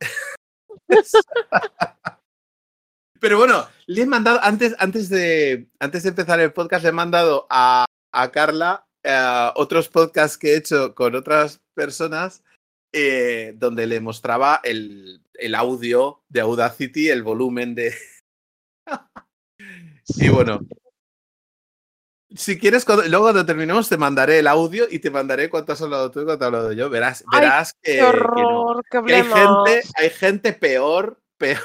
Pero 3.19 3.39
bueno, 3.39 3.67
le 3.87 4.03
he 4.03 4.07
mandado, 4.07 4.41
antes, 4.43 4.77
antes, 4.79 5.09
de, 5.09 5.71
antes 5.79 6.03
de 6.03 6.11
empezar 6.11 6.39
el 6.39 6.53
podcast, 6.53 6.83
le 6.83 6.91
he 6.91 6.93
mandado 6.93 7.47
a, 7.49 7.87
a 8.13 8.31
Carla 8.31 8.87
eh, 9.03 9.51
otros 9.55 9.89
podcasts 9.89 10.37
que 10.37 10.53
he 10.53 10.57
hecho 10.59 10.95
con 10.95 11.15
otras 11.15 11.63
personas 11.73 12.43
eh, 12.93 13.53
donde 13.57 13.87
le 13.87 14.01
mostraba 14.01 14.61
el, 14.65 15.23
el 15.35 15.55
audio 15.55 16.23
de 16.29 16.41
Audacity, 16.41 17.09
el 17.09 17.23
volumen 17.23 17.75
de, 17.75 17.95
Y 20.19 20.29
bueno, 20.29 20.61
si 22.35 22.59
quieres, 22.59 22.85
cuando- 22.85 23.05
luego 23.09 23.25
cuando 23.27 23.47
terminemos 23.47 23.89
te 23.89 23.97
mandaré 23.97 24.39
el 24.39 24.47
audio 24.47 24.87
y 24.91 24.99
te 24.99 25.11
mandaré 25.11 25.51
cuánto 25.51 25.73
has 25.73 25.83
hablado 25.83 26.11
tú 26.11 26.21
y 26.23 26.25
cuánto 26.25 26.45
he 26.45 26.47
hablado 26.47 26.73
yo. 26.73 26.89
Verás, 26.91 27.25
Ay, 27.31 27.41
verás 27.41 27.73
que, 27.75 27.93
¡Qué 27.93 27.99
que 27.99 28.03
no. 28.05 28.09
horror! 28.63 28.85
¡Qué 28.91 29.03
Que 29.05 29.15
hay 29.15 29.23
gente, 29.25 29.83
hay 29.97 30.11
gente 30.11 30.53
peor, 30.53 31.21
peor. 31.37 31.59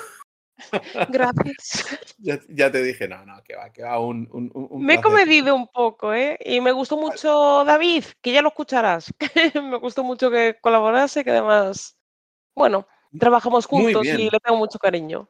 Gracias. 1.10 1.86
Ya, 2.18 2.40
ya 2.48 2.72
te 2.72 2.82
dije, 2.82 3.08
no, 3.08 3.24
no, 3.26 3.44
que 3.44 3.56
va, 3.56 3.72
que 3.72 3.84
va 3.84 4.00
un, 4.00 4.28
un, 4.32 4.50
un- 4.54 4.84
Me 4.84 4.96
he 4.96 5.02
comedido 5.02 5.54
un 5.54 5.68
poco, 5.68 6.14
¿eh? 6.14 6.40
Y 6.44 6.60
me 6.62 6.72
gustó 6.72 6.98
mucho 6.98 7.64
David, 7.66 8.06
que 8.22 8.32
ya 8.32 8.42
lo 8.42 8.48
escucharás. 8.50 9.14
me 9.56 9.78
gustó 9.78 10.04
mucho 10.04 10.32
que 10.32 10.58
colaborase, 10.62 11.24
que 11.24 11.32
además, 11.32 11.98
bueno, 12.56 12.88
trabajamos 13.20 13.68
Muy 13.70 13.94
juntos 13.94 14.06
y 14.08 14.30
le 14.30 14.40
tengo 14.40 14.58
mucho 14.58 14.80
cariño. 14.80 15.30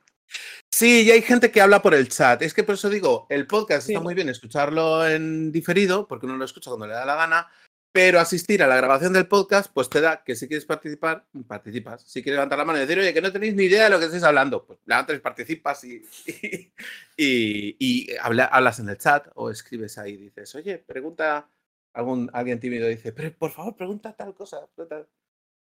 Sí, 0.71 1.03
y 1.03 1.11
hay 1.11 1.21
gente 1.21 1.51
que 1.51 1.61
habla 1.61 1.81
por 1.81 1.93
el 1.93 2.07
chat. 2.09 2.41
Es 2.41 2.53
que 2.53 2.63
por 2.63 2.75
eso 2.75 2.89
digo, 2.89 3.25
el 3.29 3.47
podcast 3.47 3.87
Sí. 3.87 3.93
está 3.93 4.03
muy 4.03 4.13
bien 4.13 4.29
escucharlo 4.29 5.07
en 5.07 5.51
diferido, 5.51 6.07
porque 6.07 6.25
uno 6.25 6.37
lo 6.37 6.45
escucha 6.45 6.69
cuando 6.69 6.87
le 6.87 6.93
da 6.93 7.05
la 7.05 7.15
gana, 7.15 7.47
pero 7.95 8.19
asistir 8.19 8.61
a 8.61 8.67
la 8.67 8.75
grabación 8.75 9.13
del 9.13 9.25
podcast, 9.25 9.71
pues 9.73 9.89
te 9.89 10.01
da 10.01 10.21
que 10.21 10.35
si 10.35 10.49
quieres 10.49 10.65
participar, 10.65 11.25
participas. 11.47 12.01
Si 12.03 12.21
quieres 12.21 12.35
levantar 12.35 12.57
la 12.57 12.65
mano 12.65 12.77
y 12.77 12.81
decir, 12.81 12.99
oye, 12.99 13.13
que 13.13 13.21
no 13.21 13.31
tenéis 13.31 13.55
ni 13.55 13.63
idea 13.63 13.85
de 13.85 13.89
lo 13.89 13.99
que 13.99 14.05
estáis 14.05 14.23
hablando, 14.23 14.65
pues 14.65 14.79
levantas 14.85 15.15
y 15.15 15.19
participas 15.19 15.81
y, 15.85 16.01
y, 16.27 16.73
y- 17.15 17.75
y 17.79 18.15
habla- 18.21 18.47
hablas 18.51 18.79
en 18.79 18.89
el 18.89 18.97
chat 18.97 19.29
o 19.35 19.49
escribes 19.49 19.97
ahí, 19.97 20.17
dices, 20.17 20.53
oye, 20.55 20.77
pregunta, 20.79 21.49
algún, 21.93 22.29
alguien 22.33 22.59
tímido 22.59 22.85
dice, 22.89 23.13
pero 23.13 23.33
por 23.37 23.51
favor, 23.51 23.77
pregunta 23.77 24.11
tal 24.11 24.33
cosa. 24.33 24.67
pregunta". 24.75 25.07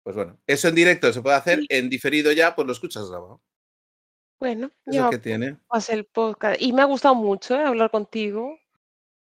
Pues 0.03 0.15
bueno, 0.15 0.37
eso 0.45 0.67
en 0.67 0.75
directo 0.75 1.11
se 1.11 1.23
puede 1.23 1.35
hacer, 1.35 1.61
en 1.67 1.89
diferido 1.89 2.31
ya, 2.31 2.53
pues 2.55 2.67
lo 2.67 2.73
escuchas 2.73 3.09
grabado. 3.09 3.41
Bueno, 4.39 4.69
lo 4.85 5.09
que 5.09 5.17
tiene. 5.17 5.57
pasé 5.67 5.93
el 5.93 6.05
podcast. 6.05 6.61
Y 6.61 6.73
me 6.73 6.83
ha 6.83 6.85
gustado 6.85 7.15
mucho 7.15 7.55
¿eh? 7.55 7.63
hablar 7.65 7.89
contigo. 7.89 8.55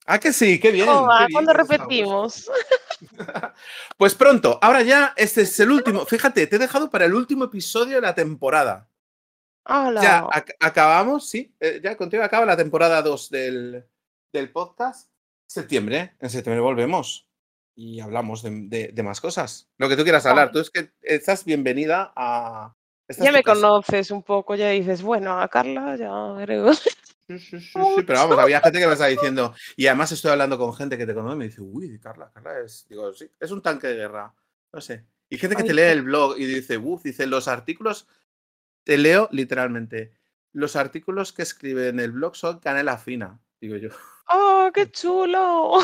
Ah, 0.07 0.19
que 0.21 0.33
sí, 0.33 0.61
qué 0.61 0.71
bien. 0.71 0.87
¿Cómo 0.87 1.07
va? 1.09 1.19
qué 1.21 1.25
bien, 1.27 1.33
¿Cuándo 1.33 1.53
que 1.55 1.63
está 1.63 1.75
a 1.75 1.79
gusto. 1.79 1.89
repetimos? 1.89 2.51
Pues 3.97 4.15
pronto, 4.15 4.59
ahora 4.63 4.83
ya 4.83 5.13
este 5.17 5.43
es 5.43 5.59
el 5.61 5.71
último. 5.71 6.05
Fíjate, 6.07 6.47
te 6.47 6.57
he 6.57 6.59
dejado 6.59 6.91
para 6.91 7.05
el 7.05 7.15
último 7.15 7.45
episodio 7.45 7.97
de 7.97 8.01
la 8.03 8.15
temporada. 8.15 8.89
¡Hala! 9.65 10.01
Ya 10.03 10.23
ac- 10.25 10.55
acabamos, 10.59 11.29
sí, 11.29 11.55
eh, 11.61 11.81
ya 11.83 11.97
contigo 11.97 12.23
acaba 12.23 12.47
la 12.47 12.57
temporada 12.57 13.03
2 13.03 13.31
del, 13.31 13.85
del 14.33 14.51
podcast. 14.51 15.11
Septiembre, 15.47 16.15
en 16.21 16.31
septiembre 16.31 16.61
volvemos 16.61 17.27
y 17.75 18.01
hablamos 18.01 18.43
de, 18.43 18.51
de- 18.69 18.89
de 18.93 19.03
más 19.03 19.21
cosas. 19.21 19.69
Lo 19.79 19.89
que 19.89 19.97
tú 19.97 20.03
quieras 20.03 20.25
hablar. 20.27 20.51
Tú 20.53 20.61
es 20.61 20.71
que 20.71 20.93
estás 21.03 21.45
bienvenida 21.45 22.13
a. 22.17 22.75
Ya 23.19 23.33
me 23.33 23.43
conoces 23.43 24.11
un 24.13 24.23
poco, 24.23 24.55
ya 24.55 24.71
dices, 24.71 25.03
bueno, 25.03 25.41
a 25.41 25.49
Carla 25.49 25.97
ya. 25.97 26.09
Sí, 27.31 27.39
sí, 27.39 27.61
sí, 27.61 27.79
sí, 27.97 28.03
pero 28.05 28.19
vamos, 28.19 28.39
había 28.41 28.61
gente 28.65 28.81
que 28.81 28.87
me 28.89 28.95
está 28.95 29.07
diciendo, 29.07 29.55
y 29.77 29.87
además 29.87 30.11
estoy 30.11 30.33
hablando 30.33 30.59
con 30.59 30.75
gente 30.75 30.99
que 30.99 31.07
te 31.07 31.15
conoce 31.15 31.35
y 31.37 31.39
me 31.39 31.45
dice, 31.45 31.61
uy, 31.61 32.01
Carla, 32.01 32.29
Carla 32.35 32.59
es, 32.59 32.87
digo, 32.89 33.13
sí, 33.13 33.31
es 33.39 33.53
un 33.53 33.63
tanque 33.63 33.87
de 33.87 33.95
guerra, 33.95 34.35
no 34.73 34.81
sé. 34.81 35.07
Y 35.29 35.39
gente 35.39 35.55
que 35.55 35.63
Ay, 35.63 35.69
te 35.69 35.75
lee 35.75 35.83
el 35.83 36.03
blog 36.03 36.37
y 36.39 36.45
dice, 36.45 36.77
uff, 36.77 37.05
dice, 37.05 37.29
los 37.29 37.47
artículos, 37.47 38.09
te 38.83 38.99
leo 38.99 39.29
literalmente, 39.31 40.13
los 40.53 40.75
artículos 40.75 41.33
que 41.33 41.43
escribe 41.43 41.87
en 41.87 42.01
el 42.01 42.11
blog 42.11 42.35
son 42.35 42.59
canela 42.59 42.99
fina, 42.99 43.39
digo 43.61 43.77
yo. 43.77 43.91
¡Oh, 44.27 44.73
qué 44.75 44.91
chulo! 44.91 45.79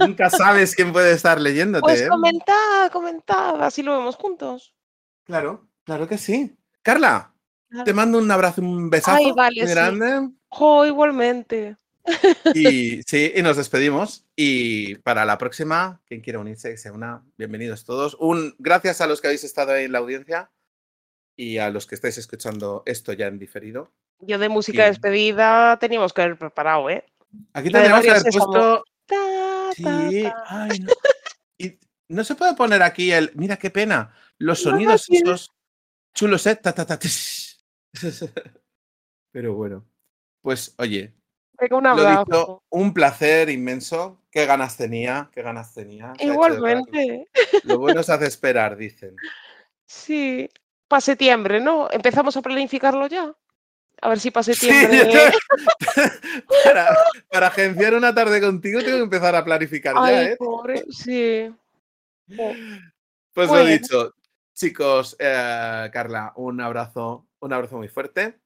Nunca 0.00 0.30
sabes 0.30 0.74
quién 0.74 0.92
puede 0.92 1.12
estar 1.12 1.40
leyéndote. 1.40 1.82
Pues 1.82 2.00
¿eh? 2.00 2.08
comentad, 2.08 2.90
comentad, 2.90 3.62
así 3.62 3.84
lo 3.84 3.96
vemos 3.96 4.16
juntos. 4.16 4.74
Claro, 5.22 5.68
claro 5.84 6.08
que 6.08 6.18
sí. 6.18 6.58
Carla, 6.82 7.32
Claro. 7.70 7.84
te 7.84 7.92
mando 7.92 8.18
un 8.18 8.30
abrazo, 8.30 8.62
un 8.62 8.88
besazo 8.90 9.16
Ay, 9.18 9.32
vale, 9.32 9.60
muy 9.60 9.68
sí. 9.68 9.74
grande. 9.74 10.30
Jo, 10.48 10.86
igualmente. 10.86 11.76
Y 12.54 13.02
sí, 13.02 13.32
y 13.36 13.42
nos 13.42 13.58
despedimos. 13.58 14.24
Y 14.34 14.94
para 14.96 15.24
la 15.26 15.36
próxima, 15.36 16.00
quien 16.06 16.22
quiera 16.22 16.38
unirse, 16.38 16.70
que 16.70 16.78
se 16.78 16.90
una, 16.90 17.22
bienvenidos 17.36 17.84
todos. 17.84 18.16
Un 18.18 18.54
gracias 18.58 19.00
a 19.02 19.06
los 19.06 19.20
que 19.20 19.26
habéis 19.26 19.44
estado 19.44 19.72
ahí 19.72 19.84
en 19.84 19.92
la 19.92 19.98
audiencia 19.98 20.50
y 21.36 21.58
a 21.58 21.68
los 21.70 21.86
que 21.86 21.94
estáis 21.94 22.16
escuchando 22.16 22.82
esto 22.86 23.12
ya 23.12 23.26
en 23.26 23.38
diferido. 23.38 23.92
Yo 24.20 24.38
de 24.38 24.48
música 24.48 24.86
despedida 24.86 25.78
teníamos 25.78 26.12
que 26.14 26.22
haber 26.22 26.38
preparado, 26.38 26.88
¿eh? 26.88 27.04
Aquí 27.52 27.70
tendríamos 27.70 28.02
que 28.02 28.10
haber 28.10 28.22
puesto. 28.22 28.84
Ta, 29.06 29.16
ta, 29.82 30.08
Sí, 30.08 30.22
ta. 30.22 30.44
ay, 30.46 30.78
no. 30.80 30.92
Y 31.58 31.78
no 32.08 32.24
se 32.24 32.34
puede 32.34 32.54
poner 32.54 32.82
aquí 32.82 33.12
el. 33.12 33.30
Mira 33.34 33.56
qué 33.58 33.70
pena. 33.70 34.14
Los 34.38 34.64
No, 34.64 34.70
sonidos 34.70 35.06
esos 35.10 35.52
chulos, 36.14 36.46
¿eh? 36.46 36.56
Ta, 36.56 36.72
ta, 36.72 36.86
ta. 36.86 36.98
Pero 39.32 39.54
bueno, 39.54 39.84
pues 40.42 40.74
oye, 40.78 41.14
un 41.70 41.82
lo 41.82 41.90
abrazo. 41.90 42.24
dicho, 42.24 42.62
un 42.70 42.94
placer 42.94 43.50
inmenso. 43.50 44.22
Qué 44.30 44.46
ganas 44.46 44.76
tenía, 44.76 45.30
qué 45.32 45.42
ganas 45.42 45.74
tenía. 45.74 46.12
Igualmente. 46.18 47.28
Lo 47.64 47.78
bueno 47.78 48.02
se 48.02 48.12
hace 48.12 48.26
esperar, 48.28 48.76
dicen. 48.76 49.16
Sí. 49.86 50.48
Para 50.86 51.00
septiembre, 51.00 51.60
¿no? 51.60 51.88
Empezamos 51.90 52.36
a 52.36 52.42
planificarlo 52.42 53.06
ya. 53.08 53.34
A 54.00 54.08
ver 54.08 54.20
si 54.20 54.30
para 54.30 54.44
septiembre. 54.44 55.32
para, 56.64 56.96
para 57.30 57.46
agenciar 57.48 57.94
una 57.94 58.14
tarde 58.14 58.40
contigo 58.40 58.80
tengo 58.80 58.96
que 58.96 59.02
empezar 59.02 59.34
a 59.34 59.44
planificar 59.44 59.96
ya, 59.96 60.22
¿eh? 60.22 60.36
pobre. 60.36 60.84
Sí. 60.90 61.52
Pues 62.28 63.48
lo 63.48 63.54
Bueno. 63.54 63.64
dicho, 63.70 64.14
chicos, 64.54 65.16
eh, 65.18 65.90
Carla, 65.92 66.32
un 66.36 66.60
abrazo, 66.60 67.27
un 67.40 67.52
abrazo 67.52 67.76
muy 67.76 67.88
fuerte 67.88 68.40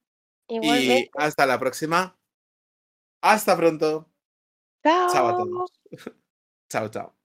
y 0.47 1.09
hasta 1.17 1.45
la 1.45 1.59
próxima. 1.59 2.17
Hasta 3.21 3.55
pronto. 3.55 4.09
Chao 4.83 5.27
a 5.27 5.35
Chao. 5.35 5.37
todos. 5.37 5.71
chao, 6.69 6.87
chao. 6.91 7.22